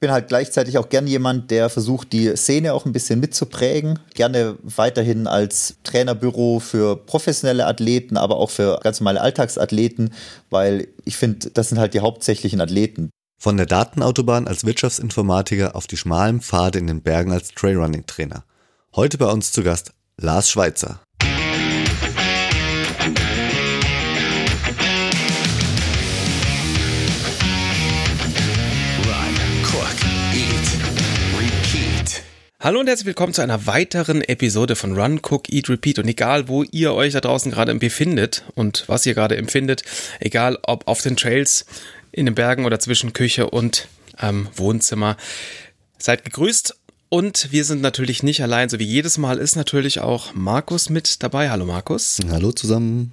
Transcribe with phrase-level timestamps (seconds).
[0.00, 3.98] bin halt gleichzeitig auch gern jemand, der versucht, die Szene auch ein bisschen mitzuprägen.
[4.14, 10.12] Gerne weiterhin als Trainerbüro für professionelle Athleten, aber auch für ganz normale Alltagsathleten,
[10.50, 13.10] weil ich finde, das sind halt die hauptsächlichen Athleten.
[13.38, 18.44] Von der Datenautobahn als Wirtschaftsinformatiker auf die schmalen Pfade in den Bergen als Trailrunning-Trainer.
[18.94, 21.00] Heute bei uns zu Gast Lars Schweitzer.
[32.58, 35.98] Hallo und herzlich willkommen zu einer weiteren Episode von Run, Cook, Eat, Repeat.
[35.98, 39.82] Und egal, wo ihr euch da draußen gerade befindet und was ihr gerade empfindet,
[40.20, 41.66] egal ob auf den Trails,
[42.12, 43.88] in den Bergen oder zwischen Küche und
[44.22, 45.18] ähm, Wohnzimmer,
[45.98, 46.74] seid gegrüßt.
[47.10, 51.22] Und wir sind natürlich nicht allein, so wie jedes Mal ist natürlich auch Markus mit
[51.22, 51.50] dabei.
[51.50, 52.20] Hallo Markus.
[52.30, 53.12] Hallo zusammen.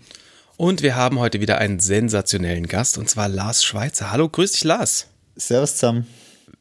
[0.56, 4.10] Und wir haben heute wieder einen sensationellen Gast und zwar Lars Schweizer.
[4.10, 5.08] Hallo, grüß dich Lars.
[5.36, 6.08] Servus zusammen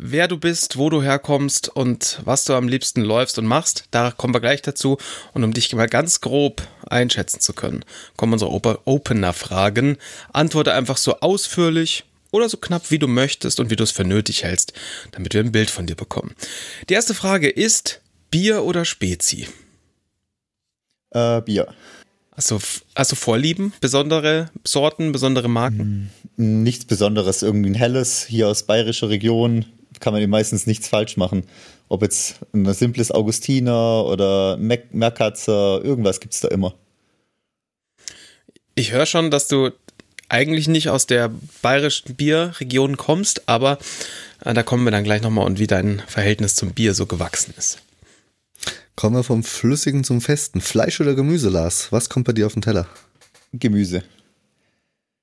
[0.03, 3.85] wer du bist, wo du herkommst und was du am liebsten läufst und machst.
[3.93, 4.99] Da kommen wir gleich dazu.
[5.33, 7.85] Und um dich mal ganz grob einschätzen zu können,
[8.17, 8.51] kommen unsere
[8.87, 9.97] Opener-Fragen.
[10.33, 14.05] Antworte einfach so ausführlich oder so knapp, wie du möchtest und wie du es für
[14.05, 14.73] nötig hältst,
[15.13, 16.35] damit wir ein Bild von dir bekommen.
[16.89, 18.01] Die erste Frage ist
[18.31, 19.47] Bier oder Spezi?
[21.11, 21.73] Äh, Bier.
[22.35, 22.59] Also,
[22.95, 26.11] also Vorlieben, besondere Sorten, besondere Marken?
[26.37, 29.67] Hm, nichts Besonderes, irgendwie ein helles, hier aus bayerischer Region,
[30.03, 31.45] kann man meistens nichts falsch machen.
[31.89, 36.75] Ob jetzt ein simples Augustiner oder Merkatzer, irgendwas gibt es da immer.
[38.75, 39.71] Ich höre schon, dass du
[40.29, 43.79] eigentlich nicht aus der bayerischen Bierregion kommst, aber
[44.45, 47.55] äh, da kommen wir dann gleich nochmal und wie dein Verhältnis zum Bier so gewachsen
[47.57, 47.79] ist.
[48.97, 50.61] Kommen wir vom Flüssigen zum Festen.
[50.61, 51.93] Fleisch oder Gemüse, Lars?
[51.93, 52.87] Was kommt bei dir auf den Teller?
[53.53, 54.03] Gemüse.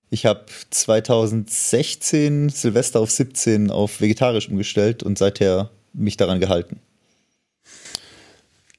[0.09, 6.79] Ich habe 2016 Silvester auf 17 auf vegetarisch umgestellt und seither mich daran gehalten.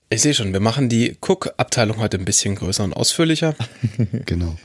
[0.09, 3.55] Ich sehe schon, wir machen die Cook-Abteilung heute ein bisschen größer und ausführlicher.
[4.27, 4.57] genau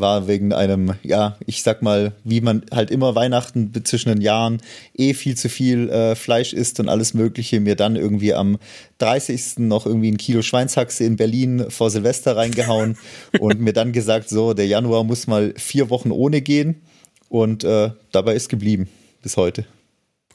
[0.00, 4.60] war wegen einem, ja, ich sag mal, wie man halt immer Weihnachten zwischen den Jahren
[4.96, 8.58] eh viel zu viel äh, Fleisch isst und alles Mögliche, mir dann irgendwie am
[8.98, 9.58] 30.
[9.58, 12.98] noch irgendwie ein Kilo Schweinshaxe in Berlin vor Silvester reingehauen
[13.40, 16.82] und mir dann gesagt, so, der Januar muss mal vier Wochen ohne gehen
[17.28, 18.88] und äh, dabei ist geblieben
[19.22, 19.64] bis heute.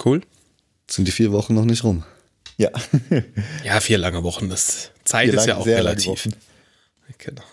[0.03, 0.21] Cool.
[0.89, 2.03] Sind die vier Wochen noch nicht rum?
[2.57, 2.69] Ja.
[3.65, 6.29] ja, vier lange Wochen, das Zeit vier ist ja auch relativ.
[7.17, 7.43] Genau.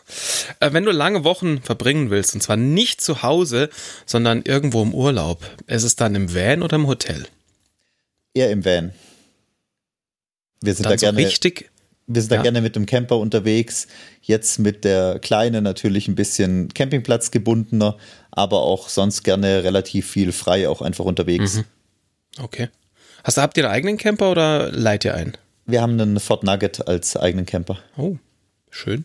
[0.60, 3.68] Äh, wenn du lange Wochen verbringen willst, und zwar nicht zu Hause,
[4.06, 7.26] sondern irgendwo im Urlaub, ist es dann im Van oder im Hotel?
[8.34, 8.92] Eher im Van.
[10.60, 11.20] Wir sind dann da gerne.
[11.20, 11.70] So richtig,
[12.06, 13.86] wir sind da gerne mit dem Camper unterwegs.
[14.22, 17.96] Jetzt mit der Kleinen natürlich ein bisschen Campingplatz gebundener,
[18.30, 21.56] aber auch sonst gerne relativ viel frei auch einfach unterwegs.
[21.56, 21.64] Mhm.
[22.38, 22.68] Okay.
[23.24, 25.36] Hast du, habt ihr einen eigenen Camper oder leiht ihr einen?
[25.66, 27.78] Wir haben einen Ford Nugget als eigenen Camper.
[27.96, 28.16] Oh,
[28.70, 29.04] schön.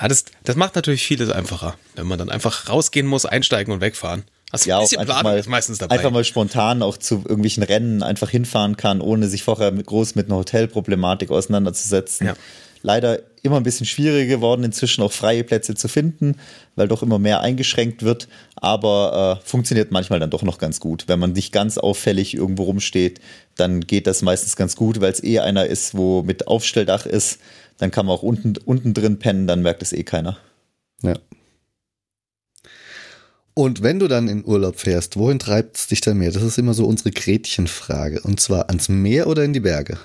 [0.00, 3.80] Ja, das, das macht natürlich vieles einfacher, wenn man dann einfach rausgehen muss, einsteigen und
[3.80, 4.24] wegfahren.
[4.50, 5.96] Also ja, ein bisschen Plan mal, ist meistens dabei.
[5.96, 10.14] Einfach mal spontan auch zu irgendwelchen Rennen einfach hinfahren kann, ohne sich vorher mit, groß
[10.14, 12.28] mit einer Hotelproblematik auseinanderzusetzen.
[12.28, 12.34] Ja.
[12.80, 16.36] Leider immer ein bisschen schwieriger geworden, inzwischen auch freie Plätze zu finden,
[16.76, 18.28] weil doch immer mehr eingeschränkt wird.
[18.54, 21.04] Aber äh, funktioniert manchmal dann doch noch ganz gut.
[21.08, 23.20] Wenn man nicht ganz auffällig irgendwo rumsteht,
[23.56, 27.40] dann geht das meistens ganz gut, weil es eh einer ist, wo mit Aufstelldach ist
[27.78, 30.36] dann kann man auch unten, unten drin pennen, dann merkt es eh keiner.
[31.02, 31.14] Ja.
[33.54, 36.30] Und wenn du dann in Urlaub fährst, wohin treibt es dich dann mehr?
[36.30, 38.20] Das ist immer so unsere Gretchenfrage.
[38.20, 39.98] Und zwar ans Meer oder in die Berge?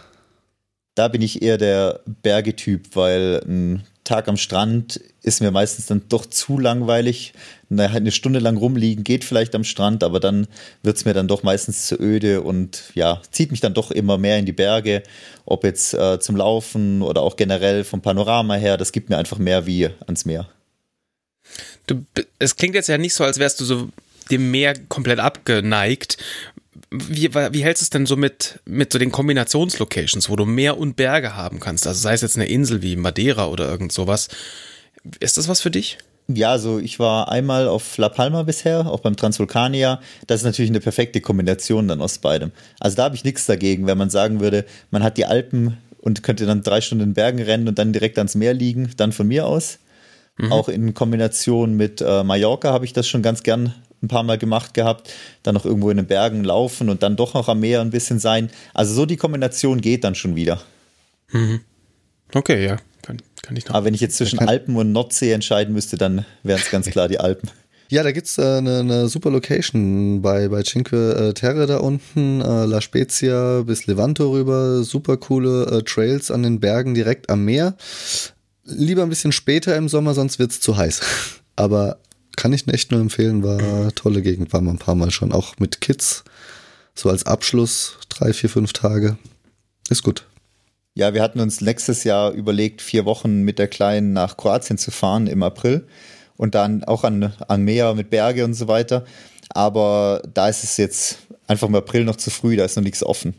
[0.96, 6.04] Da bin ich eher der Bergetyp, weil ein Tag am Strand ist mir meistens dann
[6.10, 7.34] doch zu langweilig.
[7.70, 10.48] Eine Stunde lang rumliegen geht vielleicht am Strand, aber dann
[10.82, 14.18] wird es mir dann doch meistens zu öde und ja, zieht mich dann doch immer
[14.18, 15.04] mehr in die Berge.
[15.46, 19.38] Ob jetzt äh, zum Laufen oder auch generell vom Panorama her, das gibt mir einfach
[19.38, 20.50] mehr wie ans Meer.
[21.88, 22.06] Du,
[22.40, 23.90] es klingt jetzt ja nicht so, als wärst du so
[24.32, 26.18] dem Meer komplett abgeneigt.
[26.96, 30.78] Wie, wie hältst du es denn so mit, mit so den Kombinationslocations, wo du Meer
[30.78, 31.88] und Berge haben kannst?
[31.88, 34.28] Also sei es jetzt eine Insel wie Madeira oder irgend sowas.
[35.20, 35.98] Ist das was für dich?
[36.28, 40.00] Ja, also ich war einmal auf La Palma bisher, auch beim Transvulkania.
[40.28, 42.52] Das ist natürlich eine perfekte Kombination dann aus beidem.
[42.80, 46.22] Also da habe ich nichts dagegen, wenn man sagen würde, man hat die Alpen und
[46.22, 49.28] könnte dann drei Stunden in Bergen rennen und dann direkt ans Meer liegen, dann von
[49.28, 49.80] mir aus.
[50.38, 50.52] Mhm.
[50.52, 53.74] Auch in Kombination mit äh, Mallorca habe ich das schon ganz gern
[54.04, 55.12] ein paar Mal gemacht gehabt,
[55.42, 58.20] dann noch irgendwo in den Bergen laufen und dann doch noch am Meer ein bisschen
[58.20, 58.50] sein.
[58.74, 60.62] Also so die Kombination geht dann schon wieder.
[61.32, 61.62] Mhm.
[62.34, 63.76] Okay, ja, kann, kann ich noch.
[63.76, 67.08] Aber wenn ich jetzt zwischen Alpen und Nordsee entscheiden müsste, dann wären es ganz klar
[67.08, 67.50] die Alpen.
[67.90, 72.42] Ja, da gibt's äh, eine, eine super Location bei, bei Cinque äh, Terre da unten,
[72.42, 77.46] äh, La Spezia bis Levanto rüber, super coole äh, Trails an den Bergen direkt am
[77.46, 77.76] Meer.
[78.64, 81.02] Lieber ein bisschen später im Sommer, sonst wird's zu heiß.
[81.56, 82.00] Aber
[82.36, 85.60] kann ich echt nur empfehlen, war tolle Gegend, war man ein paar Mal schon, auch
[85.60, 86.24] mit Kids,
[86.96, 89.18] so als Abschluss, drei, vier, fünf Tage.
[89.90, 90.26] Ist gut.
[90.96, 94.92] Ja, wir hatten uns nächstes Jahr überlegt, vier Wochen mit der Kleinen nach Kroatien zu
[94.92, 95.88] fahren im April
[96.38, 99.06] und dann auch an, an Meer mit Berge und so weiter.
[99.50, 103.04] Aber da ist es jetzt einfach im April noch zu früh, da ist noch nichts
[103.04, 103.34] offen.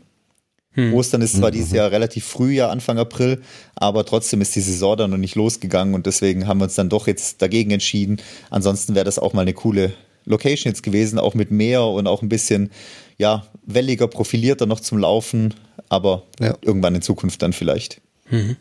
[0.75, 0.93] Hm.
[0.93, 1.53] Ostern ist zwar mhm.
[1.55, 3.41] dieses Jahr relativ früh, ja Anfang April,
[3.75, 6.89] aber trotzdem ist die Saison dann noch nicht losgegangen und deswegen haben wir uns dann
[6.89, 8.21] doch jetzt dagegen entschieden.
[8.49, 9.93] Ansonsten wäre das auch mal eine coole
[10.25, 12.71] Location jetzt gewesen, auch mit Meer und auch ein bisschen
[13.17, 15.53] ja welliger, profilierter noch zum Laufen,
[15.89, 16.57] aber ja.
[16.61, 18.01] irgendwann in Zukunft dann vielleicht.
[18.29, 18.57] Mhm.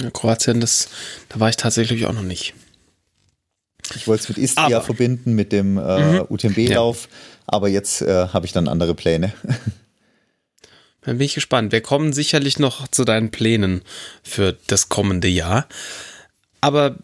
[0.00, 0.88] Ja, Kroatien, das,
[1.28, 2.54] da war ich tatsächlich auch noch nicht.
[3.94, 4.82] Ich wollte es mit Istria aber.
[4.82, 6.26] verbinden, mit dem äh, mhm.
[6.28, 7.16] UTMB-Lauf, ja.
[7.46, 9.32] aber jetzt äh, habe ich dann andere Pläne.
[11.04, 11.72] Dann bin ich gespannt.
[11.72, 13.82] Wir kommen sicherlich noch zu deinen Plänen
[14.22, 15.68] für das kommende Jahr.
[16.60, 16.96] Aber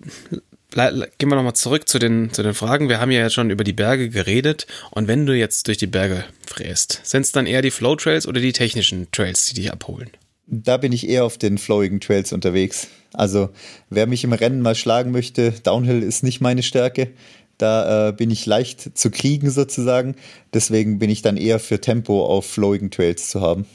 [0.70, 2.88] gehen wir nochmal zurück zu den, zu den Fragen.
[2.88, 4.66] Wir haben ja jetzt schon über die Berge geredet.
[4.90, 8.26] Und wenn du jetzt durch die Berge fräst, sind es dann eher die Flow Trails
[8.26, 10.10] oder die technischen Trails, die dich abholen?
[10.46, 12.88] Da bin ich eher auf den flowigen Trails unterwegs.
[13.12, 13.50] Also
[13.88, 17.10] wer mich im Rennen mal schlagen möchte, Downhill ist nicht meine Stärke.
[17.58, 20.16] Da äh, bin ich leicht zu kriegen sozusagen.
[20.54, 23.66] Deswegen bin ich dann eher für Tempo auf flowigen Trails zu haben.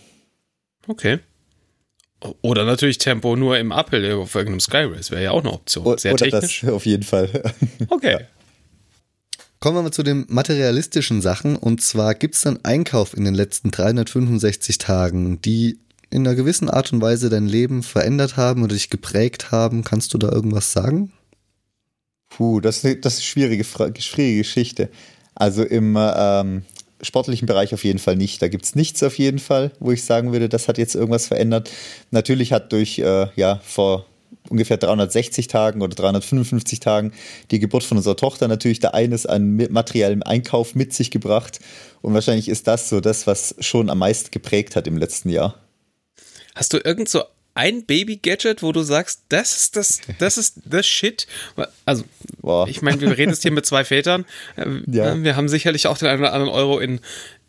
[0.87, 1.19] Okay.
[2.41, 5.97] Oder natürlich Tempo nur im Uphill auf irgendeinem Skyrace wäre ja auch eine Option.
[5.97, 6.61] Sehr Oder technisch.
[6.61, 7.29] Das auf jeden Fall.
[7.89, 8.13] Okay.
[8.13, 8.19] Ja.
[9.59, 11.55] Kommen wir mal zu den materialistischen Sachen.
[11.55, 15.79] Und zwar gibt es einen Einkauf in den letzten 365 Tagen, die
[16.09, 19.83] in einer gewissen Art und Weise dein Leben verändert haben oder dich geprägt haben?
[19.83, 21.11] Kannst du da irgendwas sagen?
[22.29, 24.89] Puh, das ist eine, das ist eine schwierige, schwierige Geschichte.
[25.33, 26.63] Also im ähm,
[27.01, 28.41] sportlichen Bereich auf jeden Fall nicht.
[28.41, 31.27] Da gibt es nichts auf jeden Fall, wo ich sagen würde, das hat jetzt irgendwas
[31.27, 31.69] verändert.
[32.11, 34.05] Natürlich hat durch, äh, ja, vor
[34.49, 37.11] ungefähr 360 Tagen oder 355 Tagen
[37.51, 41.59] die Geburt von unserer Tochter natürlich da eines an materiellem Einkauf mit sich gebracht.
[42.01, 45.55] Und wahrscheinlich ist das so das, was schon am meisten geprägt hat im letzten Jahr.
[46.53, 47.23] Hast du irgend so
[47.55, 51.25] ein Baby-Gadget, wo du sagst, das ist das, das ist das Shit?
[51.85, 52.03] Also,
[52.41, 52.67] Boah.
[52.67, 54.25] ich meine, wir reden jetzt hier mit zwei Vätern.
[54.87, 55.13] Ja.
[55.13, 56.99] Äh, wir haben sicherlich auch den einen oder anderen Euro in,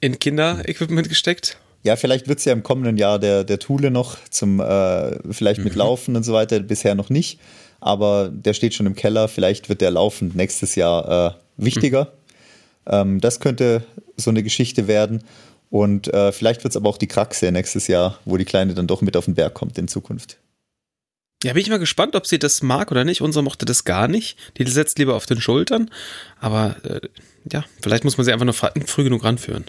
[0.00, 1.58] in Kinderequipment gesteckt.
[1.82, 5.62] Ja, vielleicht wird es ja im kommenden Jahr der, der Thule noch zum, äh, vielleicht
[5.62, 5.78] mit mhm.
[5.80, 7.40] Laufen und so weiter, bisher noch nicht.
[7.80, 12.04] Aber der steht schon im Keller, vielleicht wird der laufend nächstes Jahr äh, wichtiger.
[12.04, 12.92] Mhm.
[12.92, 13.84] Ähm, das könnte
[14.16, 15.22] so eine Geschichte werden.
[15.70, 18.86] Und äh, vielleicht wird es aber auch die Kraxe nächstes Jahr, wo die Kleine dann
[18.86, 20.38] doch mit auf den Berg kommt in Zukunft.
[21.44, 23.20] Ja, bin ich mal gespannt, ob sie das mag oder nicht.
[23.20, 24.38] Unsere mochte das gar nicht.
[24.56, 25.90] Die setzt lieber auf den Schultern.
[26.40, 27.00] Aber äh,
[27.52, 29.64] ja, vielleicht muss man sie einfach nur früh genug ranführen.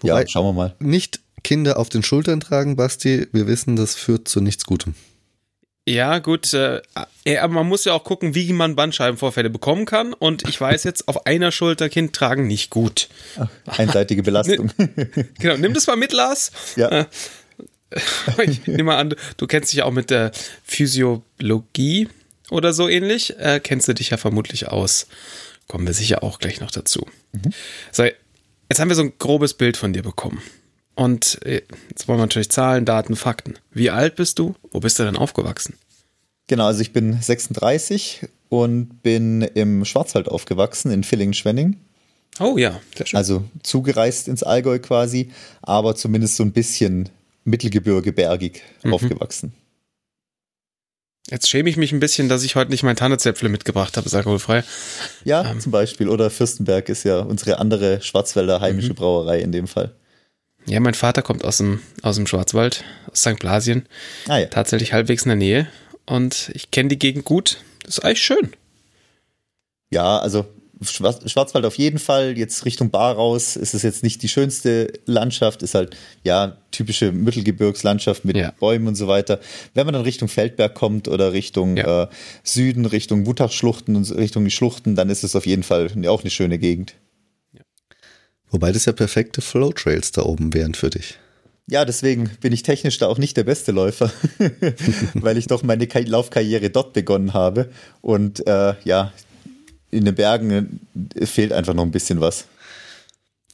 [0.00, 0.76] Wobei, ja, schauen wir mal.
[0.78, 3.28] Nicht Kinder auf den Schultern tragen, Basti.
[3.32, 4.94] Wir wissen, das führt zu nichts Gutem.
[5.88, 6.52] Ja, gut.
[6.52, 6.82] Äh,
[7.38, 10.12] aber man muss ja auch gucken, wie man Bandscheibenvorfälle bekommen kann.
[10.12, 13.08] Und ich weiß jetzt, auf einer Schulter Kind tragen nicht gut.
[13.38, 14.70] Ach, einseitige Belastung.
[15.38, 16.52] genau, nimm das mal mit, Lars.
[16.76, 16.88] Ja.
[16.90, 17.04] Äh,
[18.44, 20.30] ich nehme mal an, du kennst dich ja auch mit der
[20.62, 22.08] Physiologie
[22.50, 23.38] oder so ähnlich.
[23.38, 25.06] Äh, kennst du dich ja vermutlich aus.
[25.68, 27.06] Kommen wir sicher auch gleich noch dazu.
[27.32, 27.54] Mhm.
[27.92, 30.42] So, jetzt haben wir so ein grobes Bild von dir bekommen.
[30.98, 33.54] Und äh, jetzt wollen wir natürlich Zahlen, Daten, Fakten.
[33.70, 34.56] Wie alt bist du?
[34.72, 35.74] Wo bist du denn aufgewachsen?
[36.48, 41.76] Genau, also ich bin 36 und bin im Schwarzwald aufgewachsen, in Villingen-Schwenning.
[42.40, 43.16] Oh ja, sehr schön.
[43.16, 45.30] Also zugereist ins Allgäu quasi,
[45.62, 47.10] aber zumindest so ein bisschen
[47.44, 48.92] mittelgebirgebergig mhm.
[48.92, 49.52] aufgewachsen.
[51.30, 54.14] Jetzt schäme ich mich ein bisschen, dass ich heute nicht mein Tannezäpfle mitgebracht habe, ist
[54.16, 54.64] alkoholfrei.
[55.24, 55.60] Ja, ähm.
[55.60, 56.08] zum Beispiel.
[56.08, 58.96] Oder Fürstenberg ist ja unsere andere Schwarzwälder heimische mhm.
[58.96, 59.94] Brauerei in dem Fall.
[60.68, 63.38] Ja, mein Vater kommt aus dem, aus dem Schwarzwald, aus St.
[63.38, 63.86] Blasien.
[64.28, 64.46] Ah, ja.
[64.46, 65.68] Tatsächlich halbwegs in der Nähe.
[66.06, 67.58] Und ich kenne die Gegend gut.
[67.84, 68.52] Das ist eigentlich schön.
[69.90, 70.46] Ja, also
[70.80, 72.38] Schwarzwald auf jeden Fall.
[72.38, 77.10] Jetzt Richtung Bar raus ist es jetzt nicht die schönste Landschaft, ist halt ja typische
[77.10, 78.52] Mittelgebirgslandschaft mit ja.
[78.60, 79.40] Bäumen und so weiter.
[79.74, 82.04] Wenn man dann Richtung Feldberg kommt oder Richtung ja.
[82.04, 82.08] äh,
[82.44, 86.30] Süden, Richtung Wutachschluchten und Richtung die Schluchten, dann ist es auf jeden Fall auch eine
[86.30, 86.94] schöne Gegend.
[88.50, 91.18] Wobei das ja perfekte Flow-Trails da oben wären für dich.
[91.70, 94.10] Ja, deswegen bin ich technisch da auch nicht der beste Läufer,
[95.14, 97.68] weil ich doch meine Laufkarriere dort begonnen habe.
[98.00, 99.12] Und äh, ja,
[99.90, 100.80] in den Bergen
[101.14, 102.46] äh, fehlt einfach noch ein bisschen was.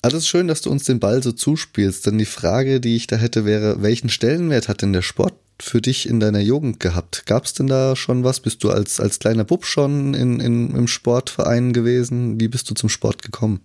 [0.01, 3.17] Alles schön, dass du uns den Ball so zuspielst, denn die Frage, die ich da
[3.17, 7.27] hätte, wäre, welchen Stellenwert hat denn der Sport für dich in deiner Jugend gehabt?
[7.27, 8.41] Gab es denn da schon was?
[8.41, 12.39] Bist du als, als kleiner Bub schon in, in, im Sportverein gewesen?
[12.39, 13.61] Wie bist du zum Sport gekommen?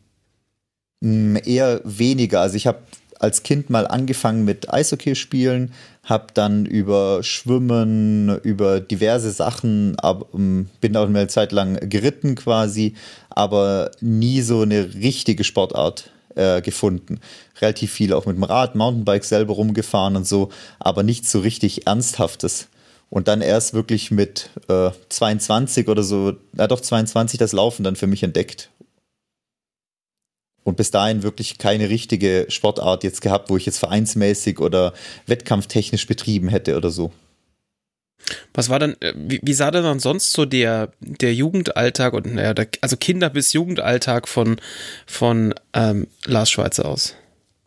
[1.02, 2.42] Eher weniger.
[2.42, 2.80] Also ich habe
[3.20, 10.28] als Kind mal angefangen mit Eishockey spielen, habe dann über Schwimmen, über diverse Sachen, ab,
[10.32, 12.96] bin auch eine Zeit lang geritten quasi,
[13.30, 17.20] aber nie so eine richtige Sportart äh, gefunden.
[17.62, 21.88] Relativ viel auch mit dem Rad, Mountainbike selber rumgefahren und so, aber nichts so richtig
[21.88, 22.70] Ernsthaftes.
[23.10, 27.96] Und dann erst wirklich mit äh, 22 oder so, na doch 22 das Laufen dann
[27.96, 28.70] für mich entdeckt.
[30.70, 34.94] Und bis dahin wirklich keine richtige Sportart jetzt gehabt, wo ich jetzt vereinsmäßig oder
[35.26, 37.12] wettkampftechnisch betrieben hätte oder so.
[38.54, 42.36] Was war dann, äh, wie, wie, sah denn dann sonst so der, der Jugendalltag und
[42.36, 44.58] naja, der, also Kinder- bis Jugendalltag von,
[45.08, 47.16] von ähm, Lars Schweizer aus?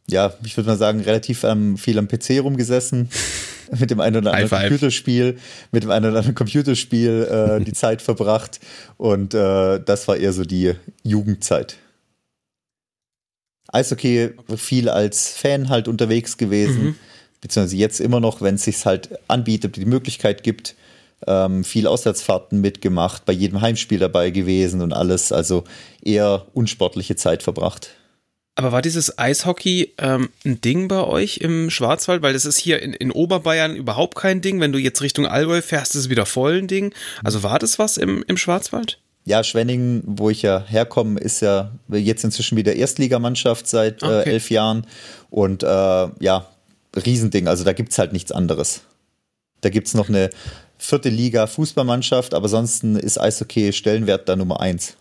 [0.09, 3.11] Ja, ich würde mal sagen, relativ ähm, viel am PC rumgesessen,
[3.77, 5.39] mit dem einen oder anderen Computerspiel,
[5.73, 8.61] mit dem einen oder anderen Computerspiel äh, die Zeit verbracht
[8.97, 11.79] und äh, das war eher so die Jugendzeit.
[13.73, 16.85] Eishockey viel als Fan halt unterwegs gewesen.
[16.85, 16.95] Mhm
[17.43, 20.75] beziehungsweise jetzt immer noch, wenn es sich halt anbietet, die Möglichkeit gibt,
[21.27, 25.65] ähm, viel Auswärtsfahrten mitgemacht, bei jedem Heimspiel dabei gewesen und alles, also
[26.03, 27.91] eher unsportliche Zeit verbracht.
[28.55, 32.23] Aber war dieses Eishockey ähm, ein Ding bei euch im Schwarzwald?
[32.23, 34.61] Weil das ist hier in, in, Oberbayern überhaupt kein Ding.
[34.61, 36.95] Wenn du jetzt Richtung Allgäu fährst, ist es wieder voll ein Ding.
[37.25, 38.99] Also war das was im, im Schwarzwald?
[39.25, 44.23] Ja, Schwenningen, wo ich ja herkomme, ist ja jetzt inzwischen wieder Erstligamannschaft seit okay.
[44.23, 44.87] äh, elf Jahren.
[45.31, 46.49] Und äh, ja,
[46.97, 47.49] Riesending.
[47.49, 48.83] Also da gibt es halt nichts anderes.
[49.61, 50.31] Da gibt es noch eine
[50.77, 54.97] vierte Liga Fußballmannschaft, aber ansonsten ist Eishockey Stellenwert da Nummer eins.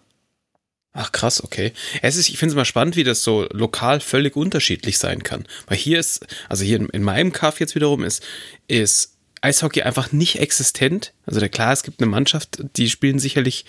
[0.93, 1.71] Ach krass, okay.
[2.01, 5.45] Es ist, ich finde es mal spannend, wie das so lokal völlig unterschiedlich sein kann.
[5.67, 8.21] Weil hier ist, also hier in, in meinem Kaff jetzt wiederum ist,
[8.67, 11.13] ist Eishockey einfach nicht existent.
[11.25, 13.65] Also klar, es gibt eine Mannschaft, die spielen sicherlich,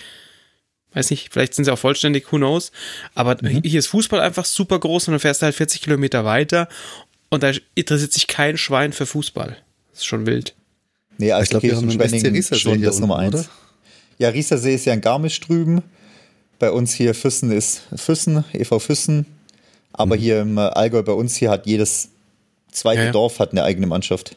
[0.95, 2.73] weiß nicht, vielleicht sind sie auch vollständig, who knows.
[3.15, 3.63] Aber mhm.
[3.63, 6.69] hier ist Fußball einfach super groß und dann fährst du halt 40 Kilometer weiter
[7.31, 9.57] und da interessiert sich kein Schwein für Fußball.
[9.91, 10.55] Das ist schon wild.
[11.19, 13.35] Nee, also ich glaube, wir haben einen SC schon das Nummer eins.
[13.35, 13.47] Oder?
[14.19, 15.83] Ja, Riesersee ist ja in Garmisch drüben.
[16.59, 19.27] Bei uns hier Füssen ist Füssen, EV Füssen.
[19.93, 20.21] Aber mhm.
[20.21, 22.11] hier im Allgäu bei uns hier hat jedes
[22.71, 23.13] zweite ja, ja.
[23.13, 24.37] Dorf hat eine eigene Mannschaft.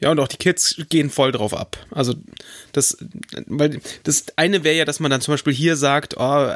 [0.00, 1.76] Ja, und auch die Kids gehen voll drauf ab.
[1.90, 2.14] Also
[2.72, 2.96] das,
[3.46, 6.48] weil das eine wäre ja, dass man dann zum Beispiel hier sagt, oh,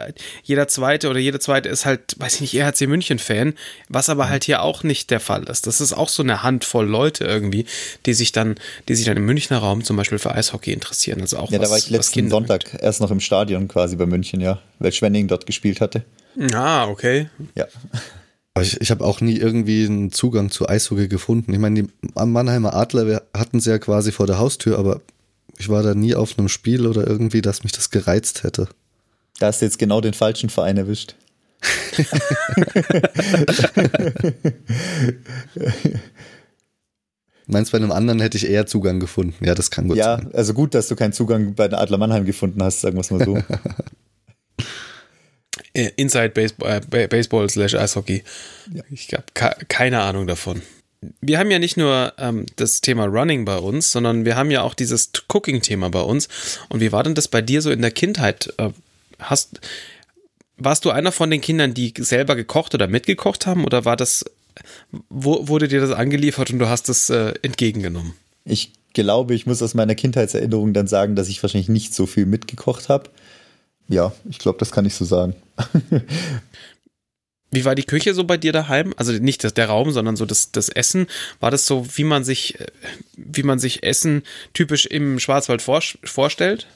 [0.42, 3.54] jeder zweite oder jede zweite ist halt, weiß ich nicht, EHC München-Fan,
[3.90, 5.66] was aber halt hier auch nicht der Fall ist.
[5.66, 7.66] Das ist auch so eine Handvoll Leute irgendwie,
[8.06, 8.54] die sich dann,
[8.88, 11.20] die sich dann im Münchner Raum zum Beispiel für Eishockey interessieren.
[11.20, 12.82] Also auch ja, was, da war ich letzten Sonntag mit.
[12.82, 16.04] erst noch im Stadion quasi bei München, ja, weil Schwenning dort gespielt hatte.
[16.54, 17.28] Ah, okay.
[17.54, 17.66] Ja.
[18.61, 21.52] Ich, ich habe auch nie irgendwie einen Zugang zu Eishockey gefunden.
[21.52, 25.00] Ich meine, die Mannheimer Adler hatten sie ja quasi vor der Haustür, aber
[25.58, 28.68] ich war da nie auf einem Spiel oder irgendwie, dass mich das gereizt hätte.
[29.40, 31.16] Da hast du jetzt genau den falschen Verein erwischt.
[37.46, 39.44] Meinst bei einem anderen hätte ich eher Zugang gefunden?
[39.44, 40.28] Ja, das kann gut ja, sein.
[40.30, 43.00] Ja, also gut, dass du keinen Zugang bei der Adler Mannheim gefunden hast, sagen wir
[43.00, 43.37] es mal so.
[45.75, 48.23] Äh, Inside Baseball, äh, Baseball slash Eishockey.
[48.73, 48.83] Ja.
[48.90, 49.25] Ich habe
[49.69, 50.62] keine Ahnung davon.
[51.21, 54.62] Wir haben ja nicht nur ähm, das Thema Running bei uns, sondern wir haben ja
[54.62, 56.28] auch dieses Cooking-Thema bei uns.
[56.69, 58.54] Und wie war denn das bei dir so in der Kindheit?
[58.57, 58.71] Äh,
[59.19, 59.61] hast,
[60.57, 63.64] warst du einer von den Kindern, die selber gekocht oder mitgekocht haben?
[63.64, 64.25] Oder war das,
[65.11, 68.14] wo, wurde dir das angeliefert und du hast es äh, entgegengenommen?
[68.45, 72.26] Ich glaube, ich muss aus meiner Kindheitserinnerung dann sagen, dass ich wahrscheinlich nicht so viel
[72.26, 73.11] mitgekocht habe.
[73.88, 75.35] Ja, ich glaube, das kann ich so sagen.
[77.50, 78.95] Wie war die Küche so bei dir daheim?
[78.97, 81.07] Also nicht das, der Raum, sondern so das, das Essen.
[81.38, 82.59] War das so, wie man sich,
[83.17, 84.25] wie man sich Essen
[84.55, 86.67] typisch im Schwarzwald vor, vorstellt?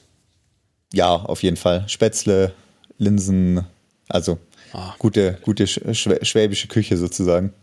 [0.93, 1.83] Ja, auf jeden Fall.
[1.89, 2.53] Spätzle,
[2.97, 3.65] Linsen,
[4.07, 4.39] also
[4.71, 4.95] ah.
[4.99, 7.53] gute, gute schwäbische Küche sozusagen.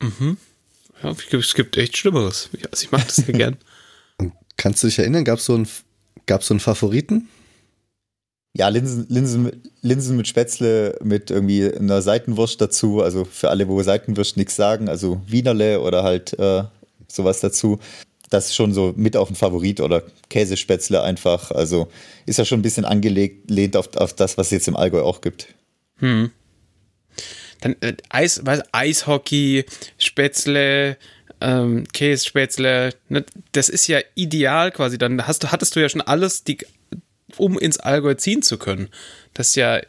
[0.00, 0.36] Mhm.
[1.02, 2.50] Ja, es gibt echt Schlimmeres.
[2.70, 3.56] Also ich mag das sehr gern.
[4.58, 7.28] Kannst du dich erinnern, gab es so einen, so einen Favoriten?
[8.58, 13.00] Ja, Linsen, Linsen, Linsen mit Spätzle mit irgendwie einer Seitenwurst dazu.
[13.00, 16.64] Also für alle, wo Seitenwurst nichts sagen, also Wienerle oder halt äh,
[17.06, 17.78] sowas dazu.
[18.30, 21.52] Das ist schon so mit auf den Favorit oder Käsespätzle einfach.
[21.52, 21.86] Also
[22.26, 25.02] ist ja schon ein bisschen angelegt, lehnt auf, auf das, was es jetzt im Allgäu
[25.02, 25.54] auch gibt.
[25.98, 26.32] Hm.
[27.60, 29.66] Dann äh, Eis, was, Eishockey,
[29.98, 30.96] Spätzle,
[31.40, 34.98] ähm, Kässpätzle, ne, das ist ja ideal quasi.
[34.98, 36.58] Dann hast du, hattest du ja schon alles, die
[37.36, 38.88] um ins Allgäu ziehen zu können.
[39.34, 39.80] Das ist ja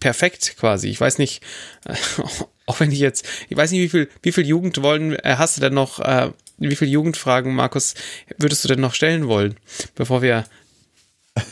[0.00, 0.88] perfekt quasi.
[0.88, 1.42] Ich weiß nicht,
[2.66, 5.56] Auch wenn ich jetzt, ich weiß nicht, wie viel, wie viel Jugend wollen, äh, hast
[5.56, 7.94] du denn noch, äh, wie viele Jugendfragen, Markus,
[8.38, 9.54] würdest du denn noch stellen wollen,
[9.94, 10.44] bevor wir.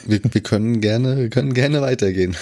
[0.07, 2.37] Wir, wir können gerne, wir können gerne weitergehen.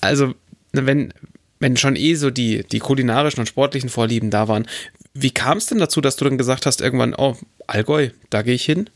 [0.00, 0.34] Also,
[0.72, 1.12] wenn,
[1.58, 4.66] wenn schon eh so die, die kulinarischen und sportlichen Vorlieben da waren,
[5.14, 7.36] wie kam es denn dazu, dass du dann gesagt hast, irgendwann, oh,
[7.66, 8.88] Allgäu, da gehe ich hin?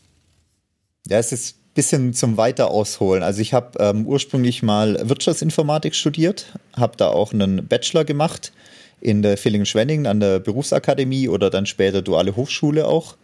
[1.08, 3.22] Ja, es ist bisschen zum Weiter ausholen.
[3.22, 8.52] Also ich habe ähm, ursprünglich mal Wirtschaftsinformatik studiert, habe da auch einen Bachelor gemacht
[9.00, 13.16] in der Villingen-Schwenningen an der Berufsakademie oder dann später duale Hochschule auch.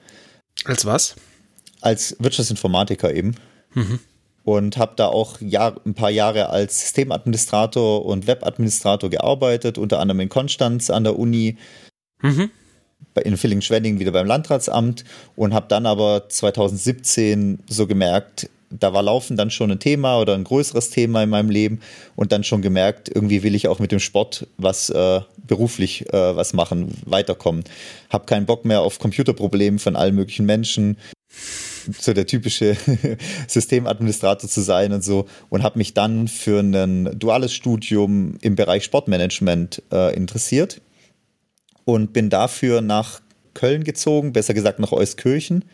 [0.65, 1.17] Als was?
[1.81, 3.35] Als Wirtschaftsinformatiker eben.
[3.75, 3.99] Mhm.
[4.45, 10.21] Und habe da auch Jahr, ein paar Jahre als Systemadministrator und Webadministrator gearbeitet, unter anderem
[10.21, 11.57] in Konstanz an der Uni.
[12.21, 12.51] Mhm
[13.23, 15.05] in Villingen-Schwenningen wieder beim Landratsamt
[15.37, 20.35] und habe dann aber 2017 so gemerkt, da war Laufen dann schon ein Thema oder
[20.35, 21.81] ein größeres Thema in meinem Leben
[22.17, 26.37] und dann schon gemerkt, irgendwie will ich auch mit dem Sport was äh, beruflich äh,
[26.37, 27.65] was machen, weiterkommen.
[28.09, 30.97] Hab keinen Bock mehr auf Computerprobleme von allen möglichen Menschen,
[31.99, 32.77] so der typische
[33.49, 38.85] Systemadministrator zu sein und so und habe mich dann für ein duales Studium im Bereich
[38.85, 40.81] Sportmanagement äh, interessiert
[41.85, 43.21] und bin dafür nach
[43.55, 45.65] Köln gezogen, besser gesagt nach Euskirchen,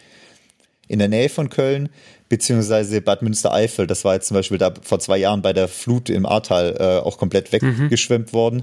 [0.88, 1.90] in der Nähe von Köln,
[2.28, 3.86] beziehungsweise Bad Münstereifel.
[3.86, 7.06] Das war jetzt zum Beispiel da vor zwei Jahren bei der Flut im Ahrtal äh,
[7.06, 8.32] auch komplett weggeschwemmt mhm.
[8.32, 8.62] worden.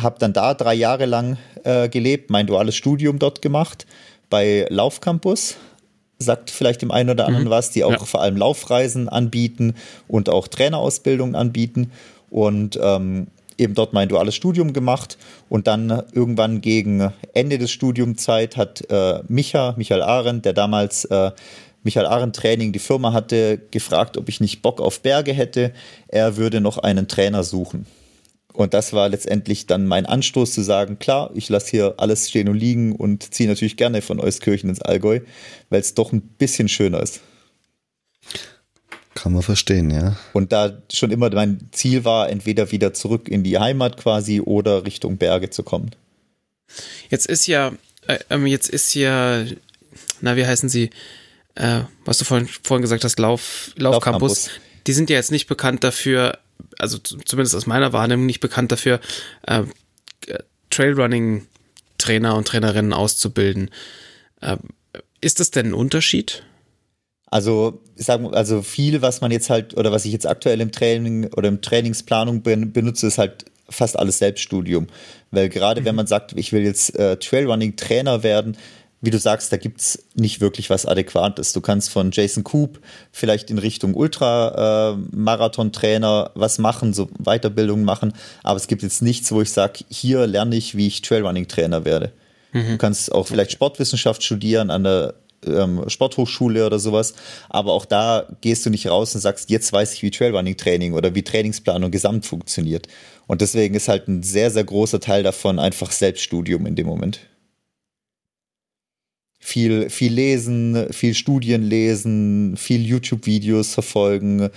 [0.00, 3.86] Habe dann da drei Jahre lang äh, gelebt, mein duales Studium dort gemacht,
[4.30, 5.56] bei Laufcampus.
[6.18, 7.50] Sagt vielleicht dem einen oder anderen mhm.
[7.50, 7.98] was, die auch ja.
[7.98, 9.74] vor allem Laufreisen anbieten
[10.06, 11.90] und auch Trainerausbildungen anbieten.
[12.30, 13.26] Und ähm,
[13.62, 15.16] eben dort mein duales Studium gemacht
[15.48, 21.30] und dann irgendwann gegen Ende des Studiumzeit hat äh, Micha, Michael Arendt, der damals äh,
[21.82, 25.72] Michael Arendt Training die Firma hatte, gefragt, ob ich nicht Bock auf Berge hätte.
[26.08, 27.86] Er würde noch einen Trainer suchen.
[28.52, 32.48] Und das war letztendlich dann mein Anstoß zu sagen, klar, ich lasse hier alles stehen
[32.48, 35.20] und liegen und ziehe natürlich gerne von Euskirchen ins Allgäu,
[35.70, 37.20] weil es doch ein bisschen schöner ist.
[39.14, 40.16] Kann man verstehen, ja.
[40.32, 44.84] Und da schon immer mein Ziel war, entweder wieder zurück in die Heimat quasi oder
[44.84, 45.90] Richtung Berge zu kommen.
[47.10, 47.72] Jetzt ist ja,
[48.06, 49.44] äh, ähm, jetzt ist ja,
[50.20, 50.90] na, wie heißen sie,
[51.54, 54.46] äh, was du vorhin, vorhin gesagt hast, Lauf, Laufcampus.
[54.46, 56.38] Lauf die sind ja jetzt nicht bekannt dafür,
[56.78, 59.00] also zumindest aus meiner Wahrnehmung nicht bekannt dafür,
[59.42, 59.64] äh,
[60.70, 63.70] Trailrunning-Trainer und Trainerinnen auszubilden.
[64.40, 64.56] Äh,
[65.20, 66.42] ist das denn ein Unterschied?
[67.32, 71.30] Also, sagen, also viel, was man jetzt halt, oder was ich jetzt aktuell im Training
[71.34, 74.88] oder im Trainingsplanung benutze, ist halt fast alles Selbststudium.
[75.30, 75.86] Weil gerade mhm.
[75.86, 78.58] wenn man sagt, ich will jetzt äh, Trailrunning-Trainer werden,
[79.00, 81.54] wie du sagst, da gibt es nicht wirklich was Adäquates.
[81.54, 82.80] Du kannst von Jason Coop
[83.12, 89.40] vielleicht in Richtung Ultramarathon-Trainer was machen, so Weiterbildungen machen, aber es gibt jetzt nichts, wo
[89.40, 92.12] ich sage, hier lerne ich, wie ich Trailrunning-Trainer werde.
[92.52, 92.72] Mhm.
[92.72, 95.14] Du kannst auch vielleicht Sportwissenschaft studieren an der
[95.46, 97.14] ähm, Sporthochschule oder sowas.
[97.48, 101.14] Aber auch da gehst du nicht raus und sagst, jetzt weiß ich, wie Trailrunning-Training oder
[101.14, 102.88] wie Trainingsplanung gesamt funktioniert.
[103.26, 107.20] Und deswegen ist halt ein sehr, sehr großer Teil davon einfach Selbststudium in dem Moment.
[109.44, 114.50] Viel, viel lesen, viel Studien lesen, viel YouTube-Videos verfolgen,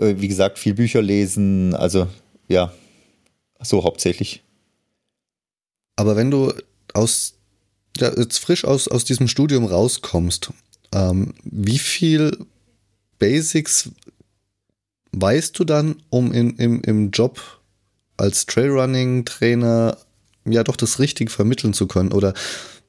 [0.00, 2.08] äh, wie gesagt, viel Bücher lesen, also
[2.48, 2.72] ja,
[3.60, 4.42] so hauptsächlich.
[5.96, 6.52] Aber wenn du
[6.92, 7.33] aus
[7.98, 10.50] ja, jetzt frisch aus, aus diesem Studium rauskommst,
[10.92, 12.46] ähm, wie viel
[13.18, 13.90] Basics
[15.12, 17.40] weißt du dann, um in, im, im Job
[18.16, 19.96] als Trailrunning-Trainer
[20.44, 22.12] ja doch das Richtige vermitteln zu können?
[22.12, 22.34] Oder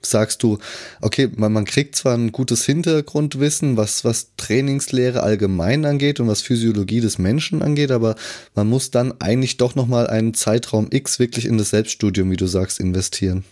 [0.02, 0.60] sagst du,
[1.02, 6.42] okay, man, man kriegt zwar ein gutes Hintergrundwissen, was, was Trainingslehre allgemein angeht und was
[6.42, 8.16] Physiologie des Menschen angeht, aber
[8.54, 12.48] man muss dann eigentlich doch nochmal einen Zeitraum X wirklich in das Selbststudium, wie du
[12.48, 13.46] sagst, investieren.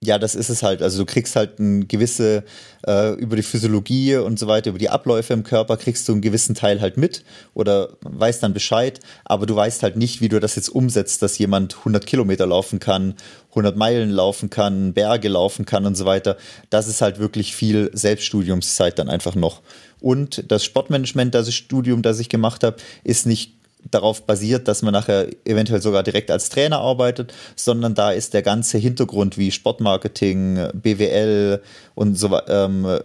[0.00, 0.80] Ja, das ist es halt.
[0.80, 2.44] Also du kriegst halt ein gewisse,
[2.86, 6.20] äh, über die Physiologie und so weiter, über die Abläufe im Körper kriegst du einen
[6.20, 10.38] gewissen Teil halt mit oder weißt dann Bescheid, aber du weißt halt nicht, wie du
[10.38, 13.14] das jetzt umsetzt, dass jemand 100 Kilometer laufen kann,
[13.50, 16.36] 100 Meilen laufen kann, Berge laufen kann und so weiter.
[16.70, 19.62] Das ist halt wirklich viel Selbststudiumszeit dann einfach noch.
[20.00, 23.57] Und das Sportmanagement, das Studium, das ich gemacht habe, ist nicht
[23.90, 28.42] darauf basiert, dass man nachher eventuell sogar direkt als Trainer arbeitet, sondern da ist der
[28.42, 31.62] ganze Hintergrund wie Sportmarketing, BWL
[31.94, 32.98] und so ähm,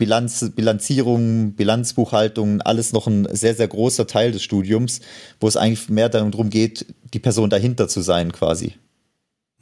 [0.00, 5.00] Bilanz, Bilanzierung, Bilanzbuchhaltung, alles noch ein sehr, sehr großer Teil des Studiums,
[5.40, 8.74] wo es eigentlich mehr darum geht, die Person dahinter zu sein quasi.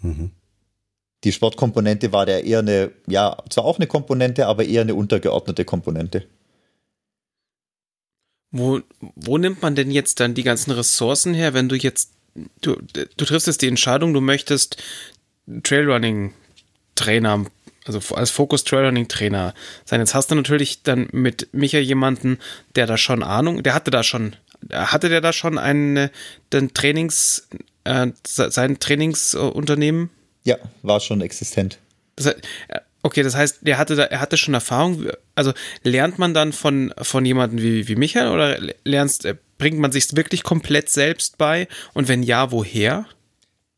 [0.01, 0.31] Mhm.
[1.25, 5.65] Die Sportkomponente war der eher eine, ja, zwar auch eine Komponente, aber eher eine untergeordnete
[5.65, 6.25] Komponente.
[8.51, 12.13] Wo, wo nimmt man denn jetzt dann die ganzen Ressourcen her, wenn du jetzt
[12.61, 14.77] du, du triffst jetzt die Entscheidung, du möchtest
[15.63, 17.47] Trailrunning-Trainer,
[17.87, 20.01] also als Focus Trailrunning-Trainer sein.
[20.01, 22.39] Jetzt hast du natürlich dann mit Micha jemanden,
[22.77, 24.37] der da schon Ahnung, der hatte da schon,
[24.71, 26.11] hatte der da schon ein,
[26.53, 27.49] ein Trainings,
[27.85, 30.11] äh, sein Trainingsunternehmen?
[30.45, 31.79] Ja, war schon existent.
[32.17, 32.41] Das heißt,
[33.03, 35.07] okay, das heißt, der hatte da, er hatte schon Erfahrung.
[35.35, 39.93] Also lernt man dann von, von jemandem wie, wie Michael oder lernst, äh, bringt man
[39.93, 41.69] sich wirklich komplett selbst bei?
[41.95, 43.07] Und wenn ja, woher?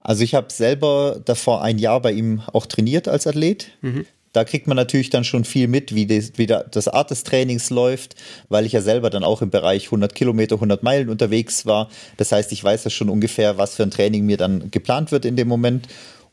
[0.00, 3.68] Also ich habe selber davor ein Jahr bei ihm auch trainiert als Athlet.
[3.82, 4.06] Mhm.
[4.32, 7.68] Da kriegt man natürlich dann schon viel mit, wie, das, wie das Art des Trainings
[7.70, 8.14] läuft,
[8.48, 11.90] weil ich ja selber dann auch im Bereich 100 Kilometer, 100 Meilen unterwegs war.
[12.16, 15.24] Das heißt, ich weiß ja schon ungefähr, was für ein Training mir dann geplant wird
[15.24, 15.88] in dem Moment.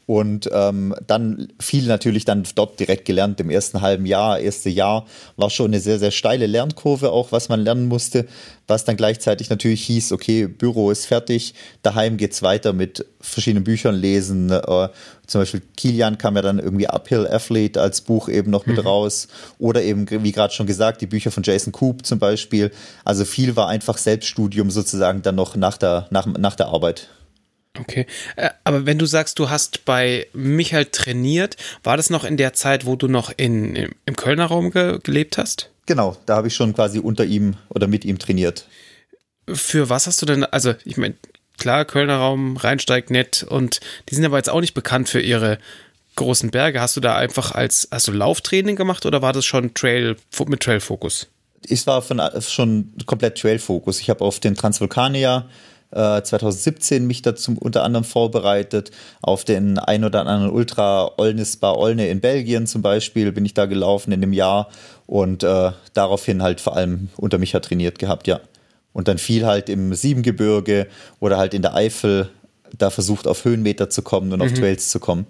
[0.08, 3.42] Und ähm, dann viel natürlich dann dort direkt gelernt.
[3.42, 7.50] Im ersten halben Jahr, erste Jahr war schon eine sehr, sehr steile Lernkurve auch, was
[7.50, 8.26] man lernen musste,
[8.68, 13.96] was dann gleichzeitig natürlich hieß, okay, Büro ist fertig, daheim geht's weiter mit verschiedenen Büchern
[13.96, 14.50] lesen.
[14.50, 14.88] Äh,
[15.28, 18.88] zum Beispiel Kilian kam ja dann irgendwie Uphill Athlete als Buch eben noch mit mhm.
[18.88, 19.28] raus.
[19.60, 22.72] Oder eben, wie gerade schon gesagt, die Bücher von Jason Coop zum Beispiel.
[23.04, 27.10] Also viel war einfach Selbststudium sozusagen dann noch nach der, nach, nach der Arbeit.
[27.80, 32.38] Okay, äh, aber wenn du sagst, du hast bei Michael trainiert, war das noch in
[32.38, 35.70] der Zeit, wo du noch in, im Kölner Raum ge gelebt hast?
[35.86, 38.68] Genau, da habe ich schon quasi unter ihm oder mit ihm trainiert.
[39.48, 41.16] Für was hast du denn, also ich meine,
[41.58, 45.58] klar, Kölner Raum, Rheinsteig nett und die sind aber jetzt auch nicht bekannt für ihre
[46.16, 46.82] großen Berge.
[46.82, 50.62] Hast du da einfach als, hast du Lauftraining gemacht oder war das schon Trail mit
[50.62, 51.28] Trail-Fokus?
[51.66, 54.02] Ich war von, schon komplett Trail-Fokus.
[54.02, 55.48] Ich habe auf den Transvulkanier
[55.92, 58.92] 2017 äh, mich dazu unter anderem vorbereitet.
[59.22, 63.54] Auf den ein oder anderen Ultra Olnis Bar Olne in Belgien zum Beispiel bin ich
[63.54, 64.70] da gelaufen in dem Jahr
[65.06, 68.42] und äh, daraufhin halt vor allem unter mich trainiert gehabt, ja.
[68.94, 70.88] Und dann viel halt im Siebengebirge
[71.20, 72.30] oder halt in der Eifel
[72.78, 74.46] da versucht auf Höhenmeter zu kommen und mhm.
[74.46, 75.26] auf Trails zu kommen.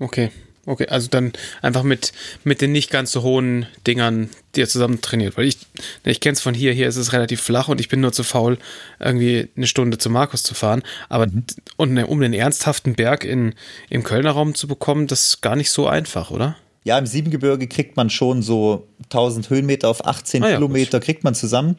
[0.00, 0.30] Okay,
[0.66, 5.00] Okay, also dann einfach mit, mit den nicht ganz so hohen Dingern, die ihr zusammen
[5.02, 5.36] trainiert.
[5.36, 5.58] Weil ich,
[6.04, 8.22] ich kenne es von hier, hier ist es relativ flach und ich bin nur zu
[8.22, 8.58] faul,
[8.98, 10.82] irgendwie eine Stunde zu Markus zu fahren.
[11.08, 11.44] Aber mhm.
[11.76, 13.54] und ne, um den ernsthaften Berg in,
[13.90, 16.56] im Kölner Raum zu bekommen, das ist gar nicht so einfach, oder?
[16.84, 21.04] Ja, im Siebengebirge kriegt man schon so 1000 Höhenmeter auf 18 ah, ja, Kilometer, gut.
[21.06, 21.76] kriegt man zusammen.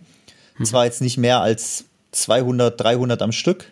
[0.58, 0.65] Mhm.
[0.65, 3.71] Zwar jetzt nicht mehr als 200, 300 am Stück,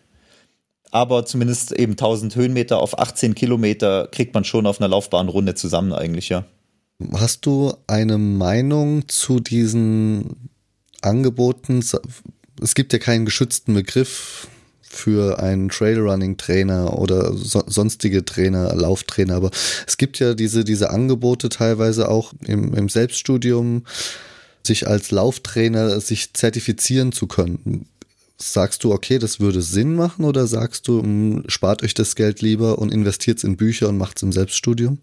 [0.94, 5.92] aber zumindest eben 1000 Höhenmeter auf 18 Kilometer kriegt man schon auf einer Laufbahnrunde zusammen
[5.92, 6.46] eigentlich, ja.
[7.14, 10.52] Hast du eine Meinung zu diesen
[11.02, 11.84] Angeboten?
[12.62, 14.48] Es gibt ja keinen geschützten Begriff
[14.82, 19.50] für einen Trailrunning-Trainer oder so, sonstige Trainer, Lauftrainer, aber
[19.88, 23.84] es gibt ja diese, diese Angebote teilweise auch im, im Selbststudium,
[24.66, 27.88] sich als Lauftrainer sich zertifizieren zu können.
[28.52, 32.42] Sagst du, okay, das würde Sinn machen oder sagst du, hm, spart euch das Geld
[32.42, 35.00] lieber und investiert es in Bücher und macht es im Selbststudium?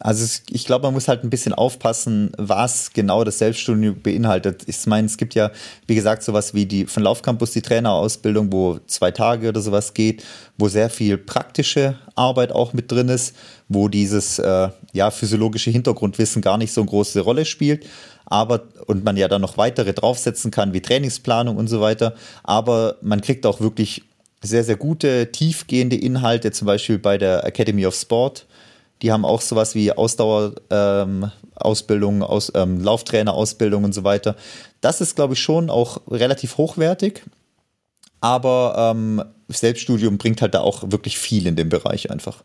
[0.00, 4.64] Also ich glaube, man muss halt ein bisschen aufpassen, was genau das Selbststudium beinhaltet.
[4.66, 5.50] Ich meine, es gibt ja,
[5.86, 10.24] wie gesagt, sowas wie die von Laufcampus die Trainerausbildung, wo zwei Tage oder sowas geht,
[10.58, 13.34] wo sehr viel praktische Arbeit auch mit drin ist,
[13.68, 17.86] wo dieses äh, ja physiologische Hintergrundwissen gar nicht so eine große Rolle spielt
[18.26, 22.14] aber und man ja dann noch weitere draufsetzen kann, wie Trainingsplanung und so weiter.
[22.42, 24.02] Aber man kriegt auch wirklich
[24.42, 28.46] sehr, sehr gute, tiefgehende Inhalte, zum Beispiel bei der Academy of Sport.
[29.02, 34.36] Die haben auch sowas wie Ausdauerausbildung, ähm, aus, ähm, Lauftrainerausbildung und so weiter.
[34.80, 37.24] Das ist, glaube ich, schon auch relativ hochwertig.
[38.20, 42.44] Aber ähm, Selbststudium bringt halt da auch wirklich viel in dem Bereich einfach.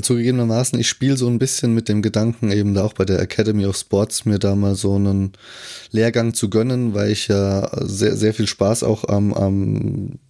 [0.00, 3.66] Zugegebenermaßen, ich spiele so ein bisschen mit dem Gedanken, eben da auch bei der Academy
[3.66, 5.32] of Sports mir da mal so einen
[5.90, 10.20] Lehrgang zu gönnen, weil ich ja sehr, sehr viel Spaß auch am, am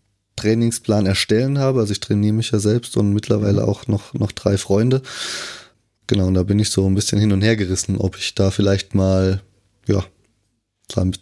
[0.41, 1.81] Trainingsplan erstellen habe.
[1.81, 5.03] Also ich trainiere mich ja selbst und mittlerweile auch noch, noch drei Freunde.
[6.07, 8.51] Genau, und da bin ich so ein bisschen hin und her gerissen, ob ich da
[8.51, 9.41] vielleicht mal,
[9.87, 10.05] ja,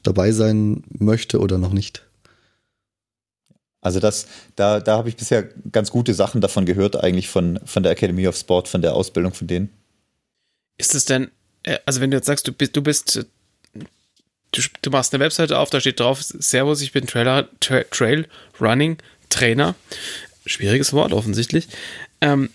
[0.03, 2.09] dabei sein möchte oder noch nicht.
[3.81, 4.27] Also das,
[4.57, 8.27] da, da habe ich bisher ganz gute Sachen davon gehört, eigentlich von, von der Academy
[8.27, 9.69] of Sport, von der Ausbildung von denen.
[10.79, 11.31] Ist es denn,
[11.65, 13.27] äh, also wenn du jetzt sagst, du bist, du bist,
[14.53, 18.27] du, du machst eine Webseite auf, da steht drauf, Servus, ich bin Trailer, Tra Trail
[18.61, 19.75] Running Trainer.
[20.47, 21.69] Schwieriges Wort offensichtlich.
[22.21, 22.51] Ähm,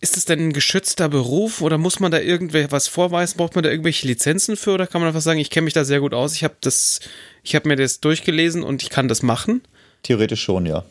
[0.00, 3.38] ist es denn ein geschützter Beruf oder muss man da irgendwelche was vorweisen?
[3.38, 5.84] Braucht man da irgendwelche Lizenzen für oder kann man einfach sagen, ich kenne mich da
[5.84, 7.00] sehr gut aus, ich habe das,
[7.42, 9.62] ich habe mir das durchgelesen und ich kann das machen?
[10.02, 10.84] Theoretisch schon, ja.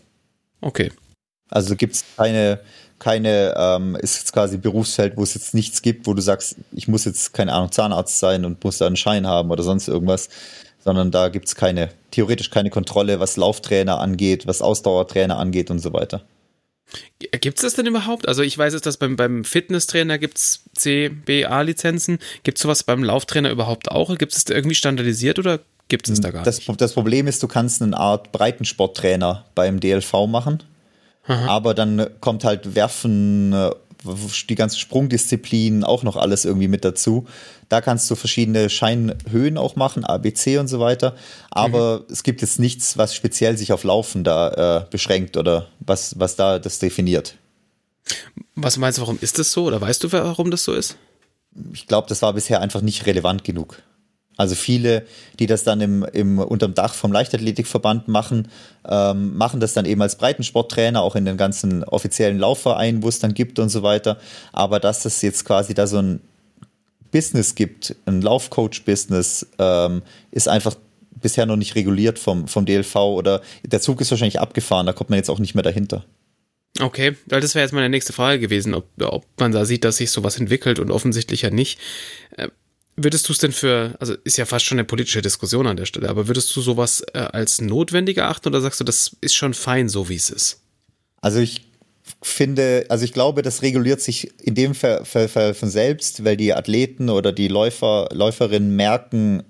[0.62, 0.91] Okay.
[1.50, 2.60] Also gibt es keine,
[2.99, 6.55] keine, ähm, ist jetzt quasi ein Berufsfeld, wo es jetzt nichts gibt, wo du sagst,
[6.71, 9.88] ich muss jetzt, keine Ahnung, Zahnarzt sein und muss da einen Schein haben oder sonst
[9.88, 10.29] irgendwas,
[10.84, 15.79] sondern da gibt es keine, theoretisch keine Kontrolle, was Lauftrainer angeht, was Ausdauertrainer angeht und
[15.79, 16.23] so weiter.
[17.19, 18.27] Gibt es das denn überhaupt?
[18.27, 22.19] Also ich weiß jetzt, dass beim, beim Fitnesstrainer gibt es C, B, A-Lizenzen.
[22.43, 24.15] Gibt es sowas beim Lauftrainer überhaupt auch?
[24.17, 26.81] Gibt es das irgendwie standardisiert oder gibt es da gar das, nicht?
[26.81, 30.63] Das Problem ist, du kannst eine Art Breitensporttrainer beim DLV machen,
[31.27, 31.47] Aha.
[31.47, 33.71] aber dann kommt halt Werfen, äh,
[34.49, 37.25] die ganze Sprungdisziplin, auch noch alles irgendwie mit dazu.
[37.69, 41.15] Da kannst du verschiedene Scheinhöhen auch machen, ABC und so weiter.
[41.49, 42.05] Aber mhm.
[42.11, 46.35] es gibt jetzt nichts, was speziell sich auf Laufen da äh, beschränkt oder was, was
[46.35, 47.35] da das definiert.
[48.55, 49.65] Was meinst du, warum ist das so?
[49.65, 50.97] Oder weißt du, warum das so ist?
[51.73, 53.81] Ich glaube, das war bisher einfach nicht relevant genug.
[54.38, 55.06] Also viele,
[55.39, 58.50] die das dann im, im unterm Dach vom Leichtathletikverband machen,
[58.88, 63.19] ähm, machen das dann eben als Breitensporttrainer, auch in den ganzen offiziellen Laufvereinen, wo es
[63.19, 64.17] dann gibt und so weiter.
[64.52, 66.21] Aber dass es jetzt quasi da so ein
[67.12, 70.76] Business gibt, ein Laufcoach-Business, ähm, ist einfach
[71.21, 75.10] bisher noch nicht reguliert vom, vom DLV oder der Zug ist wahrscheinlich abgefahren, da kommt
[75.10, 76.06] man jetzt auch nicht mehr dahinter.
[76.82, 79.98] Okay, weil das wäre jetzt meine nächste Frage gewesen, ob, ob man da sieht, dass
[79.98, 81.80] sich sowas entwickelt und offensichtlich ja nicht.
[82.97, 85.86] Würdest du es denn für, also ist ja fast schon eine politische Diskussion an der
[85.86, 89.53] Stelle, aber würdest du sowas äh, als notwendig erachten oder sagst du, das ist schon
[89.53, 90.62] fein, so wie es ist?
[91.19, 91.67] Also ich
[92.21, 97.10] finde, also ich glaube, das reguliert sich in dem Fall, von selbst, weil die Athleten
[97.10, 99.43] oder die Läufer, Läuferinnen merken,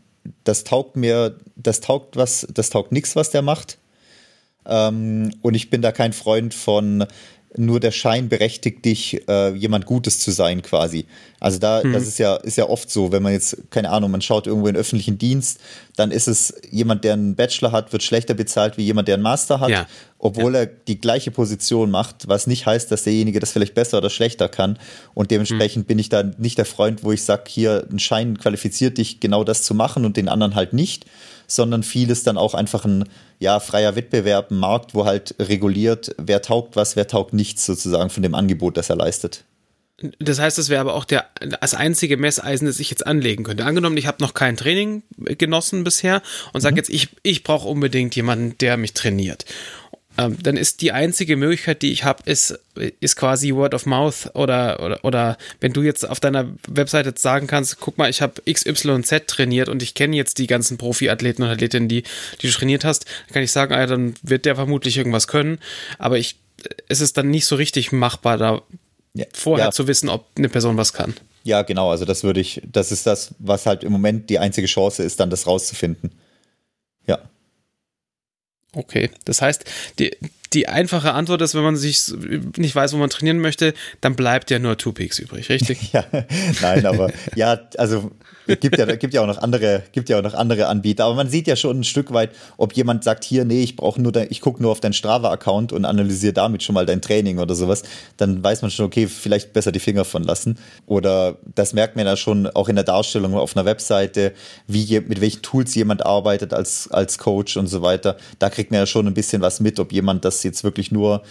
[0.44, 3.78] das taugt mir, das taugt was, das taugt nichts, was der macht.
[4.66, 7.06] Ähm, und ich bin da kein Freund von,
[7.58, 11.06] nur der Schein berechtigt dich, äh, jemand Gutes zu sein, quasi.
[11.40, 11.94] Also da, hm.
[11.94, 14.68] das ist ja, ist ja oft so, wenn man jetzt, keine Ahnung, man schaut irgendwo
[14.68, 15.60] in öffentlichen Dienst,
[15.96, 19.24] dann ist es jemand, der einen Bachelor hat, wird schlechter bezahlt wie jemand, der einen
[19.24, 19.88] Master hat, ja.
[20.20, 20.62] obwohl ja.
[20.62, 24.50] er die gleiche Position macht, was nicht heißt, dass derjenige das vielleicht besser oder schlechter
[24.50, 24.78] kann.
[25.14, 25.88] Und dementsprechend hm.
[25.88, 29.44] bin ich da nicht der Freund, wo ich sage, hier, ein Schein qualifiziert dich, genau
[29.44, 31.06] das zu machen und den anderen halt nicht
[31.48, 33.06] sondern vieles dann auch einfach ein
[33.40, 38.10] ja, freier Wettbewerb, ein Markt, wo halt reguliert, wer taugt was, wer taugt nichts sozusagen
[38.10, 39.44] von dem Angebot, das er leistet.
[40.20, 41.26] Das heißt, das wäre aber auch der,
[41.62, 43.64] das einzige Messeisen, das ich jetzt anlegen könnte.
[43.64, 46.78] Angenommen, ich habe noch kein Training genossen bisher und sage mhm.
[46.78, 49.46] jetzt, ich, ich brauche unbedingt jemanden, der mich trainiert
[50.18, 52.58] ähm, dann ist die einzige Möglichkeit, die ich habe, ist,
[53.00, 57.48] ist quasi Word of Mouth oder, oder, oder wenn du jetzt auf deiner Webseite sagen
[57.48, 61.50] kannst, guck mal, ich habe XYZ trainiert und ich kenne jetzt die ganzen Profiathleten und
[61.50, 62.04] Athletinnen, die,
[62.42, 65.60] die du trainiert hast, dann kann ich sagen, ah, dann wird der vermutlich irgendwas können,
[66.00, 66.38] aber ich,
[66.88, 68.62] es ist dann nicht so richtig machbar, da
[69.14, 69.72] ja, vorher ja.
[69.72, 71.14] zu wissen, ob eine Person was kann.
[71.44, 74.68] Ja, genau, also das würde ich, das ist das, was halt im Moment die einzige
[74.68, 76.12] Chance ist, dann das rauszufinden.
[77.06, 77.20] Ja.
[78.76, 79.66] Okay, das heißt,
[80.00, 80.12] die,
[80.56, 82.02] die einfache Antwort ist, wenn man sich
[82.58, 85.92] nicht weiß, wo man trainieren möchte, dann bleibt ja nur Two Peaks übrig, richtig?
[85.94, 86.06] ja,
[86.62, 88.12] nein, aber ja, also
[88.48, 91.06] gibt ja, gibt ja auch noch andere, gibt ja auch noch andere Anbieter.
[91.06, 94.02] Aber man sieht ja schon ein Stück weit, ob jemand sagt, hier, nee, ich brauche
[94.02, 97.40] nur, dein, ich gucke nur auf deinen Strava-Account und analysiere damit schon mal dein Training
[97.40, 97.84] oder sowas.
[98.18, 100.58] Dann weiß man schon, okay, vielleicht besser die Finger von lassen.
[100.86, 104.34] Oder das merkt man ja schon auch in der Darstellung auf einer Webseite,
[104.68, 108.18] wie, mit welchen Tools jemand arbeitet als, als Coach und so weiter.
[108.40, 111.24] Da kriegt man ja schon ein bisschen was mit, ob jemand das jetzt wirklich nur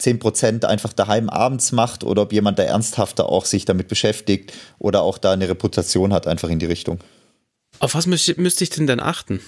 [0.00, 5.02] 10% einfach daheim abends macht oder ob jemand da ernsthafter auch sich damit beschäftigt oder
[5.02, 6.98] auch da eine Reputation hat, einfach in die Richtung.
[7.78, 9.40] Auf was müsste, ich denn dann achten?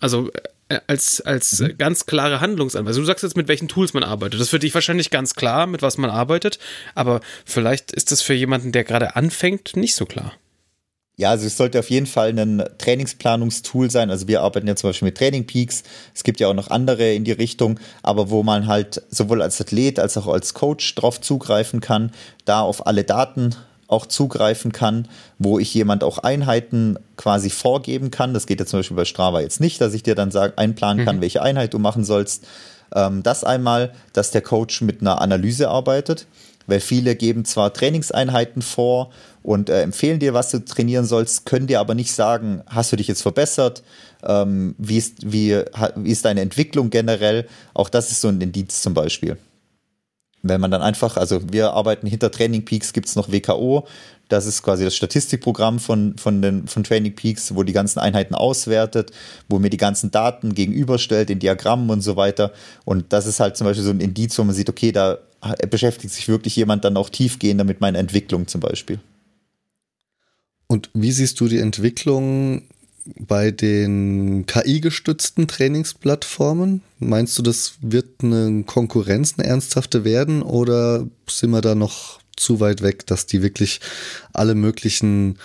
[0.00, 0.30] Also
[0.68, 1.76] äh, als, als mhm.
[1.76, 3.02] ganz klare Handlungsanweisung.
[3.02, 4.34] Du sagst jetzt, mit welchen Tools man arbeitet.
[4.34, 6.58] Das ist für dich wahrscheinlich ganz klar, mit was man arbeitet,
[6.94, 10.32] aber vielleicht ist das für jemanden, der gerade anfängt, nicht so klar.
[11.16, 14.10] Ja, also es sollte auf jeden Fall ein Trainingsplanungstool sein.
[14.10, 15.82] Also wir arbeiten ja zum Beispiel mit Training Peaks.
[16.14, 19.60] Es gibt ja auch noch andere in die Richtung, aber wo man halt sowohl als
[19.60, 22.12] Athlet als auch als Coach drauf zugreifen kann,
[22.46, 23.54] da auf alle Daten
[23.88, 25.06] auch zugreifen kann,
[25.38, 28.32] wo ich jemand auch Einheiten quasi vorgeben kann.
[28.32, 31.04] Das geht ja zum Beispiel bei Strava jetzt nicht, dass ich dir dann sage, einplanen
[31.04, 31.20] kann, mhm.
[31.20, 32.46] welche Einheit du machen sollst.
[32.94, 36.26] Ähm, das einmal, dass der Coach mit einer Analyse arbeitet,
[36.66, 39.10] weil viele geben zwar Trainingseinheiten vor
[39.42, 42.96] und äh, empfehlen dir, was du trainieren sollst, können dir aber nicht sagen, hast du
[42.96, 43.82] dich jetzt verbessert,
[44.22, 45.62] ähm, wie, ist, wie,
[45.96, 47.46] wie ist deine Entwicklung generell.
[47.74, 49.36] Auch das ist so ein Indiz zum Beispiel.
[50.44, 53.86] Wenn man dann einfach, also wir arbeiten hinter Training Peaks, gibt es noch WKO,
[54.28, 58.34] das ist quasi das Statistikprogramm von, von, den, von Training Peaks, wo die ganzen Einheiten
[58.34, 59.12] auswertet,
[59.48, 62.52] wo mir die ganzen Daten gegenüberstellt in Diagrammen und so weiter.
[62.84, 65.18] Und das ist halt zum Beispiel so ein Indiz, wo man sieht, okay, da
[65.70, 69.00] beschäftigt sich wirklich jemand dann auch tiefgehender mit meiner Entwicklung zum Beispiel.
[70.72, 72.62] Und wie siehst du die Entwicklung
[73.18, 76.80] bei den KI-gestützten Trainingsplattformen?
[76.98, 82.58] Meinst du, das wird eine Konkurrenz, eine ernsthafte werden oder sind wir da noch zu
[82.60, 83.82] weit weg, dass die wirklich
[84.32, 85.36] alle möglichen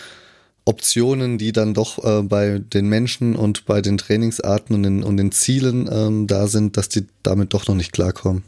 [0.64, 5.18] Optionen, die dann doch äh, bei den Menschen und bei den Trainingsarten und den, und
[5.18, 8.44] den Zielen ähm, da sind, dass die damit doch noch nicht klarkommen.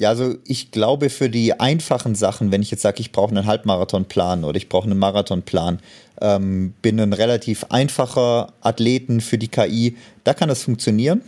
[0.00, 3.44] Ja, also ich glaube für die einfachen Sachen, wenn ich jetzt sage, ich brauche einen
[3.44, 5.78] Halbmarathonplan oder ich brauche einen Marathonplan,
[6.22, 11.20] ähm, bin ein relativ einfacher Athleten für die KI, da kann das funktionieren,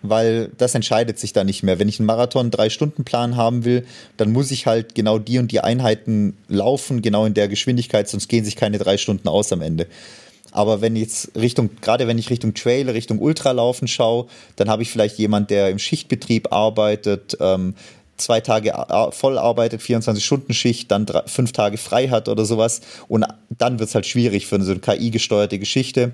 [0.00, 1.78] weil das entscheidet sich da nicht mehr.
[1.78, 3.84] Wenn ich einen Marathon drei Stunden Plan haben will,
[4.16, 8.28] dann muss ich halt genau die und die Einheiten laufen, genau in der Geschwindigkeit, sonst
[8.28, 9.88] gehen sich keine drei Stunden aus am Ende.
[10.52, 14.26] Aber wenn jetzt Richtung, gerade wenn ich Richtung Trail, Richtung Ultralaufen schaue,
[14.56, 17.74] dann habe ich vielleicht jemand, der im Schichtbetrieb arbeitet, ähm,
[18.16, 18.72] zwei Tage
[19.10, 22.80] voll arbeitet, 24-Stunden-Schicht, dann drei, fünf Tage frei hat oder sowas.
[23.08, 26.12] Und dann wird es halt schwierig für so eine KI-gesteuerte Geschichte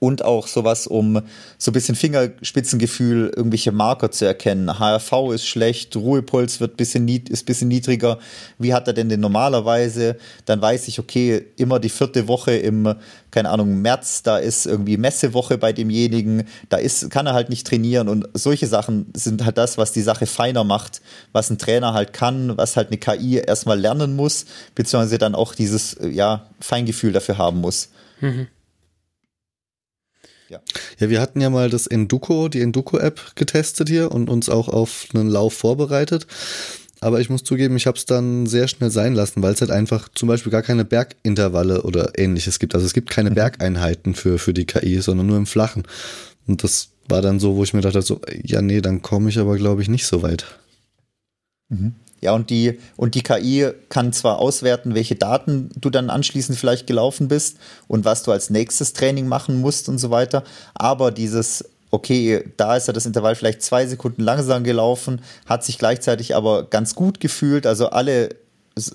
[0.00, 1.22] und auch sowas, um
[1.56, 4.78] so ein bisschen Fingerspitzengefühl, irgendwelche Marker zu erkennen.
[4.78, 8.18] HRV ist schlecht, Ruhepuls wird bisschen ist bisschen niedriger.
[8.58, 10.16] Wie hat er denn den normalerweise?
[10.44, 12.94] Dann weiß ich, okay, immer die vierte Woche im,
[13.30, 17.66] keine Ahnung, März, da ist irgendwie Messewoche bei demjenigen, da ist, kann er halt nicht
[17.66, 21.00] trainieren und solche Sachen sind halt das, was die Sache feiner macht,
[21.32, 25.54] was ein Trainer halt kann, was halt eine KI erstmal lernen muss, beziehungsweise dann auch
[25.54, 27.90] dieses, ja, Feingefühl dafür haben muss.
[28.20, 28.48] Mhm.
[30.48, 30.60] Ja.
[30.98, 35.06] ja, wir hatten ja mal das Enduko, die Enduko-App getestet hier und uns auch auf
[35.12, 36.26] einen Lauf vorbereitet.
[37.00, 39.70] Aber ich muss zugeben, ich habe es dann sehr schnell sein lassen, weil es halt
[39.70, 42.74] einfach zum Beispiel gar keine Bergintervalle oder ähnliches gibt.
[42.74, 43.34] Also es gibt keine mhm.
[43.34, 45.84] Bergeinheiten für, für die KI, sondern nur im Flachen.
[46.46, 49.38] Und das war dann so, wo ich mir dachte, so, ja, nee, dann komme ich
[49.38, 50.46] aber, glaube ich, nicht so weit.
[51.68, 51.94] Mhm.
[52.20, 56.86] Ja, und die, und die KI kann zwar auswerten, welche Daten du dann anschließend vielleicht
[56.86, 60.42] gelaufen bist und was du als nächstes Training machen musst und so weiter,
[60.74, 65.78] aber dieses okay, da ist ja das Intervall vielleicht zwei Sekunden langsam gelaufen, hat sich
[65.78, 67.66] gleichzeitig aber ganz gut gefühlt.
[67.66, 68.30] Also alle,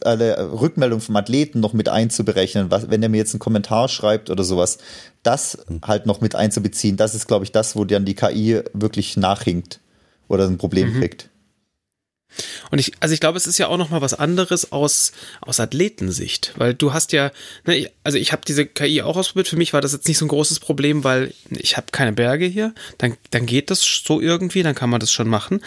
[0.04, 4.30] alle Rückmeldungen vom Athleten noch mit einzuberechnen, was, wenn er mir jetzt einen Kommentar schreibt
[4.30, 4.78] oder sowas,
[5.24, 9.18] das halt noch mit einzubeziehen, das ist, glaube ich, das, wo dann die KI wirklich
[9.18, 9.80] nachhinkt
[10.28, 11.00] oder ein Problem mhm.
[11.00, 11.30] kriegt.
[12.72, 15.60] Und ich, also ich glaube, es ist ja auch noch mal was anderes aus, aus
[15.60, 17.32] Athletensicht, weil du hast ja,
[17.66, 20.26] ne, also ich habe diese KI auch ausprobiert, für mich war das jetzt nicht so
[20.26, 24.64] ein großes Problem, weil ich habe keine Berge hier, dann, dann geht das so irgendwie,
[24.64, 25.62] dann kann man das schon machen.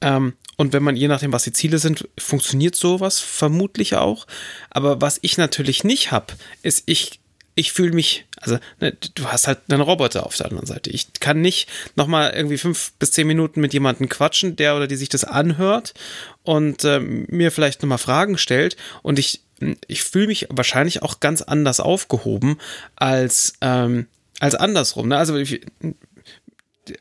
[0.00, 4.26] Ähm, und wenn man, je nachdem, was die Ziele sind, funktioniert sowas vermutlich auch.
[4.70, 7.20] Aber was ich natürlich nicht habe, ist, ich
[7.58, 10.90] ich fühle mich, also ne, du hast halt einen Roboter auf der anderen Seite.
[10.90, 14.96] Ich kann nicht nochmal irgendwie fünf bis zehn Minuten mit jemandem quatschen, der oder die
[14.96, 15.94] sich das anhört
[16.42, 19.40] und äh, mir vielleicht nochmal Fragen stellt und ich,
[19.88, 22.58] ich fühle mich wahrscheinlich auch ganz anders aufgehoben
[22.94, 24.06] als, ähm,
[24.38, 25.08] als andersrum.
[25.08, 25.16] Ne?
[25.16, 25.62] Also ich,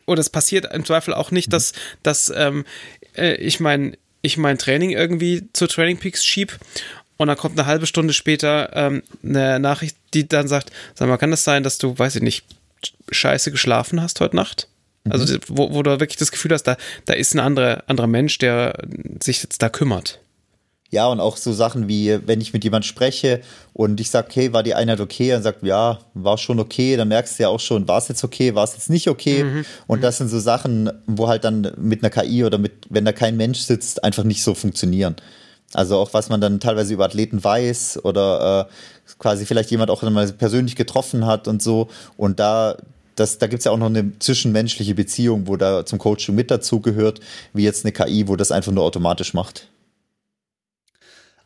[0.06, 2.63] oder es passiert im Zweifel auch nicht, dass, dass ähm,
[3.18, 6.58] äh, ich mein ich mein Training irgendwie zu Training Peaks schieb
[7.17, 11.17] und dann kommt eine halbe Stunde später ähm, eine Nachricht, die dann sagt, sag mal,
[11.17, 12.45] kann das sein, dass du, weiß ich nicht,
[13.10, 14.67] scheiße geschlafen hast heute Nacht?
[15.10, 15.39] Also mhm.
[15.47, 18.73] wo, wo du wirklich das Gefühl hast, da, da ist ein anderer, anderer Mensch, der
[19.21, 20.19] sich jetzt da kümmert.
[20.91, 23.41] Ja, und auch so Sachen wie, wenn ich mit jemand spreche
[23.73, 25.36] und ich sage, okay, war die Einheit okay?
[25.36, 26.95] Und sagt, ja, war schon okay.
[26.95, 29.43] Dann merkst du ja auch schon, war es jetzt okay, war es jetzt nicht okay?
[29.43, 29.65] Mhm.
[29.88, 33.12] Und das sind so Sachen, wo halt dann mit einer KI oder mit, wenn da
[33.12, 35.15] kein Mensch sitzt, einfach nicht so funktionieren.
[35.75, 40.01] Also auch was man dann teilweise über Athleten weiß oder äh, quasi vielleicht jemand auch
[40.03, 41.89] mal persönlich getroffen hat und so.
[42.17, 42.77] Und da,
[43.15, 46.51] das, da gibt es ja auch noch eine zwischenmenschliche Beziehung, wo da zum Coaching mit
[46.51, 47.19] dazugehört,
[47.53, 49.67] wie jetzt eine KI, wo das einfach nur automatisch macht.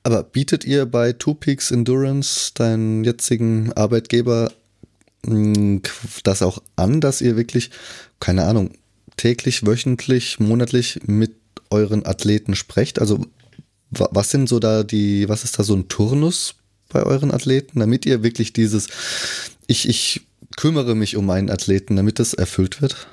[0.03, 4.51] Aber bietet ihr bei Two Peaks Endurance, deinen jetzigen Arbeitgeber,
[5.25, 5.81] hm,
[6.23, 7.71] das auch an, dass ihr wirklich,
[8.19, 8.71] keine Ahnung,
[9.17, 11.35] täglich, wöchentlich, monatlich mit
[11.69, 12.99] euren Athleten sprecht?
[12.99, 13.25] Also
[13.91, 16.56] was sind so da die, was ist da so ein Turnus
[16.89, 18.88] bei euren Athleten, damit ihr wirklich dieses,
[19.67, 20.21] ich, ich
[20.58, 23.08] kümmere mich um meinen Athleten, damit das erfüllt wird?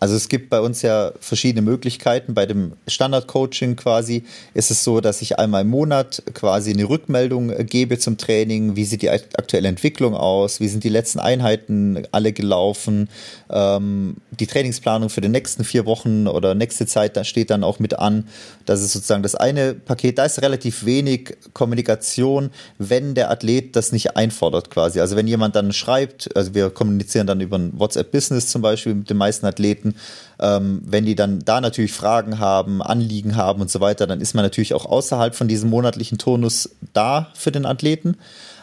[0.00, 2.34] Also es gibt bei uns ja verschiedene Möglichkeiten.
[2.34, 7.52] Bei dem Standard-Coaching quasi ist es so, dass ich einmal im Monat quasi eine Rückmeldung
[7.66, 8.76] gebe zum Training.
[8.76, 10.60] Wie sieht die aktuelle Entwicklung aus?
[10.60, 13.08] Wie sind die letzten Einheiten alle gelaufen?
[13.50, 17.78] Ähm, die Trainingsplanung für die nächsten vier Wochen oder nächste Zeit, da steht dann auch
[17.78, 18.28] mit an.
[18.66, 20.18] Das ist sozusagen das eine Paket.
[20.18, 25.00] Da ist relativ wenig Kommunikation, wenn der Athlet das nicht einfordert quasi.
[25.00, 29.10] Also wenn jemand dann schreibt, also wir kommunizieren dann über ein WhatsApp-Business zum Beispiel mit
[29.10, 29.94] den meisten Athleten, Athleten.
[30.40, 34.34] Ähm, wenn die dann da natürlich Fragen haben, Anliegen haben und so weiter, dann ist
[34.34, 38.16] man natürlich auch außerhalb von diesem monatlichen Turnus da für den Athleten.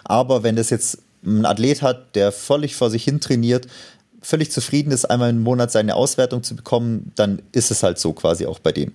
[0.03, 3.67] Aber wenn das jetzt ein Athlet hat, der völlig vor sich hin trainiert,
[4.21, 8.13] völlig zufrieden ist, einmal im Monat seine Auswertung zu bekommen, dann ist es halt so
[8.13, 8.93] quasi auch bei dem.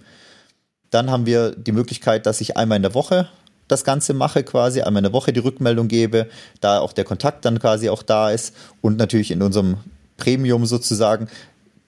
[0.90, 3.28] Dann haben wir die Möglichkeit, dass ich einmal in der Woche
[3.68, 6.26] das Ganze mache, quasi einmal in der Woche die Rückmeldung gebe,
[6.60, 9.76] da auch der Kontakt dann quasi auch da ist und natürlich in unserem
[10.16, 11.28] Premium sozusagen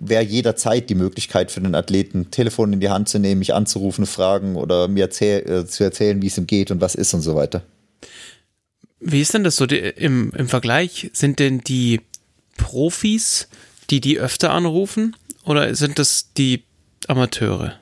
[0.05, 4.05] wäre jederzeit die Möglichkeit für den Athleten, Telefon in die Hand zu nehmen, mich anzurufen,
[4.05, 7.22] fragen oder mir erzähl äh, zu erzählen, wie es ihm geht und was ist und
[7.22, 7.62] so weiter.
[8.98, 11.11] Wie ist denn das so die, im, im Vergleich?
[11.12, 12.00] Sind denn die
[12.57, 13.48] Profis,
[13.90, 16.64] die die öfter anrufen oder sind das die
[17.07, 17.74] Amateure?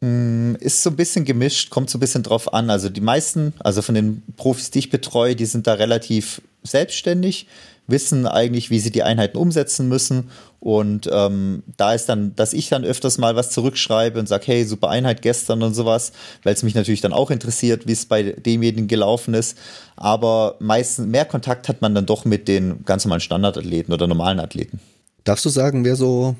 [0.00, 2.70] Mm, ist so ein bisschen gemischt, kommt so ein bisschen drauf an.
[2.70, 7.46] Also die meisten, also von den Profis, die ich betreue, die sind da relativ selbstständig,
[7.86, 10.30] wissen eigentlich, wie sie die Einheiten umsetzen müssen.
[10.60, 14.64] Und ähm, da ist dann, dass ich dann öfters mal was zurückschreibe und sage, hey,
[14.64, 16.12] super Einheit gestern und sowas,
[16.42, 19.56] weil es mich natürlich dann auch interessiert, wie es bei demjenigen gelaufen ist.
[19.94, 24.40] Aber meistens mehr Kontakt hat man dann doch mit den ganz normalen Standardathleten oder normalen
[24.40, 24.80] Athleten.
[25.24, 26.36] Darfst du sagen, wer so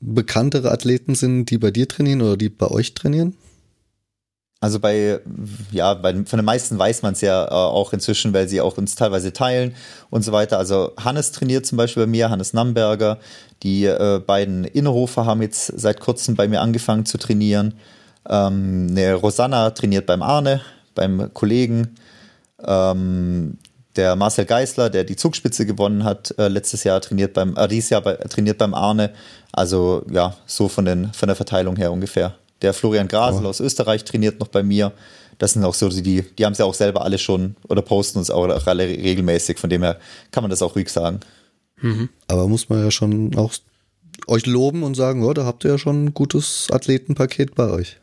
[0.00, 3.34] bekanntere Athleten sind, die bei dir trainieren oder die bei euch trainieren?
[4.62, 5.18] Also bei,
[5.72, 8.78] ja, bei, von den meisten weiß man es ja äh, auch inzwischen, weil sie auch
[8.78, 9.74] uns teilweise teilen
[10.08, 10.56] und so weiter.
[10.56, 13.18] Also Hannes trainiert zum Beispiel bei mir, Hannes Namberger.
[13.64, 17.74] Die äh, beiden Innerhofer haben jetzt seit kurzem bei mir angefangen zu trainieren.
[18.28, 20.60] Ähm, eine Rosanna trainiert beim Arne,
[20.94, 21.96] beim Kollegen.
[22.64, 23.58] Ähm,
[23.96, 27.90] der Marcel Geisler, der die Zugspitze gewonnen hat äh, letztes Jahr, trainiert beim, äh, dieses
[27.90, 29.10] Jahr bei, trainiert beim Arne.
[29.50, 32.36] Also ja, so von, den, von der Verteilung her ungefähr.
[32.62, 33.48] Der Florian Grasel oh.
[33.48, 34.92] aus Österreich trainiert noch bei mir.
[35.38, 38.18] Das sind auch so die, die haben es ja auch selber alle schon oder posten
[38.18, 39.58] uns auch alle regelmäßig.
[39.58, 39.98] Von dem her
[40.30, 41.20] kann man das auch ruhig sagen.
[41.80, 42.08] Mhm.
[42.28, 43.52] Aber muss man ja schon auch
[44.28, 47.98] euch loben und sagen, oh, da habt ihr ja schon ein gutes Athletenpaket bei euch.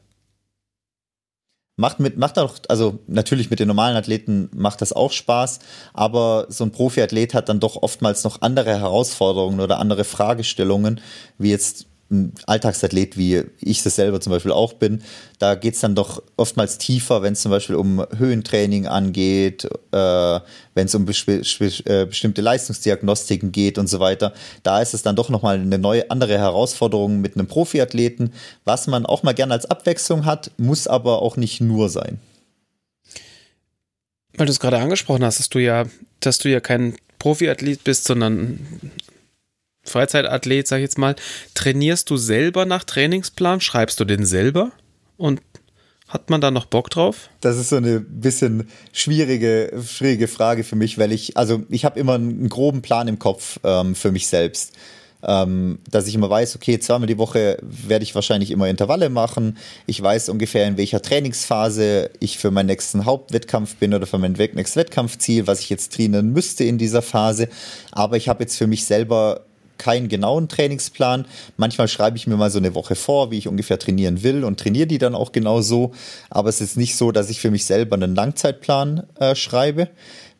[1.77, 5.59] Macht mit, macht auch, also natürlich mit den normalen Athleten macht das auch Spaß,
[5.93, 10.99] aber so ein Profiathlet hat dann doch oftmals noch andere Herausforderungen oder andere Fragestellungen,
[11.37, 15.01] wie jetzt ein Alltagsathlet, wie ich es selber zum Beispiel auch bin,
[15.37, 20.39] da geht es dann doch oftmals tiefer, wenn es zum Beispiel um Höhentraining angeht, äh,
[20.73, 24.33] wenn es um äh, bestimmte Leistungsdiagnostiken geht und so weiter.
[24.63, 28.33] Da ist es dann doch nochmal eine neue, andere Herausforderung mit einem Profiathleten,
[28.65, 32.19] was man auch mal gerne als Abwechslung hat, muss aber auch nicht nur sein.
[34.35, 35.85] Weil du es gerade angesprochen hast, dass du ja,
[36.21, 38.59] dass du ja kein Profiathlet bist, sondern
[39.89, 41.15] Freizeitathlet, sag ich jetzt mal,
[41.53, 43.61] trainierst du selber nach Trainingsplan?
[43.61, 44.71] Schreibst du den selber?
[45.17, 45.41] Und
[46.09, 47.29] hat man da noch Bock drauf?
[47.39, 51.99] Das ist so eine bisschen schwierige, schwierige Frage für mich, weil ich, also ich habe
[51.99, 54.73] immer einen groben Plan im Kopf ähm, für mich selbst.
[55.21, 59.57] Ähm, dass ich immer weiß, okay, zweimal die Woche werde ich wahrscheinlich immer Intervalle machen.
[59.85, 64.31] Ich weiß ungefähr, in welcher Trainingsphase ich für meinen nächsten Hauptwettkampf bin oder für mein
[64.31, 67.49] nächstes Wettkampfziel, was ich jetzt trainieren müsste in dieser Phase.
[67.91, 69.45] Aber ich habe jetzt für mich selber
[69.79, 71.25] keinen genauen Trainingsplan.
[71.57, 74.59] Manchmal schreibe ich mir mal so eine Woche vor, wie ich ungefähr trainieren will und
[74.59, 75.93] trainiere die dann auch genau so.
[76.29, 79.89] Aber es ist nicht so, dass ich für mich selber einen Langzeitplan äh, schreibe.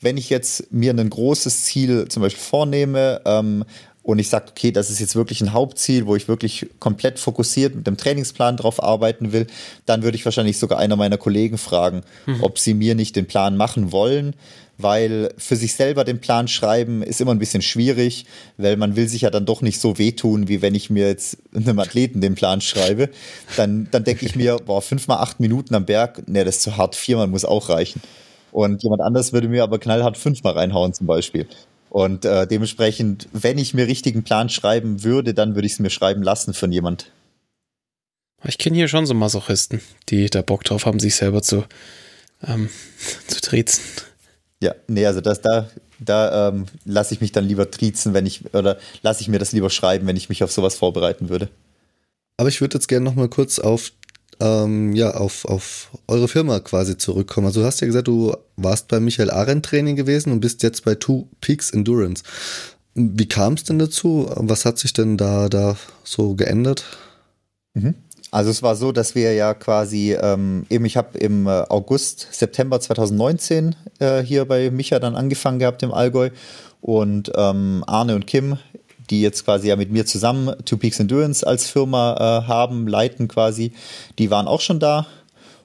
[0.01, 3.65] Wenn ich jetzt mir ein großes Ziel zum Beispiel vornehme, ähm,
[4.01, 7.75] und ich sage, okay, das ist jetzt wirklich ein Hauptziel, wo ich wirklich komplett fokussiert
[7.75, 9.47] mit dem Trainingsplan drauf arbeiten will,
[9.85, 12.41] dann würde ich wahrscheinlich sogar einer meiner Kollegen fragen, mhm.
[12.41, 14.35] ob sie mir nicht den Plan machen wollen,
[14.77, 18.25] weil für sich selber den Plan schreiben ist immer ein bisschen schwierig,
[18.57, 21.37] weil man will sich ja dann doch nicht so wehtun, wie wenn ich mir jetzt
[21.53, 23.09] einem Athleten den Plan schreibe.
[23.57, 26.77] Dann, dann denke ich mir, boah, fünfmal acht Minuten am Berg, ne, das ist zu
[26.77, 28.01] hart, viermal muss auch reichen.
[28.51, 31.47] Und jemand anders würde mir aber knallhart fünfmal reinhauen zum Beispiel.
[31.89, 35.89] Und äh, dementsprechend, wenn ich mir richtigen Plan schreiben würde, dann würde ich es mir
[35.89, 37.11] schreiben lassen von jemand.
[38.45, 41.65] Ich kenne hier schon so Masochisten, die da Bock drauf haben, sich selber zu,
[42.45, 42.69] ähm,
[43.27, 43.83] zu triezen.
[44.61, 45.69] Ja, nee, also das, da,
[45.99, 49.51] da ähm, lasse ich mich dann lieber triezen, wenn ich, oder lasse ich mir das
[49.51, 51.49] lieber schreiben, wenn ich mich auf sowas vorbereiten würde.
[52.37, 53.91] Aber ich würde jetzt gerne nochmal kurz auf,
[54.39, 57.47] ähm, ja, auf, auf eure Firma quasi zurückkommen.
[57.47, 60.85] Also du hast ja gesagt, du warst bei Michael Arendt Training gewesen und bist jetzt
[60.85, 62.23] bei Two Peaks Endurance.
[62.95, 64.29] Wie kam es denn dazu?
[64.35, 66.85] Was hat sich denn da, da so geändert?
[67.73, 67.95] Mhm.
[68.31, 72.27] Also es war so, dass wir ja quasi, ähm, eben ich habe im äh, August,
[72.31, 76.29] September 2019 äh, hier bei Micha dann angefangen gehabt im Allgäu
[76.81, 78.57] und ähm, Arne und Kim,
[79.09, 83.27] die jetzt quasi ja mit mir zusammen Two Peaks Endurance als Firma äh, haben, leiten
[83.27, 83.73] quasi,
[84.17, 85.07] die waren auch schon da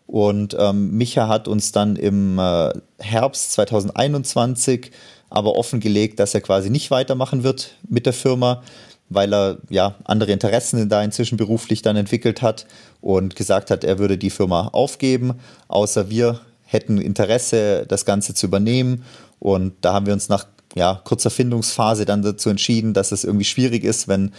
[0.07, 4.91] und ähm, Micha hat uns dann im äh, Herbst 2021
[5.31, 8.63] aber offengelegt, dass er quasi nicht weitermachen wird mit der Firma
[9.11, 12.67] weil er ja andere Interessen da inzwischen beruflich dann entwickelt hat
[13.01, 15.35] und gesagt hat, er würde die Firma aufgeben,
[15.69, 19.05] außer wir hätten Interesse, das Ganze zu übernehmen.
[19.39, 23.45] Und da haben wir uns nach ja, kurzer Findungsphase dann dazu entschieden, dass es irgendwie
[23.45, 24.33] schwierig ist, wenn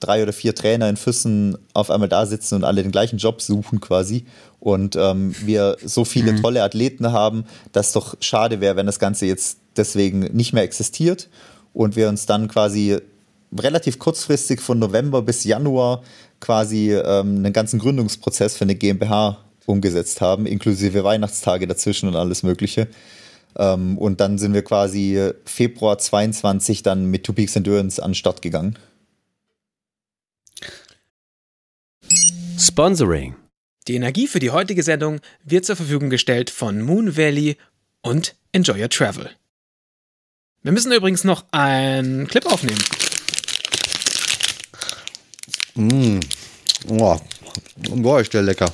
[0.00, 3.40] drei oder vier Trainer in Füssen auf einmal da sitzen und alle den gleichen Job
[3.40, 4.24] suchen quasi
[4.58, 6.42] und ähm, wir so viele mhm.
[6.42, 11.28] tolle Athleten haben, dass doch schade wäre, wenn das Ganze jetzt deswegen nicht mehr existiert
[11.72, 12.98] und wir uns dann quasi
[13.56, 16.02] relativ kurzfristig von November bis Januar
[16.40, 22.42] quasi ähm, einen ganzen Gründungsprozess für eine GmbH umgesetzt haben, inklusive Weihnachtstage dazwischen und alles
[22.42, 22.88] Mögliche.
[23.56, 28.14] Ähm, und dann sind wir quasi Februar 22 dann mit Two Peaks Endurance an den
[28.14, 28.78] Start gegangen.
[32.58, 33.34] Sponsoring.
[33.88, 37.56] Die Energie für die heutige Sendung wird zur Verfügung gestellt von Moon Valley
[38.02, 39.30] und Enjoy Your Travel.
[40.62, 42.82] Wir müssen übrigens noch einen Clip aufnehmen.
[45.74, 46.20] Mmh.
[46.88, 47.18] Oh.
[47.90, 48.72] Boah, ist der lecker.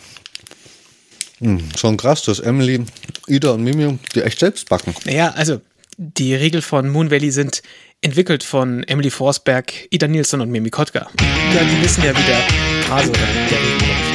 [1.40, 1.60] Mmh.
[1.78, 2.84] Schon krass, dass Emily,
[3.28, 4.94] Ida und Mimi die echt selbst backen.
[5.04, 5.60] Naja, also
[5.96, 7.62] die Riegel von Moon Valley sind
[8.00, 11.08] entwickelt von Emily Forsberg, Ida Nielsen und Mimi Kotka.
[11.20, 14.08] Ja, die wissen ja, wie der Hase oder der läuft.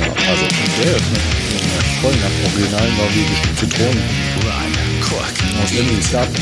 [0.00, 0.44] Ja, also
[0.82, 1.04] der ist
[2.00, 4.28] voll nach originalen norwegischen Zitronen.
[5.62, 6.34] Aus Emilys Garten.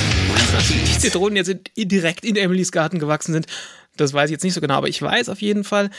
[0.70, 3.47] Die Zitronen jetzt direkt in Emilys Garten gewachsen sind,
[3.97, 5.91] das weiß ich jetzt nicht so genau, aber ich weiß auf jeden Fall,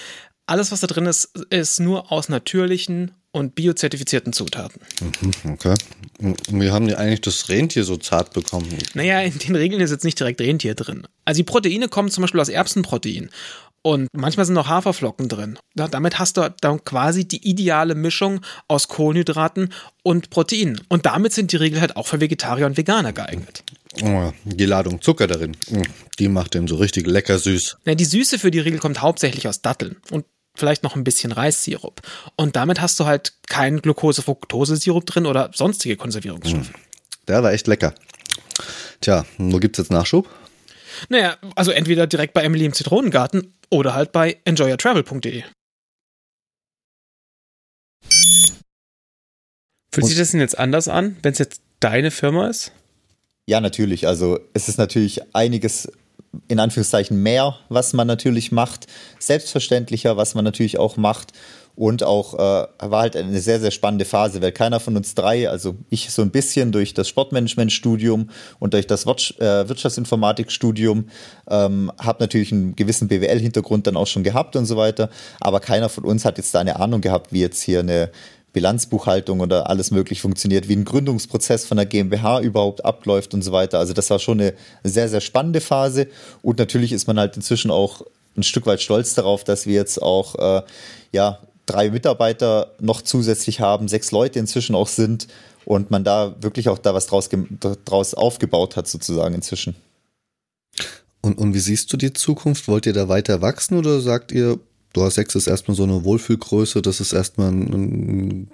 [0.48, 4.82] alles, was da drin ist, ist nur aus natürlichen und biozertifizierten Zutaten.
[5.02, 5.76] Mhm, okay.
[6.20, 8.68] Und wie haben die eigentlich das Rentier so zart bekommen?
[8.96, 11.04] Naja, in den Regeln ist jetzt nicht direkt Rentier drin.
[11.26, 13.30] Also die Proteine kommen zum Beispiel aus Erbsenprotein.
[13.84, 15.60] Und manchmal sind noch Haferflocken drin.
[15.76, 19.72] damit hast du dann quasi die ideale Mischung aus Kohlenhydraten
[20.04, 20.82] und Proteinen.
[20.90, 23.64] Und damit sind die Regeln halt auch für Vegetarier und Veganer geeignet.
[24.04, 25.84] Oh, die Ladung Zucker darin, hm,
[26.20, 27.78] die macht den so richtig lecker süß.
[27.86, 30.26] Ja, die Süße für die Riegel kommt hauptsächlich aus Datteln und
[30.58, 32.02] vielleicht noch ein bisschen Reissirup.
[32.36, 36.72] Und damit hast du halt keinen Glucose-Fructose-Sirup drin oder sonstige Konservierungsstoffe.
[37.28, 37.94] Der war echt lecker.
[39.02, 40.30] Tja, wo gibt's jetzt Nachschub?
[41.10, 45.44] Naja, also entweder direkt bei Emily im Zitronengarten oder halt bei enjoyertravel.de.
[49.92, 52.72] Fühlt sich das denn jetzt anders an, wenn es jetzt deine Firma ist?
[53.48, 54.08] Ja, natürlich.
[54.08, 55.92] Also es ist natürlich einiges
[56.48, 58.88] in Anführungszeichen mehr, was man natürlich macht,
[59.20, 61.34] selbstverständlicher, was man natürlich auch macht.
[61.76, 65.48] Und auch äh, war halt eine sehr, sehr spannende Phase, weil keiner von uns drei,
[65.48, 71.08] also ich so ein bisschen durch das Sportmanagement-Studium und durch das äh, Wirtschaftsinformatikstudium,
[71.48, 75.12] ähm, habe natürlich einen gewissen BWL-Hintergrund dann auch schon gehabt und so weiter.
[75.40, 78.10] Aber keiner von uns hat jetzt da eine Ahnung gehabt, wie jetzt hier eine
[78.58, 83.52] Bilanzbuchhaltung oder alles möglich funktioniert, wie ein Gründungsprozess von der GmbH überhaupt abläuft und so
[83.52, 83.78] weiter.
[83.78, 86.08] Also das war schon eine sehr, sehr spannende Phase.
[86.42, 88.02] Und natürlich ist man halt inzwischen auch
[88.36, 90.64] ein Stück weit stolz darauf, dass wir jetzt auch äh,
[91.12, 91.38] ja,
[91.68, 95.28] drei Mitarbeiter noch zusätzlich haben, sechs Leute inzwischen auch sind
[95.66, 97.30] und man da wirklich auch da was draus,
[97.86, 99.76] draus aufgebaut hat sozusagen inzwischen.
[101.22, 102.68] Und, und wie siehst du die Zukunft?
[102.68, 104.58] Wollt ihr da weiter wachsen oder sagt ihr,
[105.04, 108.52] hast sechs ist erstmal so eine Wohlfühlgröße, das ist erstmal ein, ein,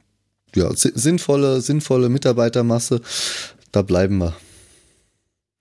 [0.56, 3.02] ja, sinnvolle, sinnvolle Mitarbeitermasse.
[3.72, 4.34] Da bleiben wir.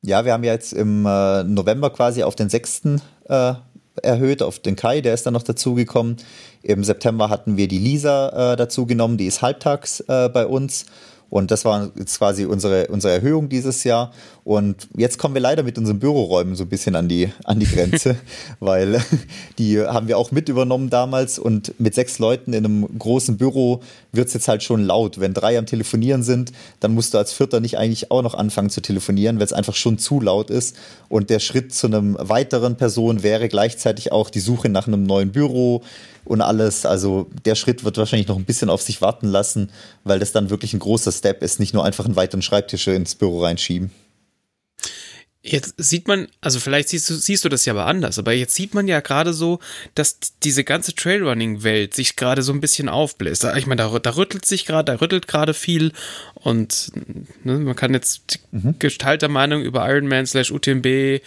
[0.03, 3.55] Ja, wir haben ja jetzt im äh, November quasi auf den sechsten äh,
[4.03, 6.16] erhöht, auf den Kai, der ist dann noch dazugekommen.
[6.62, 10.87] Im September hatten wir die Lisa äh, dazugenommen, die ist halbtags äh, bei uns.
[11.33, 14.12] Und das war jetzt quasi unsere, unsere Erhöhung dieses Jahr.
[14.45, 17.64] Und jetzt kommen wir leider mit unseren Büroräumen so ein bisschen an die, an die
[17.64, 18.16] Grenze,
[18.61, 19.03] weil
[19.57, 21.39] die haben wir auch mit übernommen damals.
[21.39, 23.80] Und mit sechs Leuten in einem großen Büro
[24.12, 25.20] wird es jetzt halt schon laut.
[25.20, 28.68] Wenn drei am Telefonieren sind, dann musst du als Vierter nicht eigentlich auch noch anfangen
[28.68, 30.76] zu telefonieren, weil es einfach schon zu laut ist.
[31.09, 35.33] Und der Schritt zu einem weiteren Person wäre gleichzeitig auch die Suche nach einem neuen
[35.33, 35.83] Büro,
[36.25, 36.87] und alles.
[36.87, 39.70] Also der Schritt wird wahrscheinlich noch ein bisschen auf sich warten lassen,
[40.05, 43.14] weil das dann wirklich ein großer Step ist, nicht nur einfach einen weiteren Schreibtisch ins
[43.14, 43.91] Büro reinschieben.
[45.45, 48.55] Jetzt sieht man, also vielleicht siehst du, siehst du das ja aber anders, aber jetzt
[48.55, 49.59] sieht man ja gerade so,
[49.97, 53.45] dass diese ganze Trailrunning-Welt sich gerade so ein bisschen aufbläst.
[53.57, 55.93] Ich meine, da, da rüttelt sich gerade, da rüttelt gerade viel
[56.35, 56.93] und
[57.43, 58.77] ne, man kann jetzt mhm.
[58.79, 61.20] geteilter Meinung über Ironman slash UTMB,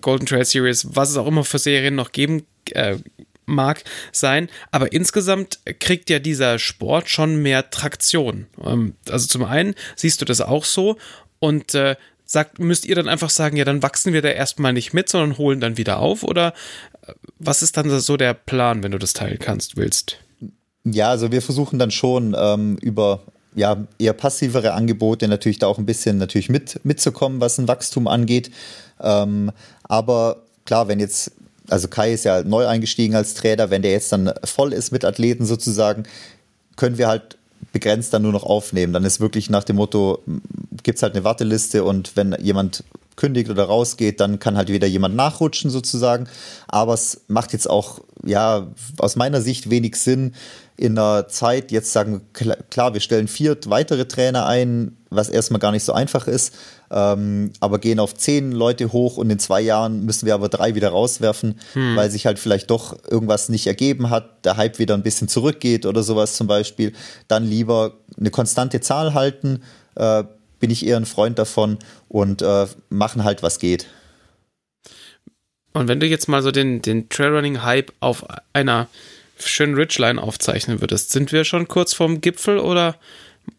[0.00, 2.98] Golden Trail Series, was es auch immer für Serien noch geben äh,
[3.46, 3.82] mag
[4.12, 8.46] sein, aber insgesamt kriegt ja dieser Sport schon mehr Traktion.
[8.62, 10.96] Ähm, also zum einen siehst du das auch so
[11.38, 14.92] und äh, sagt, müsst ihr dann einfach sagen, ja, dann wachsen wir da erstmal nicht
[14.92, 16.52] mit, sondern holen dann wieder auf oder
[17.06, 20.18] äh, was ist dann so der Plan, wenn du das teilen kannst, willst?
[20.84, 23.22] Ja, also wir versuchen dann schon ähm, über
[23.54, 28.06] ja, eher passivere Angebote natürlich da auch ein bisschen natürlich mit, mitzukommen, was ein Wachstum
[28.06, 28.50] angeht.
[29.00, 29.50] Ähm,
[29.84, 31.32] aber klar, wenn jetzt
[31.68, 35.04] also Kai ist ja neu eingestiegen als Trainer, wenn der jetzt dann voll ist mit
[35.04, 36.04] Athleten sozusagen,
[36.76, 37.36] können wir halt
[37.72, 38.92] begrenzt dann nur noch aufnehmen.
[38.92, 40.22] Dann ist wirklich nach dem Motto,
[40.82, 42.84] gibt es halt eine Warteliste und wenn jemand
[43.16, 46.28] kündigt oder rausgeht, dann kann halt wieder jemand nachrutschen sozusagen.
[46.68, 48.66] Aber es macht jetzt auch ja,
[48.98, 50.34] aus meiner Sicht wenig Sinn,
[50.76, 52.22] in einer Zeit jetzt sagen,
[52.70, 56.54] klar, wir stellen vier weitere Trainer ein, was erstmal gar nicht so einfach ist,
[56.90, 60.74] ähm, aber gehen auf zehn Leute hoch und in zwei Jahren müssen wir aber drei
[60.74, 61.96] wieder rauswerfen, hm.
[61.96, 65.86] weil sich halt vielleicht doch irgendwas nicht ergeben hat, der Hype wieder ein bisschen zurückgeht
[65.86, 66.92] oder sowas zum Beispiel.
[67.28, 69.62] Dann lieber eine konstante Zahl halten,
[69.94, 70.24] äh,
[70.60, 73.86] bin ich eher ein Freund davon und äh, machen halt, was geht.
[75.72, 78.24] Und wenn du jetzt mal so den, den Trailrunning-Hype auf
[78.54, 78.88] einer
[79.36, 82.96] schönen Ridgeline aufzeichnen würdest, sind wir schon kurz vorm Gipfel oder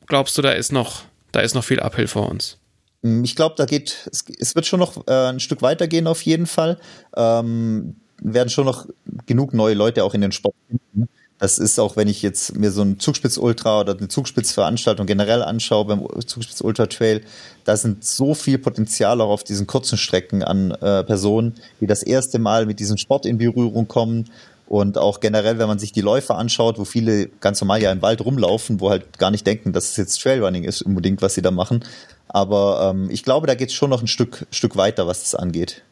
[0.08, 2.58] glaubst du, da ist noch, da ist noch viel Uphill vor uns?
[3.02, 6.22] Mm, ich glaube, da geht, es, es, wird schon noch äh, ein Stück weitergehen auf
[6.24, 6.80] jeden Fall.
[7.16, 8.88] Ähm, werden schon noch
[9.26, 11.08] genug neue Leute auch in den Sport finden.
[11.40, 15.86] Das ist auch, wenn ich jetzt mir so ein Zugspitz-Ultra oder eine Zugspitzveranstaltung generell anschaue
[15.86, 17.22] beim Zugspitz-Ultra-Trail,
[17.64, 22.02] da sind so viel Potenzial auch auf diesen kurzen Strecken an äh, Personen, die das
[22.02, 24.32] erste Mal mit diesem Sport in Berührung kommen
[24.68, 28.02] und auch generell, wenn man sich die Läufer anschaut, wo viele ganz normal ja im
[28.02, 31.42] Wald rumlaufen, wo halt gar nicht denken, dass es jetzt Trailrunning ist, unbedingt, was sie
[31.42, 31.86] da machen.
[32.28, 35.36] Aber ähm, ich glaube, da geht es schon noch ein Stück, Stück weiter, was das
[35.36, 35.84] angeht.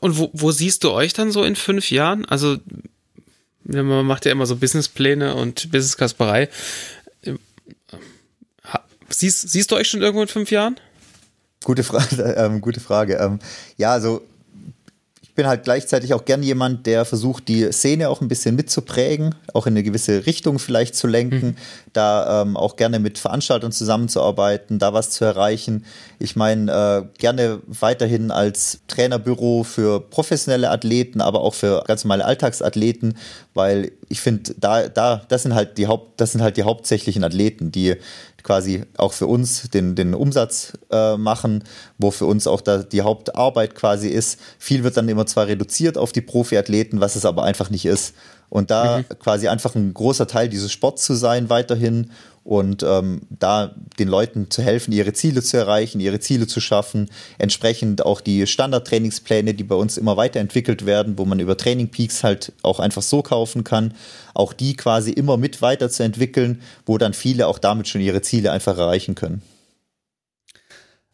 [0.00, 2.24] Und wo, wo siehst du euch dann so in fünf Jahren?
[2.24, 2.56] Also,
[3.64, 6.48] man macht ja immer so Businesspläne und Businesskasperei.
[9.08, 10.76] Siehst, siehst du euch schon irgendwo in fünf Jahren?
[11.64, 12.34] Gute Frage.
[12.36, 13.16] Ähm, gute Frage.
[13.16, 13.38] Ähm,
[13.76, 14.22] ja, also
[15.32, 19.34] ich bin halt gleichzeitig auch gern jemand, der versucht, die Szene auch ein bisschen mitzuprägen,
[19.54, 21.56] auch in eine gewisse Richtung vielleicht zu lenken, mhm.
[21.94, 25.86] da ähm, auch gerne mit Veranstaltern zusammenzuarbeiten, da was zu erreichen.
[26.18, 32.26] Ich meine, äh, gerne weiterhin als Trainerbüro für professionelle Athleten, aber auch für ganz normale
[32.26, 33.16] Alltagsathleten,
[33.54, 37.24] weil ich finde, da, da, das sind halt die Haupt, das sind halt die hauptsächlichen
[37.24, 37.96] Athleten, die
[38.42, 41.64] quasi auch für uns den, den Umsatz äh, machen,
[41.98, 44.38] wo für uns auch da die Hauptarbeit quasi ist.
[44.58, 48.14] Viel wird dann immer zwar reduziert auf die Profiathleten, was es aber einfach nicht ist.
[48.48, 49.18] Und da mhm.
[49.18, 52.10] quasi einfach ein großer Teil dieses Sports zu sein weiterhin
[52.44, 57.08] und ähm, da den Leuten zu helfen, ihre Ziele zu erreichen, ihre Ziele zu schaffen,
[57.38, 62.24] entsprechend auch die Standardtrainingspläne, die bei uns immer weiterentwickelt werden, wo man über Training Peaks
[62.24, 63.94] halt auch einfach so kaufen kann,
[64.34, 68.76] auch die quasi immer mit weiterzuentwickeln, wo dann viele auch damit schon ihre Ziele einfach
[68.76, 69.42] erreichen können.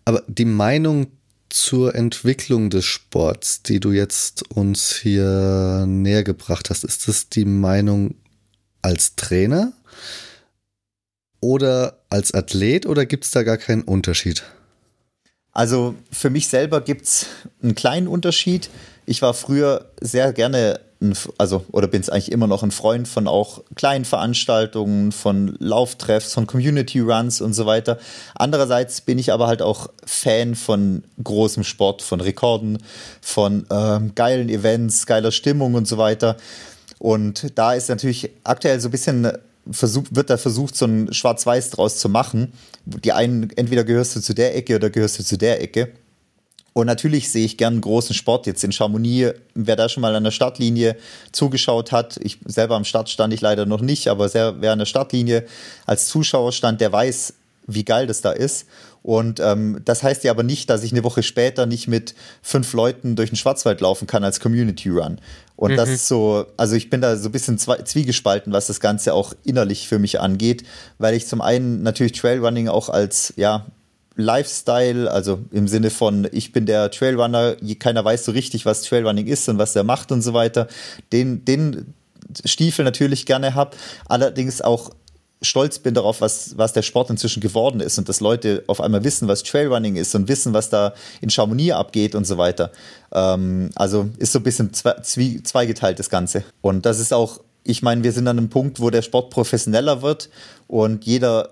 [0.05, 1.09] Aber die Meinung
[1.51, 7.45] zur Entwicklung des Sports, die du jetzt uns hier näher gebracht hast, ist das die
[7.45, 8.15] Meinung
[8.83, 9.73] als Trainer?
[11.41, 14.45] Oder als Athlet oder gibt es da gar keinen Unterschied?
[15.53, 17.27] Also für mich selber gibt es
[17.63, 18.71] einen kleinen Unterschied.
[19.07, 23.09] Ich war früher sehr gerne, ein, also oder bin es eigentlich immer noch ein Freund
[23.09, 27.99] von auch kleinen Veranstaltungen, von Lauftreffs, von Community Runs und so weiter.
[28.37, 32.79] Andererseits bin ich aber halt auch Fan von großem Sport, von Rekorden,
[33.21, 36.37] von ähm, geilen Events, geiler Stimmung und so weiter.
[36.99, 39.29] Und da ist natürlich aktuell so ein bisschen
[39.71, 42.53] versucht, wird da versucht, so ein Schwarz-Weiß draus zu machen.
[42.85, 45.93] Die einen, entweder gehörst du zu der Ecke oder gehörst du zu der Ecke.
[46.73, 49.35] Und natürlich sehe ich gern großen Sport jetzt in Chamonix.
[49.55, 50.97] Wer da schon mal an der Startlinie
[51.33, 54.87] zugeschaut hat, ich selber am Start stand ich leider noch nicht, aber wer an der
[54.87, 55.45] Startlinie
[55.87, 57.35] als Zuschauer stand, der weiß,
[57.67, 58.67] wie geil das da ist.
[59.09, 62.75] Und ähm, das heißt ja aber nicht, dass ich eine Woche später nicht mit fünf
[62.75, 65.19] Leuten durch den Schwarzwald laufen kann als Community Run.
[65.57, 65.77] Und mhm.
[65.77, 69.33] das ist so, also ich bin da so ein bisschen zwiegespalten, was das Ganze auch
[69.45, 70.65] innerlich für mich angeht,
[70.99, 73.65] weil ich zum einen natürlich Trailrunning auch als, ja,
[74.17, 79.27] Lifestyle, also im Sinne von, ich bin der Trailrunner, keiner weiß so richtig, was Trailrunning
[79.27, 80.69] ist und was der macht und so weiter,
[81.13, 81.95] den, den
[82.45, 83.75] Stiefel natürlich gerne habe,
[84.07, 84.91] allerdings auch
[85.41, 89.05] stolz bin darauf, was, was der Sport inzwischen geworden ist und dass Leute auf einmal
[89.05, 92.73] wissen, was Trailrunning ist und wissen, was da in Chamonix abgeht und so weiter.
[93.13, 96.45] Ähm, also ist so ein bisschen zwie, zweigeteilt das Ganze.
[96.61, 100.03] Und das ist auch, ich meine, wir sind an einem Punkt, wo der Sport professioneller
[100.03, 100.31] wird
[100.67, 101.51] und jeder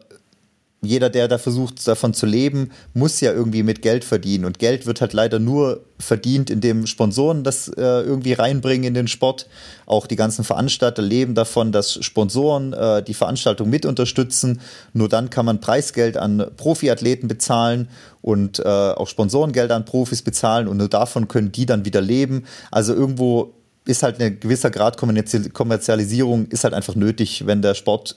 [0.87, 4.45] jeder, der da versucht, davon zu leben, muss ja irgendwie mit Geld verdienen.
[4.45, 9.09] Und Geld wird halt leider nur verdient, indem Sponsoren das äh, irgendwie reinbringen in den
[9.09, 9.47] Sport.
[9.87, 14.61] Auch die ganzen Veranstalter leben davon, dass Sponsoren äh, die Veranstaltung mit unterstützen.
[14.93, 17.89] Nur dann kann man Preisgeld an Profiathleten bezahlen
[18.23, 20.69] und äh, auch Sponsorengeld an Profis bezahlen.
[20.69, 22.45] Und nur davon können die dann wieder leben.
[22.71, 23.55] Also irgendwo
[23.87, 28.17] ist halt ein gewisser Grad Kommerzialisierung ist halt einfach nötig, wenn der Sport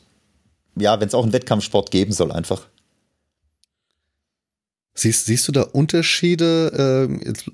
[0.75, 2.67] ja, wenn es auch einen Wettkampfsport geben soll, einfach.
[4.93, 7.07] Siehst, siehst du da Unterschiede,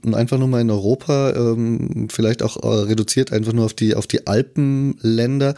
[0.03, 3.93] äh, einfach nur mal in Europa, ähm, vielleicht auch äh, reduziert einfach nur auf die,
[3.93, 5.53] auf die Alpenländer,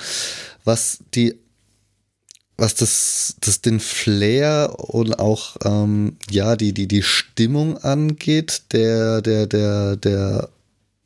[0.66, 1.40] was die,
[2.58, 9.22] was das, das den Flair und auch, ähm, ja, die, die, die Stimmung angeht, der,
[9.22, 10.50] der, der, der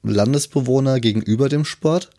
[0.02, 2.10] Landesbewohner gegenüber dem Sport?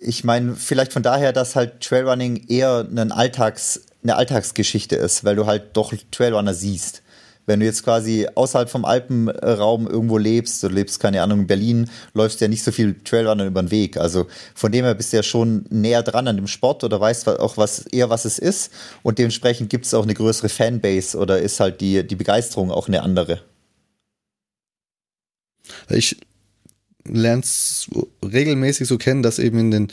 [0.00, 5.36] Ich meine, vielleicht von daher, dass halt Trailrunning eher ein Alltags, eine Alltagsgeschichte ist, weil
[5.36, 7.02] du halt doch Trailrunner siehst.
[7.46, 11.90] Wenn du jetzt quasi außerhalb vom Alpenraum irgendwo lebst, du lebst, keine Ahnung, in Berlin,
[12.12, 13.96] läufst ja nicht so viel Trailrunner über den Weg.
[13.96, 17.26] Also von dem her bist du ja schon näher dran an dem Sport oder weißt
[17.40, 18.70] auch was, eher, was es ist.
[19.02, 22.86] Und dementsprechend gibt es auch eine größere Fanbase oder ist halt die, die Begeisterung auch
[22.86, 23.40] eine andere.
[25.88, 26.18] Ich
[27.04, 27.88] lerne es
[28.28, 29.88] regelmäßig so kennen, dass eben in den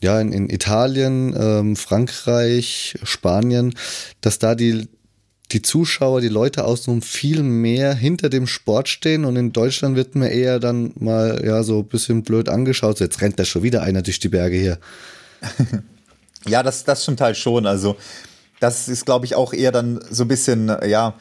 [0.00, 3.74] ja, in, in Italien, ähm, Frankreich, Spanien,
[4.20, 4.88] dass da die
[5.52, 10.14] die Zuschauer, die Leute außenrum viel mehr hinter dem Sport stehen und in Deutschland wird
[10.14, 12.98] mir eher dann mal ja so ein bisschen blöd angeschaut.
[12.98, 14.78] Jetzt rennt da schon wieder einer durch die Berge hier.
[16.48, 17.66] ja, das, das zum Teil schon.
[17.66, 17.96] Also,
[18.58, 21.14] das ist, glaube ich, auch eher dann so ein bisschen, ja,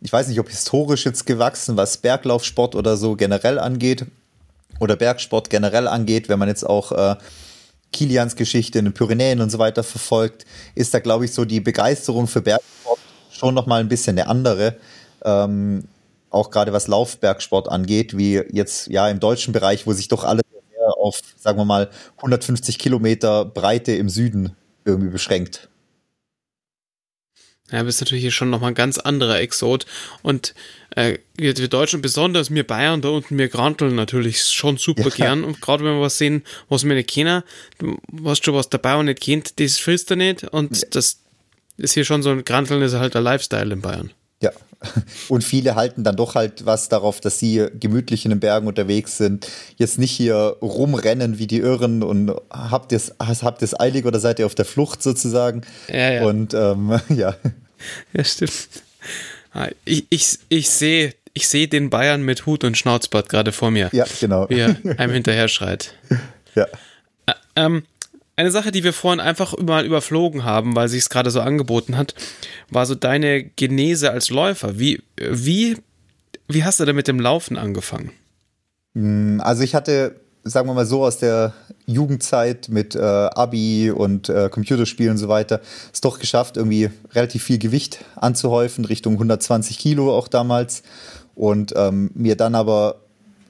[0.00, 4.06] ich weiß nicht, ob historisch jetzt gewachsen, was Berglaufsport oder so generell angeht
[4.78, 7.16] oder Bergsport generell angeht, wenn man jetzt auch äh,
[7.92, 11.60] Kilians Geschichte in den Pyrenäen und so weiter verfolgt, ist da, glaube ich, so die
[11.60, 12.98] Begeisterung für Bergsport
[13.30, 14.76] schon noch mal ein bisschen eine andere.
[15.24, 15.84] Ähm,
[16.30, 20.42] auch gerade was Laufbergsport angeht, wie jetzt ja im deutschen Bereich, wo sich doch alles
[20.98, 25.68] auf, sagen wir mal, 150 Kilometer Breite im Süden irgendwie beschränkt.
[27.70, 29.84] Ja, bist natürlich hier schon nochmal ein ganz anderer Exot.
[30.22, 30.54] Und
[30.96, 35.10] äh, wir, wir Deutschen, besonders mir Bayern da unten, mir Granteln natürlich schon super ja.
[35.10, 35.44] gern.
[35.44, 37.42] Und gerade wenn wir was sehen, was wir nicht kennen,
[38.12, 40.44] weißt schon, was der Bauer nicht kennt, das frisst er nicht.
[40.44, 40.88] Und ja.
[40.90, 41.20] das
[41.76, 44.12] ist hier schon so ein Granteln ist halt der Lifestyle in Bayern.
[44.40, 44.50] Ja.
[45.28, 49.16] Und viele halten dann doch halt was darauf, dass sie gemütlich in den Bergen unterwegs
[49.16, 49.48] sind.
[49.76, 54.20] Jetzt nicht hier rumrennen wie die Irren und habt ihr es habt ihr's eilig oder
[54.20, 55.62] seid ihr auf der Flucht sozusagen?
[55.88, 56.24] Ja, ja.
[56.24, 57.34] Und ähm, ja.
[58.12, 58.68] Ja, stimmt.
[59.52, 63.70] Ah, ich, ich, ich sehe ich seh den Bayern mit Hut und Schnauzbart gerade vor
[63.70, 63.90] mir.
[63.92, 64.48] Ja, genau.
[64.48, 65.94] Wie er einem hinterher schreit.
[66.54, 66.66] Ja.
[67.54, 67.84] Ähm,
[68.38, 71.96] eine Sache, die wir vorhin einfach mal überflogen haben, weil sich es gerade so angeboten
[71.96, 72.14] hat,
[72.70, 74.78] war so deine Genese als Läufer.
[74.78, 75.76] Wie, wie,
[76.46, 78.12] wie hast du denn mit dem Laufen angefangen?
[78.94, 81.52] Hm, also ich hatte, sagen wir mal so, aus der
[81.86, 85.60] Jugendzeit mit äh, Abi und äh, Computerspielen und so weiter,
[85.92, 90.84] es doch geschafft, irgendwie relativ viel Gewicht anzuhäufen, Richtung 120 Kilo auch damals.
[91.34, 93.00] Und ähm, mir dann aber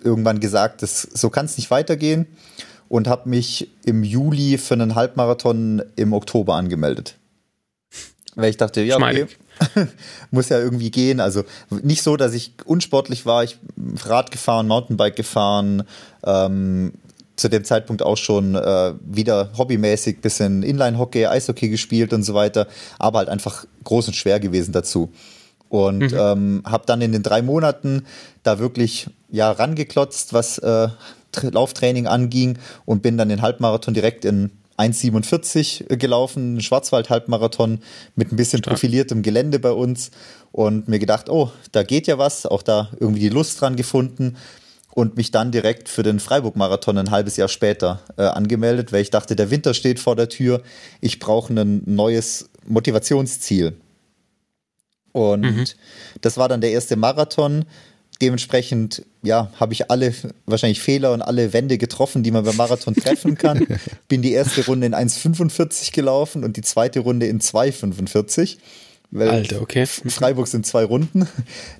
[0.03, 2.26] irgendwann gesagt, das, so kann es nicht weitergehen
[2.89, 7.16] und habe mich im Juli für einen Halbmarathon im Oktober angemeldet.
[8.34, 9.26] Weil ich dachte, ja, okay,
[10.30, 11.20] muss ja irgendwie gehen.
[11.20, 13.43] Also nicht so, dass ich unsportlich war.
[13.43, 13.59] Ich
[14.05, 15.82] Rad gefahren, Mountainbike gefahren,
[16.24, 16.93] ähm,
[17.34, 22.66] zu dem Zeitpunkt auch schon äh, wieder hobbymäßig bisschen Inline-Hockey, Eishockey gespielt und so weiter,
[22.99, 25.12] aber halt einfach groß und schwer gewesen dazu.
[25.68, 26.18] Und mhm.
[26.18, 28.07] ähm, habe dann in den drei Monaten
[28.43, 30.89] da wirklich ja rangeklotzt, was äh,
[31.43, 37.80] Lauftraining anging und bin dann den Halbmarathon direkt in 1,47 gelaufen, einen Schwarzwald-Halbmarathon
[38.14, 38.74] mit ein bisschen Stark.
[38.74, 40.12] profiliertem Gelände bei uns
[40.53, 44.36] und mir gedacht, oh, da geht ja was, auch da irgendwie die Lust dran gefunden
[44.95, 49.11] und mich dann direkt für den Freiburg-Marathon ein halbes Jahr später äh, angemeldet, weil ich
[49.11, 50.62] dachte, der Winter steht vor der Tür,
[51.01, 53.76] ich brauche ein neues Motivationsziel.
[55.12, 55.64] Und mhm.
[56.20, 57.64] das war dann der erste Marathon,
[58.21, 60.14] dementsprechend, ja, habe ich alle
[60.47, 63.66] wahrscheinlich Fehler und alle Wände getroffen, die man beim Marathon treffen kann.
[64.09, 68.57] Bin die erste Runde in 1,45 gelaufen und die zweite Runde in 2,45.
[69.16, 69.87] Alter, okay.
[69.87, 71.27] Freiburg sind zwei Runden.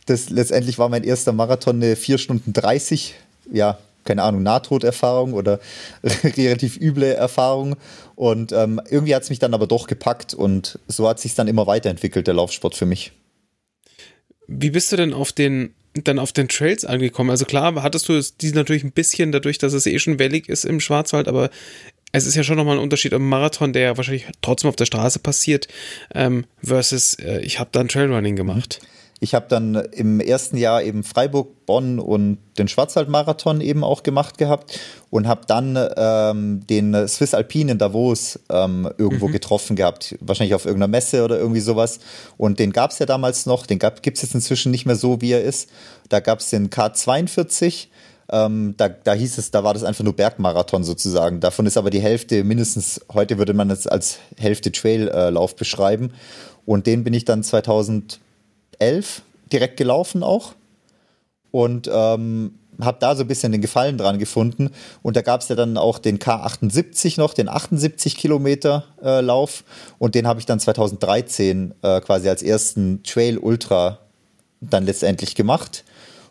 [0.07, 3.15] Das letztendlich war mein erster Marathon eine 4 Stunden 30,
[3.53, 5.61] ja, keine Ahnung, Nahtoderfahrung oder
[6.25, 7.77] relativ üble Erfahrung.
[8.15, 11.49] Und ähm, irgendwie hat es mich dann aber doch gepackt und so hat sich dann
[11.49, 13.13] immer weiterentwickelt, der Laufsport für mich.
[14.47, 17.31] Wie bist du denn auf den dann auf den Trails angekommen?
[17.31, 20.65] Also klar, hattest du die natürlich ein bisschen dadurch, dass es eh schon wellig ist
[20.65, 21.51] im Schwarzwald, aber
[22.13, 24.87] es ist ja schon nochmal ein Unterschied im Marathon, der ja wahrscheinlich trotzdem auf der
[24.87, 25.69] Straße passiert,
[26.15, 28.81] ähm, versus äh, ich habe dann Trailrunning gemacht.
[28.83, 28.98] Mhm.
[29.21, 34.39] Ich habe dann im ersten Jahr eben Freiburg, Bonn und den Schwarzwaldmarathon eben auch gemacht
[34.39, 34.79] gehabt
[35.11, 39.33] und habe dann ähm, den Swiss Alpine in Davos ähm, irgendwo mhm.
[39.33, 41.99] getroffen gehabt, wahrscheinlich auf irgendeiner Messe oder irgendwie sowas.
[42.37, 45.21] Und den gab es ja damals noch, den gibt es jetzt inzwischen nicht mehr so,
[45.21, 45.69] wie er ist.
[46.09, 47.89] Da gab es den K42.
[48.31, 51.41] Ähm, da, da hieß es, da war das einfach nur Bergmarathon sozusagen.
[51.41, 56.13] Davon ist aber die Hälfte mindestens, heute würde man es als Hälfte Traillauf beschreiben.
[56.67, 58.21] Und den bin ich dann 2000
[58.79, 59.23] 11
[59.53, 60.55] direkt gelaufen auch
[61.51, 64.71] und ähm, habe da so ein bisschen den Gefallen dran gefunden.
[65.03, 69.65] Und da gab es ja dann auch den K78 noch, den 78 Kilometer äh, Lauf.
[69.99, 73.99] Und den habe ich dann 2013 äh, quasi als ersten Trail Ultra
[74.61, 75.85] dann letztendlich gemacht.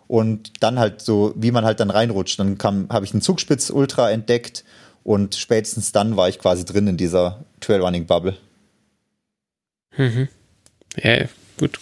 [0.08, 2.40] und dann halt so, wie man halt dann reinrutscht.
[2.40, 4.64] Dann habe ich einen Zugspitz Ultra entdeckt
[5.04, 8.38] und spätestens dann war ich quasi drin in dieser Trailrunning-Bubble.
[9.98, 10.28] Mhm.
[10.96, 11.26] Ja,
[11.60, 11.80] gut.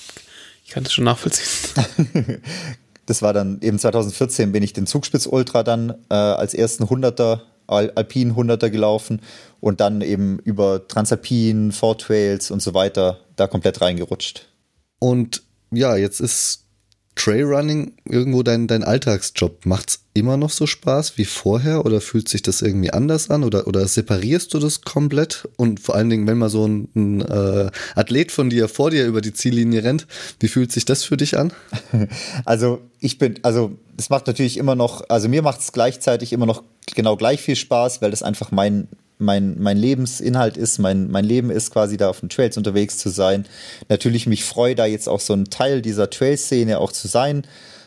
[0.65, 2.41] Ich kann das schon nachvollziehen.
[3.05, 7.43] das war dann eben 2014 bin ich den Zugspitz Ultra dann äh, als ersten Hunderter
[7.67, 9.21] Al Alpin Hunderter gelaufen
[9.59, 14.47] und dann eben über Transalpin, Four Trails und so weiter da komplett reingerutscht.
[14.99, 16.64] Und ja, jetzt ist
[17.15, 19.65] Trailrunning irgendwo dein, dein Alltagsjob?
[19.65, 23.67] Macht's immer noch so Spaß wie vorher oder fühlt sich das irgendwie anders an oder,
[23.67, 25.47] oder separierst du das komplett?
[25.57, 29.05] Und vor allen Dingen, wenn mal so ein, ein äh, Athlet von dir vor dir
[29.05, 30.07] über die Ziellinie rennt,
[30.39, 31.51] wie fühlt sich das für dich an?
[32.43, 36.45] Also ich bin, also es macht natürlich immer noch, also mir macht es gleichzeitig immer
[36.45, 36.63] noch
[36.95, 38.87] genau gleich viel Spaß, weil das einfach mein,
[39.17, 43.09] mein, mein Lebensinhalt ist, mein, mein Leben ist quasi da auf den Trails unterwegs zu
[43.09, 43.45] sein.
[43.89, 47.43] Natürlich mich freue, da jetzt auch so ein Teil dieser Trail-Szene auch zu sein,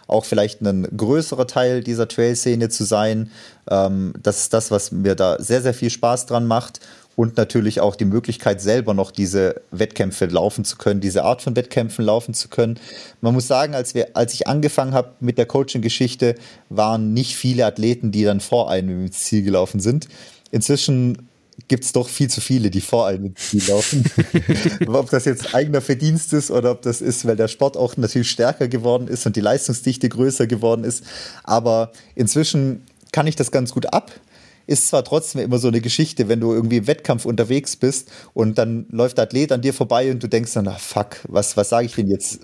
[0.07, 3.31] auch vielleicht ein größerer Teil dieser Trail-Szene zu sein.
[3.71, 6.81] Ähm, das ist das, was mir da sehr, sehr viel Spaß dran macht.
[7.15, 11.57] Und natürlich auch die Möglichkeit, selber noch diese Wettkämpfe laufen zu können, diese Art von
[11.57, 12.79] Wettkämpfen laufen zu können.
[13.21, 16.37] Man muss sagen, als, wir, als ich angefangen habe mit der Coaching-Geschichte,
[16.69, 20.07] waren nicht viele Athleten, die dann vor einem ins Ziel gelaufen sind
[20.51, 21.29] inzwischen
[21.67, 24.05] gibt es doch viel zu viele, die vor einem Ziel laufen.
[24.87, 28.31] ob das jetzt eigener Verdienst ist oder ob das ist, weil der Sport auch natürlich
[28.31, 31.03] stärker geworden ist und die Leistungsdichte größer geworden ist.
[31.43, 34.13] Aber inzwischen kann ich das ganz gut ab.
[34.67, 38.59] Ist zwar trotzdem immer so eine Geschichte, wenn du irgendwie im Wettkampf unterwegs bist und
[38.59, 41.71] dann läuft der Athlet an dir vorbei und du denkst dann, ach fuck, was, was
[41.71, 42.41] sage ich denn jetzt?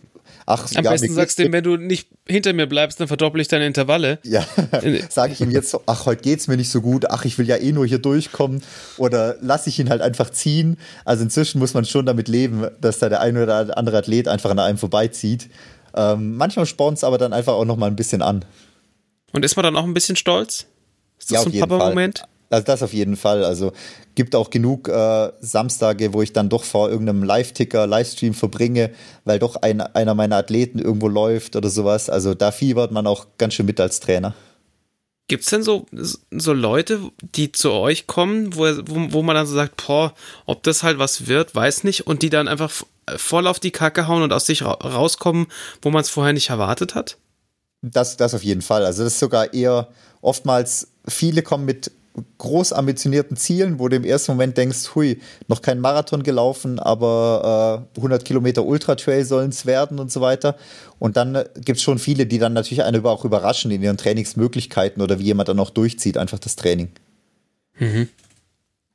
[0.46, 3.40] Ach, Am ja, besten sagst du ihm, wenn du nicht hinter mir bleibst, dann verdopple
[3.40, 4.18] ich deine Intervalle.
[4.24, 4.44] Ja,
[5.08, 7.48] sage ich ihm jetzt so, ach, heute geht's mir nicht so gut, ach, ich will
[7.48, 8.62] ja eh nur hier durchkommen
[8.98, 10.76] oder lasse ich ihn halt einfach ziehen.
[11.06, 14.50] Also inzwischen muss man schon damit leben, dass da der eine oder andere Athlet einfach
[14.50, 15.48] an einem vorbeizieht.
[15.96, 18.44] Ähm, manchmal spornt es aber dann einfach auch noch mal ein bisschen an.
[19.32, 20.66] Und ist man dann auch ein bisschen stolz?
[21.18, 22.24] Ist das ja, so ein Papa-Moment?
[22.54, 23.44] Also das auf jeden Fall.
[23.44, 23.72] Also
[24.14, 28.90] gibt auch genug äh, Samstage, wo ich dann doch vor irgendeinem Live-Ticker, Livestream verbringe,
[29.24, 32.08] weil doch ein, einer meiner Athleten irgendwo läuft oder sowas.
[32.08, 34.34] Also da fiebert man auch ganz schön mit als Trainer.
[35.26, 35.86] Gibt es denn so,
[36.30, 40.62] so Leute, die zu euch kommen, wo, wo, wo man dann so sagt, boah, ob
[40.62, 42.70] das halt was wird, weiß nicht, und die dann einfach
[43.16, 45.46] voll auf die Kacke hauen und aus sich rauskommen,
[45.80, 47.16] wo man es vorher nicht erwartet hat?
[47.80, 48.84] Das, das auf jeden Fall.
[48.84, 49.88] Also das ist sogar eher
[50.20, 51.90] oftmals, viele kommen mit
[52.38, 57.84] groß ambitionierten Zielen, wo du im ersten Moment denkst, hui, noch kein Marathon gelaufen, aber
[57.96, 60.56] äh, 100 Kilometer Ultra-Trail sollen es werden und so weiter.
[60.98, 63.96] Und dann äh, gibt es schon viele, die dann natürlich einen auch überraschen in ihren
[63.96, 66.90] Trainingsmöglichkeiten oder wie jemand dann auch durchzieht, einfach das Training.
[67.78, 68.08] Mhm.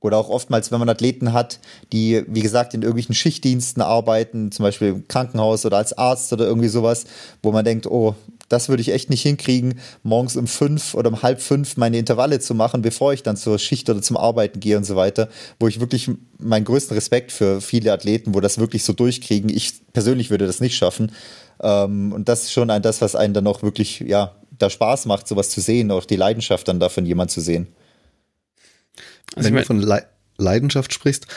[0.02, 1.60] Oder auch oftmals, wenn man Athleten hat,
[1.92, 6.46] die, wie gesagt, in irgendwelchen Schichtdiensten arbeiten, zum Beispiel im Krankenhaus oder als Arzt oder
[6.46, 7.06] irgendwie sowas,
[7.44, 8.16] wo man denkt, oh,
[8.50, 12.40] das würde ich echt nicht hinkriegen, morgens um fünf oder um halb fünf meine Intervalle
[12.40, 15.30] zu machen, bevor ich dann zur Schicht oder zum Arbeiten gehe und so weiter,
[15.60, 19.50] wo ich wirklich meinen größten Respekt für viele Athleten, wo das wirklich so durchkriegen.
[19.50, 21.12] Ich persönlich würde das nicht schaffen.
[21.62, 25.06] Ähm, und das ist schon ein, das, was einen dann auch wirklich, ja, da Spaß
[25.06, 27.68] macht, sowas zu sehen, auch die Leidenschaft dann davon jemand zu sehen.
[29.36, 30.06] Also Wenn du von Le
[30.38, 31.28] Leidenschaft sprichst,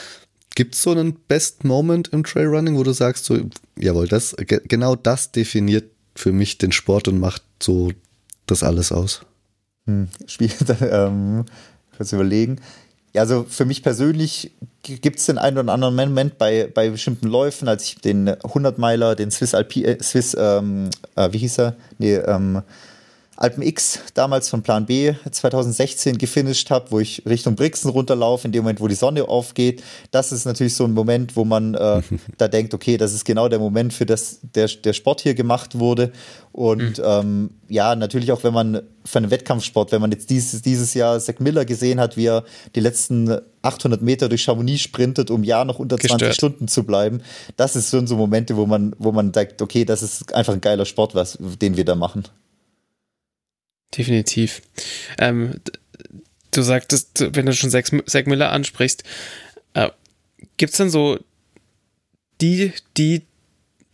[0.55, 3.39] Gibt es so einen Best Moment im Trailrunning, wo du sagst, so,
[3.79, 7.93] jawohl, das, genau das definiert für mich den Sport und macht so
[8.47, 9.23] das alles aus?
[9.87, 10.51] Hm, Spiel,
[10.81, 11.45] ähm,
[11.97, 12.61] kurz überlegen.
[13.15, 14.53] Ja, also für mich persönlich
[14.83, 19.15] gibt es den einen oder anderen Moment bei, bei bestimmten Läufen, als ich den 100-Meiler,
[19.15, 21.77] den Swiss Alpi, äh, Swiss, ähm, äh, wie hieß er?
[21.99, 22.63] Nee, ähm,
[23.43, 28.53] Alpen X damals von Plan B 2016 gefinisht habe, wo ich Richtung Brixen runterlaufe, in
[28.53, 29.83] dem Moment, wo die Sonne aufgeht.
[30.13, 32.03] Das ist natürlich so ein Moment, wo man äh,
[32.39, 35.77] da denkt, okay, das ist genau der Moment, für das der, der Sport hier gemacht
[35.77, 36.13] wurde.
[36.53, 37.05] Und mhm.
[37.05, 41.19] ähm, ja, natürlich auch, wenn man für einen Wettkampfsport, wenn man jetzt dieses, dieses Jahr
[41.19, 42.45] Zack Miller gesehen hat, wie er
[42.77, 46.35] die letzten 800 Meter durch Chamonix sprintet, um ja noch unter 20 Gestört.
[46.37, 47.23] Stunden zu bleiben,
[47.57, 50.61] das ist schon so Momente, wo man, wo man denkt, okay, das ist einfach ein
[50.61, 52.23] geiler Sport, was, den wir da machen.
[53.97, 54.63] Definitiv.
[55.19, 55.61] Ähm,
[56.51, 59.05] du sagtest, wenn du schon Zack Miller ansprichst,
[59.75, 59.91] äh,
[60.57, 61.19] gibt es dann so
[62.41, 63.23] die, die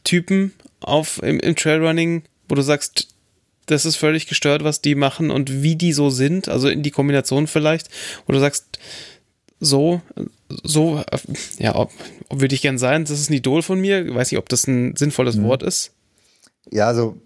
[0.05, 3.09] Typen auf, im, im Trailrunning, wo du sagst,
[3.67, 6.91] das ist völlig gestört, was die machen und wie die so sind, also in die
[6.91, 7.89] Kombination vielleicht,
[8.27, 8.79] wo du sagst,
[9.61, 10.01] so,
[10.63, 11.19] so, äh,
[11.59, 11.93] ja, ob,
[12.29, 14.49] ob würde ich gern sein, das ist ein Idol von mir, ich weiß nicht, ob
[14.49, 15.45] das ein sinnvolles mhm.
[15.45, 15.93] Wort ist.
[16.71, 17.17] Ja, also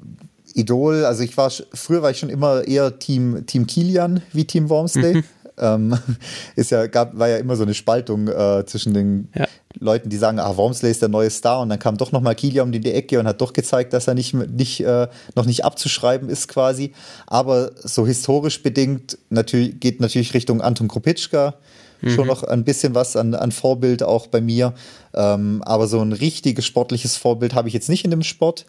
[0.54, 4.68] Idol, also ich war früher war ich schon immer eher Team, Team Kilian wie Team
[4.68, 5.14] Wormsley.
[5.14, 5.24] Mhm.
[5.58, 5.98] Ähm,
[6.56, 9.46] ist ja, gab, war ja immer so eine Spaltung äh, zwischen den ja.
[9.78, 12.68] Leuten, die sagen, ah, Wormsley ist der neue Star und dann kam doch nochmal Kilian
[12.68, 16.28] um die Ecke und hat doch gezeigt, dass er nicht, nicht, äh, noch nicht abzuschreiben
[16.28, 16.92] ist quasi.
[17.26, 21.54] Aber so historisch bedingt natürlich, geht natürlich Richtung Anton Kropitschka.
[22.00, 22.10] Mhm.
[22.10, 24.74] Schon noch ein bisschen was an, an Vorbild auch bei mir.
[25.14, 28.66] Ähm, aber so ein richtiges sportliches Vorbild habe ich jetzt nicht in dem Sport.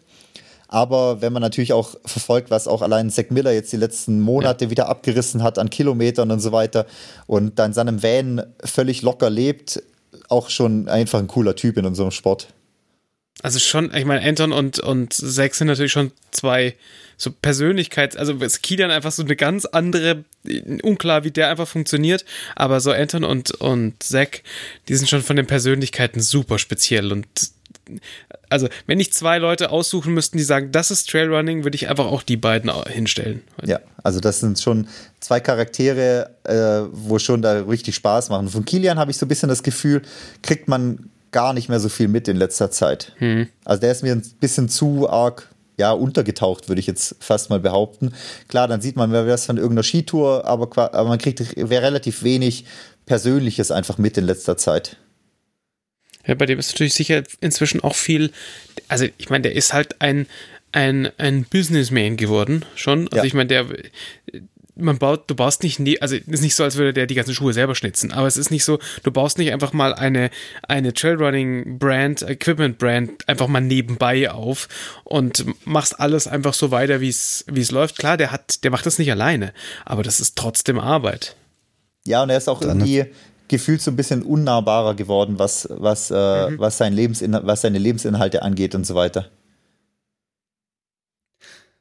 [0.68, 4.66] Aber wenn man natürlich auch verfolgt, was auch allein Zack Miller jetzt die letzten Monate
[4.66, 4.70] ja.
[4.70, 6.86] wieder abgerissen hat an Kilometern und so weiter
[7.26, 9.82] und dann seinem Van völlig locker lebt,
[10.28, 12.48] auch schon einfach ein cooler Typ in unserem Sport.
[13.42, 16.76] Also schon, ich meine, Anton und, und Zack sind natürlich schon zwei
[17.16, 20.24] so Persönlichkeits-, also ist Kilian einfach so eine ganz andere,
[20.82, 22.24] unklar, wie der einfach funktioniert,
[22.56, 24.42] aber so Anton und, und Zack,
[24.88, 27.26] die sind schon von den Persönlichkeiten super speziell und
[28.48, 32.06] also wenn ich zwei Leute aussuchen müssten, die sagen, das ist Trailrunning, würde ich einfach
[32.06, 33.42] auch die beiden hinstellen.
[33.64, 34.88] Ja, also das sind schon
[35.20, 38.48] zwei Charaktere, äh, wo schon da richtig Spaß machen.
[38.48, 40.02] Von Kilian habe ich so ein bisschen das Gefühl,
[40.42, 43.12] kriegt man gar nicht mehr so viel mit in letzter Zeit.
[43.18, 43.48] Hm.
[43.64, 47.58] Also der ist mir ein bisschen zu arg ja, untergetaucht, würde ich jetzt fast mal
[47.58, 48.12] behaupten.
[48.48, 52.64] Klar, dann sieht man, wer es von irgendeiner Skitour, aber, aber man kriegt relativ wenig
[53.06, 54.96] Persönliches einfach mit in letzter Zeit.
[56.26, 58.32] Ja, bei dem ist natürlich sicher inzwischen auch viel,
[58.88, 60.26] also ich meine, der ist halt ein,
[60.72, 63.06] ein, ein Businessman geworden schon.
[63.08, 63.24] Also ja.
[63.24, 63.66] ich meine, der,
[64.76, 67.14] man baut, du baust nicht, ne, also es ist nicht so, als würde der die
[67.14, 70.30] ganzen Schuhe selber schnitzen, aber es ist nicht so, du baust nicht einfach mal eine,
[70.66, 74.68] eine Trailrunning-Brand, Equipment-Brand einfach mal nebenbei auf
[75.04, 77.98] und machst alles einfach so weiter, wie es läuft.
[77.98, 79.52] Klar, der hat, der macht das nicht alleine,
[79.84, 81.36] aber das ist trotzdem Arbeit.
[82.06, 83.06] Ja, und er ist auch irgendwie,
[83.48, 86.58] gefühlt so ein bisschen unnahbarer geworden, was, was, äh, mhm.
[86.58, 89.30] was, sein Lebensin was seine Lebensinhalte angeht und so weiter.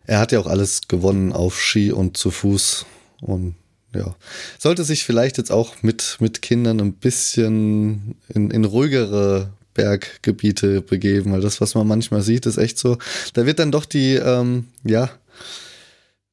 [0.06, 2.86] Er hat ja auch alles gewonnen auf Ski und zu Fuß
[3.22, 3.56] und
[3.96, 4.16] ja,
[4.60, 11.32] sollte sich vielleicht jetzt auch mit, mit Kindern ein bisschen in, in ruhigere Berggebiete begeben,
[11.32, 12.98] weil das, was man manchmal sieht, ist echt so.
[13.34, 15.10] Da wird dann doch die, ähm, ja,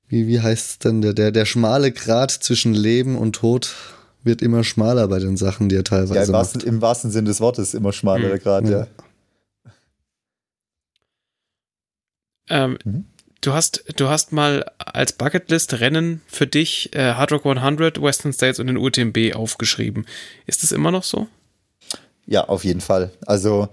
[0.09, 3.75] wie, wie heißt es denn, der, der, der schmale Grat zwischen Leben und Tod
[4.23, 6.39] wird immer schmaler bei den Sachen, die er teilweise ja, im macht.
[6.39, 8.39] Wahrsten, Im wahrsten Sinne des Wortes immer schmaler mhm.
[8.39, 8.87] gerade, ja.
[12.53, 13.05] Ähm, mhm.
[13.41, 18.35] Du hast, du hast mal als Bucketlist Rennen für dich äh, Hard Rock 100, Western
[18.35, 20.05] States und den UTMB aufgeschrieben.
[20.47, 21.29] Ist das immer noch so?
[22.27, 23.13] Ja, auf jeden Fall.
[23.25, 23.69] Also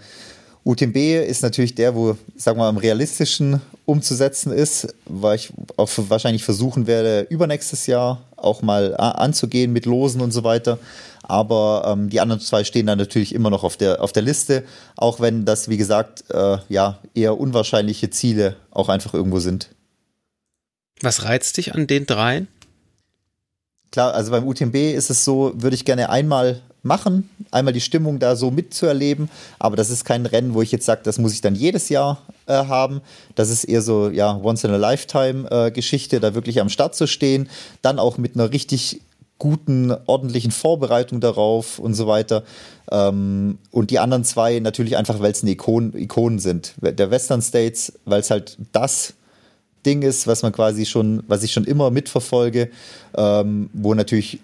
[0.63, 5.89] UTMB ist natürlich der, wo, sagen wir mal, am realistischen umzusetzen ist, weil ich auch
[5.97, 10.79] wahrscheinlich versuchen werde, übernächstes Jahr auch mal anzugehen mit Losen und so weiter.
[11.23, 14.63] Aber ähm, die anderen zwei stehen dann natürlich immer noch auf der, auf der Liste,
[14.95, 19.69] auch wenn das, wie gesagt, äh, ja, eher unwahrscheinliche Ziele auch einfach irgendwo sind.
[21.01, 22.47] Was reizt dich an den dreien?
[23.91, 28.19] Klar, also beim UTMB ist es so, würde ich gerne einmal machen, einmal die Stimmung
[28.19, 29.29] da so mitzuerleben.
[29.59, 32.23] Aber das ist kein Rennen, wo ich jetzt sage, das muss ich dann jedes Jahr
[32.47, 33.01] äh, haben.
[33.35, 37.05] Das ist eher so, ja, once in a lifetime äh, da wirklich am Start zu
[37.07, 37.49] stehen.
[37.81, 39.01] Dann auch mit einer richtig
[39.39, 42.43] guten, ordentlichen Vorbereitung darauf und so weiter.
[42.91, 46.73] Ähm, und die anderen zwei natürlich einfach, weil es eine Ikon Ikonen sind.
[46.81, 49.13] Der Western States, weil es halt das
[49.85, 52.69] Ding ist, was man quasi schon, was ich schon immer mitverfolge,
[53.15, 54.39] ähm, wo natürlich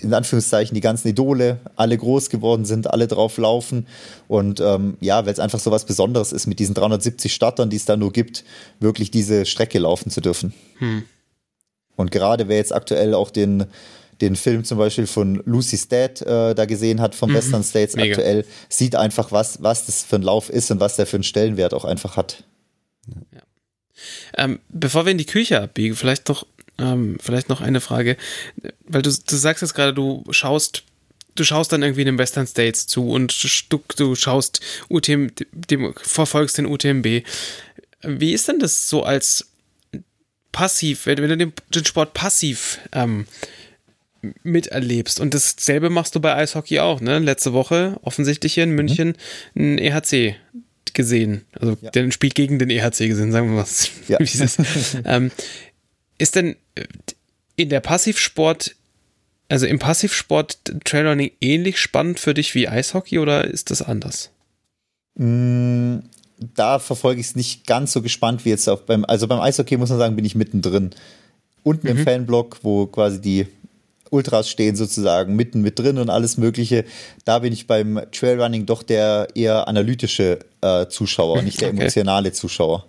[0.00, 3.86] in Anführungszeichen die ganzen Idole alle groß geworden sind, alle drauf laufen.
[4.28, 7.76] Und ähm, ja, weil es einfach so was Besonderes ist, mit diesen 370 Startern, die
[7.76, 8.44] es da nur gibt,
[8.80, 10.52] wirklich diese Strecke laufen zu dürfen.
[10.78, 11.04] Hm.
[11.96, 13.64] Und gerade wer jetzt aktuell auch den,
[14.20, 17.36] den Film zum Beispiel von Lucy's Dad äh, da gesehen hat, vom mhm.
[17.36, 18.12] Western States Mega.
[18.12, 21.24] aktuell, sieht einfach, was, was das für ein Lauf ist und was der für einen
[21.24, 22.44] Stellenwert auch einfach hat.
[23.32, 23.40] Ja.
[24.36, 26.46] Ähm, bevor wir in die Küche abbiegen, vielleicht noch
[26.78, 28.16] ähm, vielleicht noch eine Frage,
[28.86, 30.84] weil du, du sagst jetzt gerade, du schaust
[31.36, 33.34] du schaust dann irgendwie in den Western States zu und
[33.70, 37.22] du, du schaust UTM, dem, verfolgst den UTMB.
[38.02, 39.48] Wie ist denn das so als
[40.52, 43.26] passiv, wenn, wenn du den, den, Sport passiv ähm,
[44.42, 45.20] miterlebst?
[45.20, 47.18] Und dasselbe machst du bei Eishockey auch, ne?
[47.18, 48.76] Letzte Woche offensichtlich hier in mhm.
[48.76, 49.16] München
[49.54, 50.36] ein EHC
[50.94, 51.44] gesehen.
[51.52, 51.90] Also ja.
[51.90, 53.66] den Spiel gegen den EHC gesehen, sagen wir mal.
[54.08, 54.18] Ja.
[55.04, 55.30] ähm,
[56.18, 56.56] ist denn
[57.56, 58.76] in der Passivsport,
[59.48, 64.30] also im Passivsport Trailrunning ähnlich spannend für dich wie Eishockey oder ist das anders?
[65.14, 65.98] Mm,
[66.54, 69.76] da verfolge ich es nicht ganz so gespannt wie jetzt auch beim, also beim Eishockey
[69.76, 70.90] muss man sagen, bin ich mittendrin.
[71.62, 71.98] Unten mhm.
[71.98, 73.46] im Fanblock, wo quasi die
[74.10, 76.84] Ultras stehen sozusagen mitten mit drin und alles Mögliche.
[77.24, 81.80] Da bin ich beim Trailrunning doch der eher analytische äh, Zuschauer, nicht der okay.
[81.80, 82.86] emotionale Zuschauer.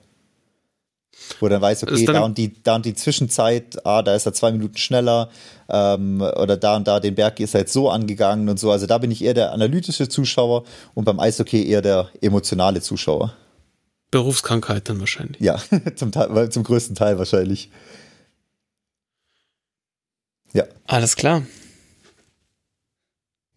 [1.39, 4.33] Wo dann weiß, okay, da und, die, da und die Zwischenzeit, ah, da ist er
[4.33, 5.29] zwei Minuten schneller
[5.69, 8.71] ähm, oder da und da den Berg ist er jetzt so angegangen und so.
[8.71, 10.63] Also da bin ich eher der analytische Zuschauer
[10.93, 13.33] und beim Eishockey eher der emotionale Zuschauer.
[14.11, 15.41] Berufskrankheit dann wahrscheinlich.
[15.41, 15.59] Ja,
[15.95, 17.69] zum, Teil, zum größten Teil wahrscheinlich.
[20.53, 20.63] Ja.
[20.85, 21.43] Alles klar.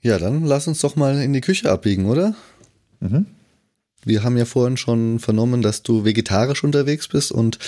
[0.02, 2.34] Ja, dann lass uns doch mal in die Küche abbiegen, oder?
[3.00, 3.26] Mhm.
[4.05, 7.59] Wir haben ja vorhin schon vernommen, dass du vegetarisch unterwegs bist und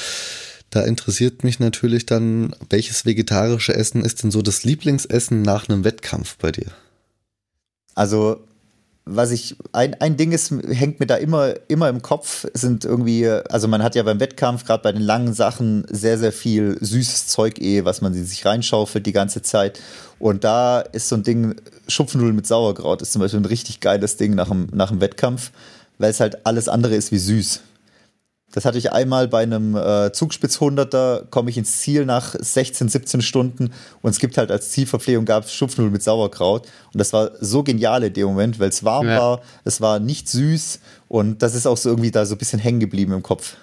[0.70, 5.84] da interessiert mich natürlich dann, welches vegetarische Essen ist denn so das Lieblingsessen nach einem
[5.84, 6.68] Wettkampf bei dir?
[7.94, 8.40] Also
[9.04, 13.28] was ich, ein, ein Ding ist, hängt mir da immer, immer im Kopf, sind irgendwie,
[13.28, 17.26] also man hat ja beim Wettkampf, gerade bei den langen Sachen, sehr, sehr viel süßes
[17.26, 19.80] Zeug eh, was man sich reinschaufelt die ganze Zeit.
[20.20, 21.56] Und da ist so ein Ding,
[21.88, 25.50] Schupfnudeln mit Sauerkraut ist zum Beispiel ein richtig geiles Ding nach dem, nach dem Wettkampf,
[26.02, 27.60] weil es halt alles andere ist wie süß.
[28.50, 32.88] Das hatte ich einmal bei einem äh, Zugspitz 100er, komme ich ins Ziel nach 16,
[32.88, 33.72] 17 Stunden
[34.02, 38.02] und es gibt halt als Zielverpflegung gab Schupfnudeln mit Sauerkraut und das war so genial
[38.02, 39.18] in dem Moment, weil es warm ja.
[39.18, 42.58] war, es war nicht süß und das ist auch so irgendwie da so ein bisschen
[42.58, 43.56] hängen geblieben im Kopf.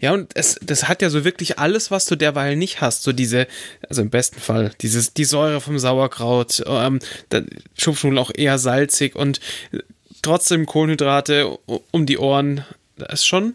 [0.00, 3.02] Ja, und es, das hat ja so wirklich alles, was du derweil nicht hast.
[3.02, 3.48] So diese,
[3.88, 7.00] also im besten Fall, dieses, die Säure vom Sauerkraut, ähm,
[7.76, 9.40] Schupfnudeln auch eher salzig und
[10.24, 11.58] trotzdem Kohlenhydrate
[11.90, 12.64] um die Ohren.
[12.96, 13.54] Das ist schon,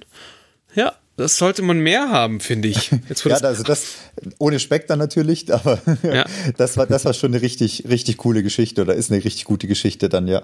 [0.76, 2.92] ja, das sollte man mehr haben, finde ich.
[3.26, 3.96] ja, also das
[4.38, 6.26] ohne Speck dann natürlich, aber ja.
[6.58, 9.68] das, war, das war schon eine richtig, richtig coole Geschichte oder ist eine richtig gute
[9.68, 10.44] Geschichte dann, ja.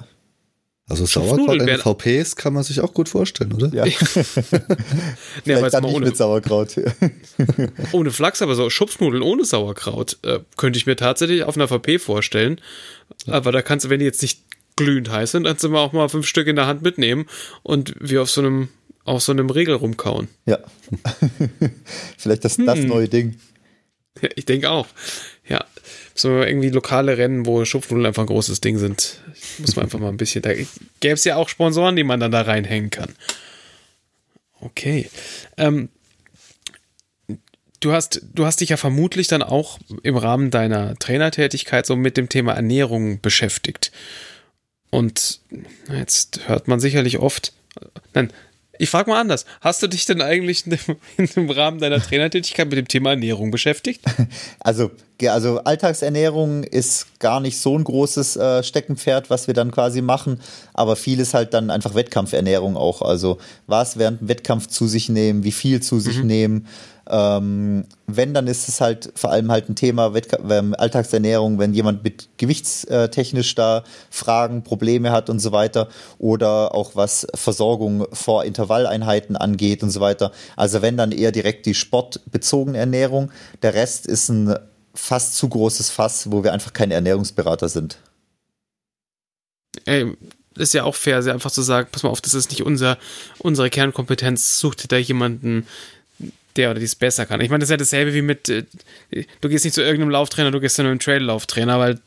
[0.88, 3.74] Also Sauerkraut MVPs kann man sich auch gut vorstellen, oder?
[3.74, 3.86] Ja.
[5.46, 6.76] nee, aber dann nicht ohne, mit Sauerkraut.
[7.92, 11.98] ohne Flachs, aber so Schupfnudeln ohne Sauerkraut äh, könnte ich mir tatsächlich auf einer VP
[11.98, 12.62] vorstellen.
[13.26, 14.45] Aber da kannst du, wenn die jetzt nicht
[14.76, 17.26] glühend heiß sind, dann sind wir auch mal fünf Stück in der Hand mitnehmen
[17.64, 18.70] und wie auf so einem
[19.06, 20.28] auf so einem Regel rumkauen.
[20.46, 20.60] Ja.
[22.18, 22.88] Vielleicht das, das hm.
[22.88, 23.40] neue Ding.
[24.22, 24.88] Ja, ich denke auch.
[25.48, 25.64] Ja.
[26.16, 29.20] So irgendwie lokale Rennen, wo Schupfnudeln einfach ein großes Ding sind.
[29.60, 30.42] Muss man einfach mal ein bisschen.
[30.42, 33.14] Da gäbe es ja auch Sponsoren, die man dann da reinhängen kann.
[34.60, 35.10] Okay.
[35.58, 35.90] Ähm,
[37.80, 42.18] du hast, du hast dich ja vermutlich dann auch im Rahmen deiner Trainertätigkeit so mit
[42.18, 43.92] dem Thema Ernährung beschäftigt.
[44.96, 45.42] Und
[45.92, 47.52] jetzt hört man sicherlich oft,
[48.14, 48.32] nein,
[48.80, 49.46] ich frage mal anders.
[49.60, 50.64] Hast du dich denn eigentlich
[51.36, 54.02] im Rahmen deiner Trainertätigkeit mit dem Thema Ernährung beschäftigt?
[54.60, 54.92] Also,
[55.28, 60.42] also Alltagsernährung ist gar nicht so ein großes äh, Steckenpferd, was wir dann quasi machen,
[60.74, 63.02] aber viel ist halt dann einfach Wettkampfernährung auch.
[63.02, 63.38] Also
[63.68, 66.28] was während dem Wettkampf zu sich nehmen, wie viel zu sich mhm.
[66.28, 66.68] nehmen
[67.10, 70.14] ähm, wenn, dann ist es halt vor allem halt ein Thema
[70.50, 76.96] ähm, Alltagsernährung, wenn jemand mit gewichtstechnisch da Fragen, Probleme hat und so weiter oder auch
[76.96, 80.32] was Versorgung vor Intervalleinheiten angeht und so weiter.
[80.56, 83.32] Also wenn dann eher direkt die sportbezogene Ernährung.
[83.62, 84.56] Der Rest ist ein
[84.94, 87.98] fast zu großes Fass, wo wir einfach keine Ernährungsberater sind.
[89.86, 90.16] Ey,
[90.58, 92.98] ist ja auch fair, einfach zu sagen, pass mal auf, das ist nicht unser,
[93.40, 95.68] unsere Kernkompetenz, sucht da jemanden,
[96.58, 97.42] der oder die es besser kann.
[97.42, 98.64] Ich meine, das ist ja dasselbe wie mit, äh,
[99.42, 102.00] du gehst nicht zu irgendeinem Lauftrainer, du gehst zu einem Trail-Lauftrainer, weil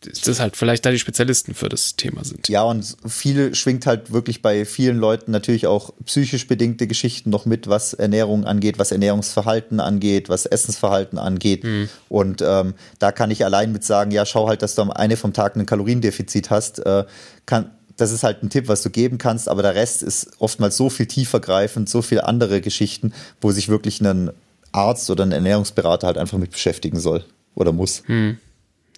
[0.00, 2.48] das halt vielleicht da die Spezialisten für das Thema sind.
[2.48, 7.46] Ja, und viel schwingt halt wirklich bei vielen Leuten natürlich auch psychisch bedingte Geschichten noch
[7.46, 11.64] mit, was Ernährung angeht, was Ernährungsverhalten angeht, was Essensverhalten angeht.
[11.64, 11.88] Mhm.
[12.08, 15.16] Und ähm, da kann ich allein mit sagen, ja, schau halt, dass du am Ende
[15.16, 16.78] vom Tag ein Kaloriendefizit hast.
[16.80, 17.04] Äh,
[17.46, 20.76] kann, das ist halt ein Tipp, was du geben kannst, aber der Rest ist oftmals
[20.76, 24.30] so viel tiefergreifend, so viele andere Geschichten, wo sich wirklich ein
[24.72, 27.24] Arzt oder ein Ernährungsberater halt einfach mit beschäftigen soll
[27.54, 28.02] oder muss.
[28.06, 28.38] Hm.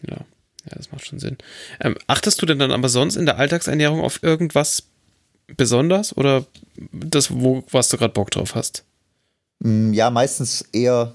[0.07, 0.17] Ja.
[0.17, 1.39] ja, das macht schon Sinn.
[1.81, 4.85] Ähm, achtest du denn dann aber sonst in der Alltagsernährung auf irgendwas
[5.57, 6.45] besonders oder
[6.93, 8.85] das, wo, was du gerade Bock drauf hast?
[9.61, 11.15] Mm, ja, meistens eher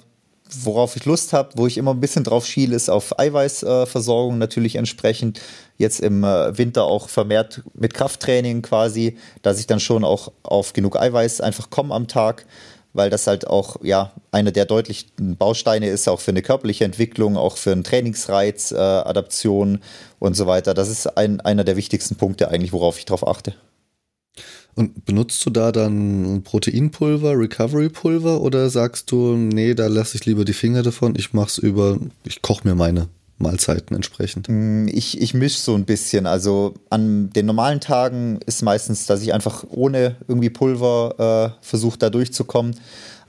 [0.61, 4.75] worauf ich Lust habe, wo ich immer ein bisschen drauf schiele, ist auf Eiweißversorgung natürlich
[4.75, 5.41] entsprechend.
[5.77, 10.73] Jetzt im äh, Winter auch vermehrt mit Krafttraining quasi, dass ich dann schon auch auf
[10.73, 12.45] genug Eiweiß einfach komme am Tag,
[12.93, 17.37] weil das halt auch ja einer der deutlichen Bausteine ist, auch für eine körperliche Entwicklung,
[17.37, 19.79] auch für einen Trainingsreiz, äh, Adaption
[20.19, 20.73] und so weiter.
[20.73, 23.55] Das ist ein, einer der wichtigsten Punkte eigentlich, worauf ich drauf achte.
[24.75, 30.45] Und benutzt du da dann Proteinpulver, Recovery-Pulver oder sagst du, nee, da lasse ich lieber
[30.45, 34.47] die Finger davon, ich mache es über, ich koche mir meine Mahlzeiten entsprechend?
[34.49, 36.25] Mm, ich, ich mische so ein bisschen.
[36.25, 41.99] Also an den normalen Tagen ist meistens, dass ich einfach ohne irgendwie Pulver äh, versuche,
[41.99, 42.75] da durchzukommen.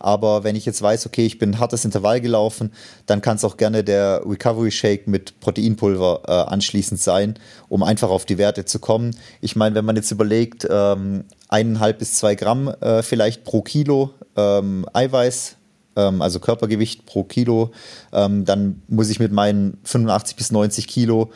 [0.05, 2.73] Aber wenn ich jetzt weiß, okay, ich bin ein hartes Intervall gelaufen,
[3.07, 7.39] dann kann es auch gerne der Recovery Shake mit Proteinpulver äh, anschließend sein,
[7.71, 9.17] um einfach auf die Werte zu kommen.
[9.41, 14.11] Ich meine, wenn man jetzt überlegt, ähm, eineinhalb bis zwei Gramm äh, vielleicht pro Kilo
[14.37, 15.57] ähm, Eiweiß,
[15.97, 17.71] ähm, also Körpergewicht pro Kilo,
[18.13, 21.33] ähm, dann muss ich mit meinen 85 bis 90 Kilo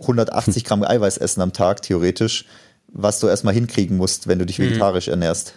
[0.00, 2.46] 180 Gramm Eiweiß essen am Tag, theoretisch,
[2.88, 4.64] was du erstmal hinkriegen musst, wenn du dich mhm.
[4.64, 5.54] vegetarisch ernährst.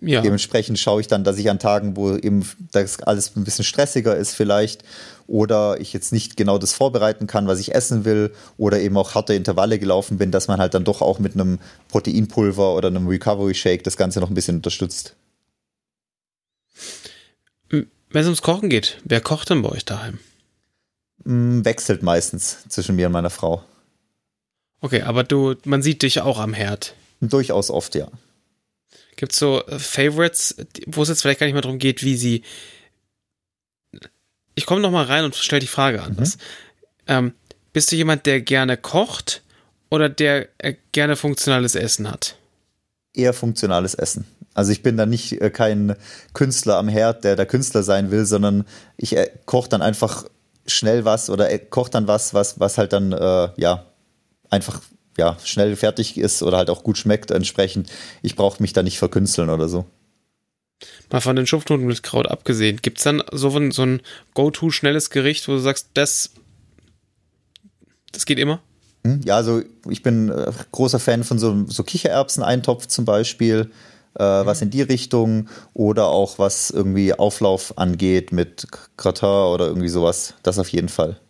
[0.00, 0.22] Ja.
[0.22, 4.16] Dementsprechend schaue ich dann, dass ich an Tagen, wo eben das alles ein bisschen stressiger
[4.16, 4.82] ist vielleicht
[5.26, 9.14] oder ich jetzt nicht genau das vorbereiten kann, was ich essen will oder eben auch
[9.14, 13.06] harte Intervalle gelaufen bin, dass man halt dann doch auch mit einem Proteinpulver oder einem
[13.06, 15.14] Recovery Shake das Ganze noch ein bisschen unterstützt.
[17.70, 20.18] Wenn es ums Kochen geht, wer kocht denn bei euch daheim?
[21.24, 23.62] Mm, wechselt meistens zwischen mir und meiner Frau.
[24.80, 26.94] Okay, aber du, man sieht dich auch am Herd.
[27.20, 28.08] Durchaus oft, ja.
[29.16, 32.16] Gibt es so äh, Favorites, wo es jetzt vielleicht gar nicht mehr darum geht, wie
[32.16, 32.42] sie.
[34.54, 36.36] Ich komme noch mal rein und stelle die Frage anders.
[36.36, 36.42] Mhm.
[37.06, 37.32] Ähm,
[37.72, 39.42] bist du jemand, der gerne kocht
[39.90, 42.36] oder der äh, gerne funktionales Essen hat?
[43.12, 44.26] Eher funktionales Essen.
[44.54, 45.96] Also ich bin da nicht äh, kein
[46.32, 48.64] Künstler am Herd, der der Künstler sein will, sondern
[48.96, 50.24] ich äh, koche dann einfach
[50.66, 53.86] schnell was oder äh, koche dann was, was, was halt dann äh, ja
[54.50, 54.80] einfach
[55.16, 57.90] ja, schnell fertig ist oder halt auch gut schmeckt entsprechend.
[58.22, 59.86] Ich brauche mich da nicht verkünsteln oder so.
[61.10, 64.00] Mal von den Schupfnudeln mit Kraut abgesehen, gibt es dann so ein, so ein
[64.34, 66.30] Go-To schnelles Gericht, wo du sagst, das,
[68.12, 68.60] das geht immer?
[69.06, 73.70] Hm, ja, also ich bin äh, großer Fan von so, so Kichererbsen-Eintopf zum Beispiel,
[74.18, 74.46] äh, mhm.
[74.46, 78.66] was in die Richtung oder auch was irgendwie Auflauf angeht mit
[78.96, 80.34] Gratin oder irgendwie sowas.
[80.42, 81.20] Das auf jeden Fall.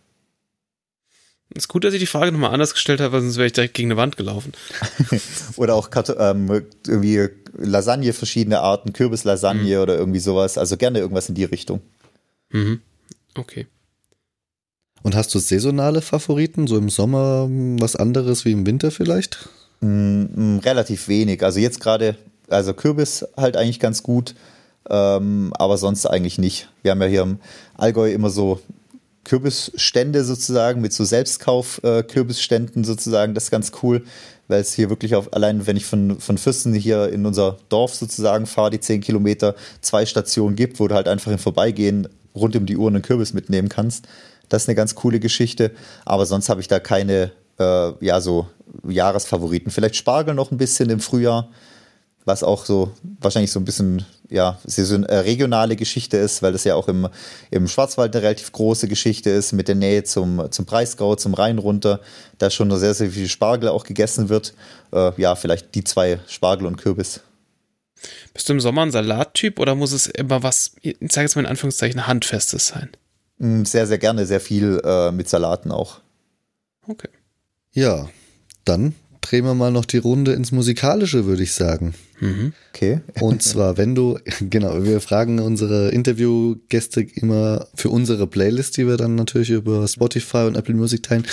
[1.54, 3.88] Ist gut, dass ich die Frage nochmal anders gestellt habe, sonst wäre ich direkt gegen
[3.88, 4.52] eine Wand gelaufen.
[5.56, 9.82] oder auch ähm, irgendwie Lasagne, verschiedene Arten, Kürbislasagne mhm.
[9.82, 10.58] oder irgendwie sowas.
[10.58, 11.80] Also gerne irgendwas in die Richtung.
[12.50, 12.80] Mhm.
[13.36, 13.68] Okay.
[15.04, 17.46] Und hast du saisonale Favoriten, so im Sommer
[17.78, 19.48] was anderes wie im Winter vielleicht?
[19.80, 21.42] Mm, mm, relativ wenig.
[21.44, 22.16] Also jetzt gerade,
[22.48, 24.34] also Kürbis halt eigentlich ganz gut,
[24.88, 26.68] ähm, aber sonst eigentlich nicht.
[26.82, 27.38] Wir haben ja hier im
[27.76, 28.60] Allgäu immer so
[29.24, 33.34] Kürbisstände sozusagen, mit so Selbstkauf-Kürbisständen äh, sozusagen.
[33.34, 34.04] Das ist ganz cool,
[34.48, 37.94] weil es hier wirklich auf, allein wenn ich von, von Fürsten hier in unser Dorf
[37.94, 42.56] sozusagen fahre, die 10 Kilometer, zwei Stationen gibt, wo du halt einfach im Vorbeigehen rund
[42.56, 44.06] um die Uhr einen Kürbis mitnehmen kannst.
[44.48, 45.72] Das ist eine ganz coole Geschichte.
[46.04, 48.46] Aber sonst habe ich da keine, äh, ja, so
[48.86, 49.70] Jahresfavoriten.
[49.70, 51.48] Vielleicht Spargel noch ein bisschen im Frühjahr
[52.24, 56.74] was auch so wahrscheinlich so ein bisschen ja, eine regionale Geschichte ist, weil das ja
[56.74, 57.08] auch im,
[57.50, 61.58] im Schwarzwald eine relativ große Geschichte ist, mit der Nähe zum, zum Breisgau, zum Rhein
[61.58, 62.00] runter,
[62.38, 64.54] da schon noch sehr, sehr viel Spargel auch gegessen wird.
[64.92, 67.20] Äh, ja, vielleicht die zwei, Spargel und Kürbis.
[68.32, 71.42] Bist du im Sommer ein Salattyp oder muss es immer was, ich sage jetzt mal
[71.42, 72.90] in Anführungszeichen, handfestes sein?
[73.38, 76.00] Mm, sehr, sehr gerne, sehr viel äh, mit Salaten auch.
[76.86, 77.08] Okay.
[77.72, 78.08] Ja,
[78.64, 78.94] dann
[79.24, 81.94] drehen wir mal noch die Runde ins Musikalische, würde ich sagen.
[82.20, 82.52] Mhm.
[82.72, 83.00] Okay.
[83.20, 88.96] Und zwar, wenn du, genau, wir fragen unsere Interviewgäste immer für unsere Playlist, die wir
[88.96, 91.26] dann natürlich über Spotify und Apple Music teilen,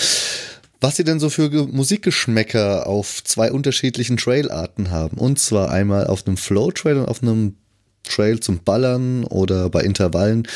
[0.80, 5.18] was sie denn so für Musikgeschmäcker auf zwei unterschiedlichen Trailarten haben.
[5.18, 7.56] Und zwar einmal auf einem Flow-Trail und auf einem
[8.04, 10.48] Trail zum Ballern oder bei Intervallen.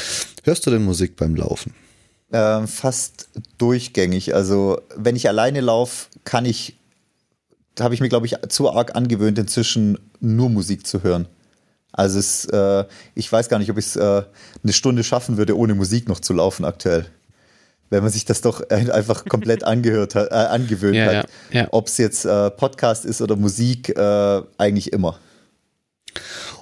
[0.44, 1.74] Hörst du denn Musik beim Laufen?
[2.32, 3.30] Äh, fast
[3.60, 4.34] durchgängig.
[4.34, 6.76] Also wenn ich alleine laufe, kann ich
[7.80, 11.28] habe ich mir, glaube ich, zu arg angewöhnt, inzwischen nur Musik zu hören.
[11.92, 12.84] Also es, äh,
[13.14, 14.24] ich weiß gar nicht, ob ich es äh,
[14.64, 17.06] eine Stunde schaffen würde, ohne Musik noch zu laufen aktuell.
[17.90, 21.30] Wenn man sich das doch einfach komplett angehört hat, äh, angewöhnt ja, hat.
[21.52, 21.68] Ja, ja.
[21.72, 25.20] Ob es jetzt äh, Podcast ist oder Musik, äh, eigentlich immer.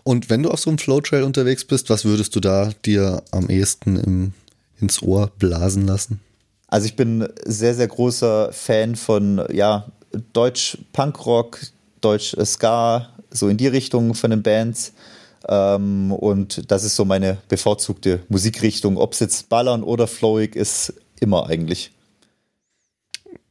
[0.03, 3.49] Und wenn du auf so einem Flowtrail unterwegs bist, was würdest du da dir am
[3.49, 4.33] ehesten im,
[4.79, 6.19] ins Ohr blasen lassen?
[6.67, 9.87] Also ich bin sehr, sehr großer Fan von ja,
[10.33, 11.59] Deutsch Punkrock,
[12.01, 14.93] Deutsch Ska, so in die Richtung von den Bands.
[15.47, 18.97] Ähm, und das ist so meine bevorzugte Musikrichtung.
[18.97, 21.91] Ob es jetzt Ballern oder Flowig ist, immer eigentlich.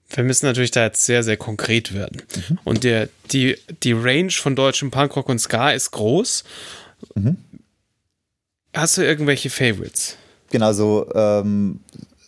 [0.08, 2.22] Wir müssen natürlich da jetzt sehr, sehr konkret werden.
[2.36, 2.58] Mhm.
[2.64, 6.44] Und der, die, die Range von deutschem Punkrock und Ska ist groß.
[7.14, 7.36] Mhm.
[8.74, 10.16] Hast du irgendwelche Favorites?
[10.50, 11.80] Genau, so ähm,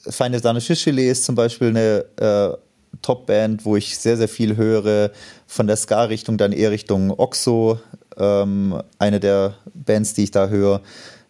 [0.09, 2.57] Feine Sahne Fischfilet ist zum Beispiel eine äh,
[3.05, 5.13] Top-Band, wo ich sehr, sehr viel höre.
[5.47, 7.79] Von der Ska-Richtung dann eher Richtung Oxo,
[8.17, 10.81] ähm, eine der Bands, die ich da höre.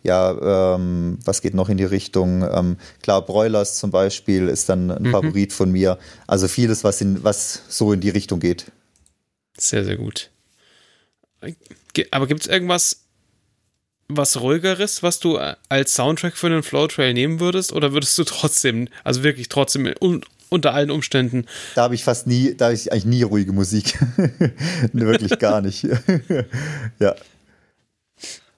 [0.02, 2.42] Ja, ähm, was geht noch in die Richtung?
[2.42, 5.10] Ähm, klar, Broilers zum Beispiel ist dann ein mhm.
[5.10, 5.98] Favorit von mir.
[6.26, 8.70] Also vieles, was, in, was so in die Richtung geht.
[9.56, 10.30] Sehr, sehr gut.
[12.10, 13.04] Aber gibt es irgendwas,
[14.08, 15.38] was ruhigeres, was du
[15.68, 17.72] als Soundtrack für einen Flow Trail nehmen würdest?
[17.72, 19.86] Oder würdest du trotzdem, also wirklich trotzdem
[20.54, 21.44] unter allen Umständen.
[21.74, 23.98] Da habe ich fast nie, da habe ich eigentlich nie ruhige Musik.
[24.92, 25.86] Wirklich gar nicht.
[26.98, 27.14] ja.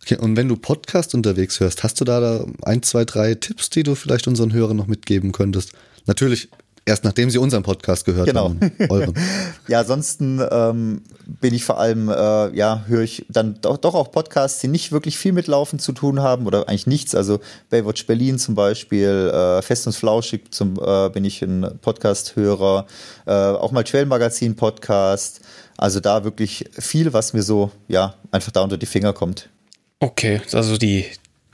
[0.03, 3.71] Okay, und wenn du Podcast unterwegs hörst, hast du da, da ein, zwei, drei Tipps,
[3.71, 5.73] die du vielleicht unseren Hörern noch mitgeben könntest?
[6.07, 6.49] Natürlich
[6.87, 8.45] erst nachdem sie unseren Podcast gehört genau.
[8.45, 8.73] haben.
[8.89, 9.13] Euren.
[9.69, 14.13] ja, ansonsten ähm, bin ich vor allem, äh, ja, höre ich dann doch, doch auch
[14.13, 17.15] Podcasts, die nicht wirklich viel mit Laufen zu tun haben oder eigentlich nichts.
[17.15, 17.41] Also
[17.71, 22.87] Baywatch Berlin zum Beispiel, äh, Fest und Flauschig zum, äh, bin ich ein Podcast-Hörer,
[23.27, 25.41] äh, auch mal Trail Magazin Podcast.
[25.77, 29.51] Also da wirklich viel, was mir so, ja, einfach da unter die Finger kommt.
[29.99, 31.07] Okay, also die,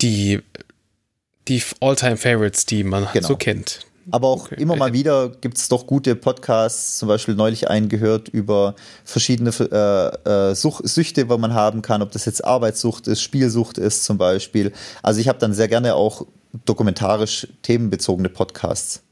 [0.02, 0.42] die,
[1.48, 3.28] die All-Time-Favorites, die man genau.
[3.28, 3.80] so kennt.
[4.10, 4.60] Aber auch okay.
[4.60, 8.74] immer mal wieder gibt es doch gute Podcasts, zum Beispiel neulich einen gehört über
[9.04, 13.78] verschiedene äh, äh, Such Süchte, wo man haben kann, ob das jetzt Arbeitssucht ist, Spielsucht
[13.78, 14.72] ist zum Beispiel.
[15.02, 16.26] Also ich habe dann sehr gerne auch
[16.64, 19.02] dokumentarisch themenbezogene Podcasts.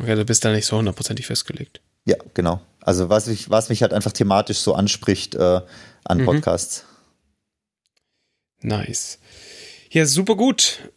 [0.00, 1.80] Okay, du bist da nicht so hundertprozentig festgelegt.
[2.04, 2.60] Ja, genau.
[2.80, 5.60] Also was, ich, was mich halt einfach thematisch so anspricht äh,
[6.04, 6.24] an mhm.
[6.24, 6.84] Podcasts.
[8.62, 9.18] Nice.
[9.90, 10.90] Ja, super gut.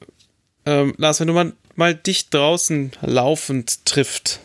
[0.66, 4.40] Ähm, Lars, wenn du mal, mal dich draußen laufend trifft,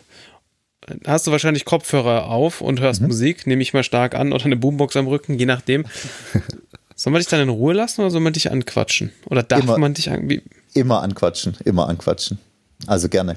[1.05, 3.07] hast du wahrscheinlich Kopfhörer auf und hörst mhm.
[3.07, 5.85] Musik, nehme ich mal stark an, oder eine Boombox am Rücken, je nachdem.
[6.95, 9.11] soll man dich dann in Ruhe lassen oder soll man dich anquatschen?
[9.27, 10.27] Oder darf immer, man dich an,
[10.73, 12.39] Immer anquatschen, immer anquatschen.
[12.87, 13.35] Also gerne.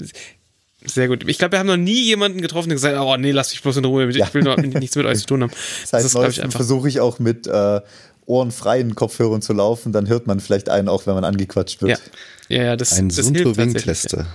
[0.85, 1.29] Sehr gut.
[1.29, 3.63] Ich glaube, wir haben noch nie jemanden getroffen, der gesagt hat, oh nee, lass mich
[3.63, 4.33] bloß in Ruhe, ich ja.
[4.33, 5.53] will noch nichts mit euch zu tun haben.
[5.91, 7.81] Das heißt, versuche ich auch mit äh,
[8.29, 12.01] ohrenfreien Kopfhörern zu laufen, dann hört man vielleicht einen auch, wenn man angequatscht wird.
[12.49, 14.27] Ja, ja, das, Ein das Sunto Wing-Tester.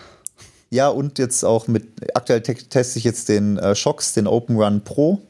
[0.69, 4.57] Ja, und jetzt auch mit, aktuell te teste ich jetzt den äh, Shocks, den Open
[4.57, 5.21] Run Pro.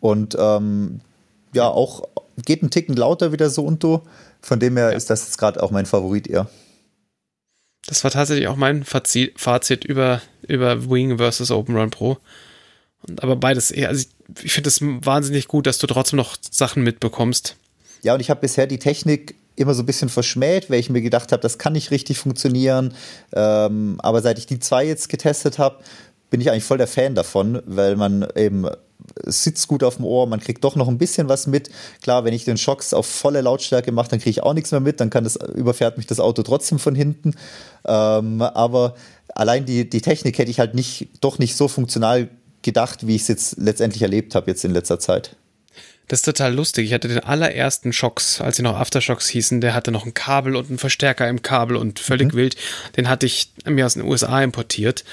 [0.00, 1.00] Und ähm,
[1.54, 2.06] ja, auch
[2.44, 4.02] geht ein Ticken lauter wie der Sunto.
[4.42, 4.96] Von dem her ja.
[4.96, 6.48] ist das jetzt gerade auch mein Favorit eher.
[7.86, 12.18] Das war tatsächlich auch mein Fazit, Fazit über, über Wing versus Open Run Pro.
[13.02, 16.36] Und, aber beides eher, also ich, ich finde es wahnsinnig gut, dass du trotzdem noch
[16.50, 17.56] Sachen mitbekommst.
[18.02, 21.02] Ja, und ich habe bisher die Technik immer so ein bisschen verschmäht, weil ich mir
[21.02, 22.94] gedacht habe, das kann nicht richtig funktionieren.
[23.34, 25.76] Ähm, aber seit ich die zwei jetzt getestet habe,
[26.30, 28.66] bin ich eigentlich voll der Fan davon, weil man eben
[29.24, 31.70] sitzt gut auf dem Ohr, man kriegt doch noch ein bisschen was mit.
[32.02, 34.80] Klar, wenn ich den Schocks auf volle Lautstärke mache, dann kriege ich auch nichts mehr
[34.80, 37.34] mit, dann kann das, überfährt mich das Auto trotzdem von hinten.
[37.84, 38.94] Ähm, aber
[39.34, 42.28] allein die, die Technik hätte ich halt nicht, doch nicht so funktional
[42.62, 45.36] gedacht, wie ich es jetzt letztendlich erlebt habe jetzt in letzter Zeit.
[46.10, 46.86] Das ist total lustig.
[46.86, 50.56] Ich hatte den allerersten Shocks, als sie noch Aftershocks hießen, der hatte noch ein Kabel
[50.56, 52.36] und einen Verstärker im Kabel und völlig mhm.
[52.36, 52.56] wild.
[52.96, 55.04] Den hatte ich mir aus den USA importiert.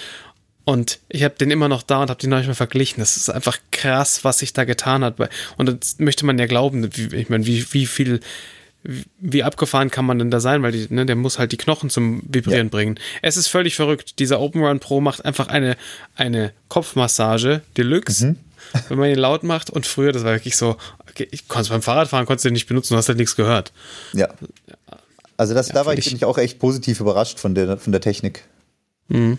[0.66, 3.00] Und ich habe den immer noch da und habe den noch nicht mehr verglichen.
[3.00, 5.18] Das ist einfach krass, was sich da getan hat.
[5.58, 6.90] Und das möchte man ja glauben.
[7.14, 8.20] Ich meine, wie, wie viel,
[9.20, 10.64] wie abgefahren kann man denn da sein?
[10.64, 12.72] Weil die, ne, der muss halt die Knochen zum Vibrieren ja.
[12.72, 13.00] bringen.
[13.22, 14.18] Es ist völlig verrückt.
[14.18, 15.78] Dieser Open Run Pro macht einfach eine,
[16.16, 18.30] eine Kopfmassage Deluxe.
[18.30, 18.38] Mhm
[18.90, 19.70] wenn man ihn laut macht.
[19.70, 20.78] Und früher, das war wirklich so,
[21.10, 23.72] okay, ich konnte beim Fahrradfahren konntest du den nicht benutzen, du hast halt nichts gehört.
[24.14, 24.30] Ja.
[25.38, 28.02] Also das, ja, da war ich, ich auch echt positiv überrascht von der, von der
[28.02, 28.44] Technik.
[29.08, 29.38] Mhm.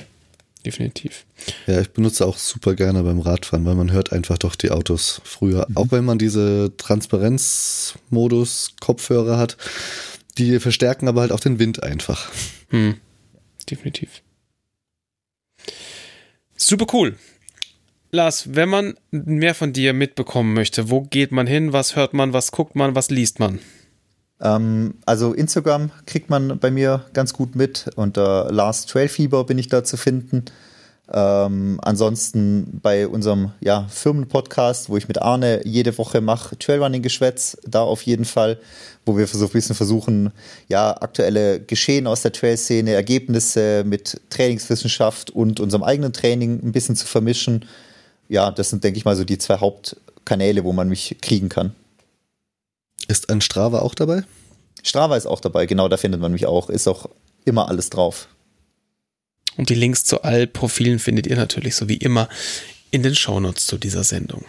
[0.65, 1.25] Definitiv.
[1.67, 5.21] Ja, ich benutze auch super gerne beim Radfahren, weil man hört einfach doch die Autos
[5.25, 5.67] früher.
[5.69, 5.77] Mhm.
[5.77, 9.57] Auch wenn man diese Transparenzmodus-Kopfhörer hat,
[10.37, 12.31] die verstärken aber halt auch den Wind einfach.
[12.71, 12.99] Mhm.
[13.71, 14.23] Definitiv.
[16.57, 17.17] Super cool.
[18.11, 22.33] Lars, wenn man mehr von dir mitbekommen möchte, wo geht man hin, was hört man,
[22.33, 23.59] was guckt man, was liest man?
[24.41, 27.91] Ähm, also Instagram kriegt man bei mir ganz gut mit.
[27.97, 30.45] Unter Lars Trailfieber bin ich da zu finden.
[31.11, 37.81] Ähm, ansonsten bei unserem ja, Firmenpodcast, wo ich mit Arne jede Woche mache, Trailrunning-Geschwätz, da
[37.81, 38.59] auf jeden Fall,
[39.07, 40.33] wo wir so ein bisschen versuchen,
[40.69, 46.97] ja, aktuelle Geschehen aus der Trail-Szene, Ergebnisse mit Trainingswissenschaft und unserem eigenen Training ein bisschen
[46.97, 47.65] zu vermischen
[48.29, 51.75] ja, das sind, denke ich mal, so die zwei Hauptkanäle, wo man mich kriegen kann.
[53.09, 54.23] Ist ein Strava auch dabei?
[54.83, 56.69] Strava ist auch dabei, genau, da findet man mich auch.
[56.69, 57.09] Ist auch
[57.45, 58.29] immer alles drauf.
[59.57, 62.29] Und die Links zu all Profilen findet ihr natürlich so wie immer
[62.91, 64.45] in den Shownotes zu dieser Sendung.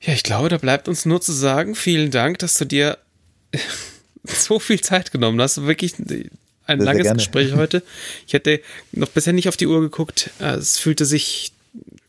[0.00, 2.98] Ja, ich glaube, da bleibt uns nur zu sagen, vielen Dank, dass du dir
[4.24, 5.62] so viel Zeit genommen hast.
[5.62, 7.82] Wirklich ein sehr, langes sehr Gespräch heute.
[8.26, 8.60] Ich hätte
[8.92, 10.30] noch bisher nicht auf die Uhr geguckt.
[10.38, 11.52] Es fühlte sich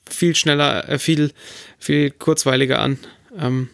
[0.10, 1.32] viel schneller, äh, viel,
[1.78, 2.98] viel kurzweiliger an,
[3.38, 3.70] ähm,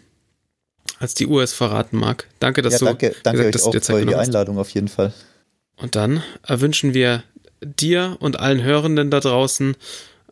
[1.00, 2.28] als die Uhr es verraten mag.
[2.40, 5.14] Danke, dass ja, du danke, danke gesagt, euch auch für die Einladung auf jeden Fall.
[5.76, 7.24] Und dann wünschen wir
[7.62, 9.76] dir und allen Hörenden da draußen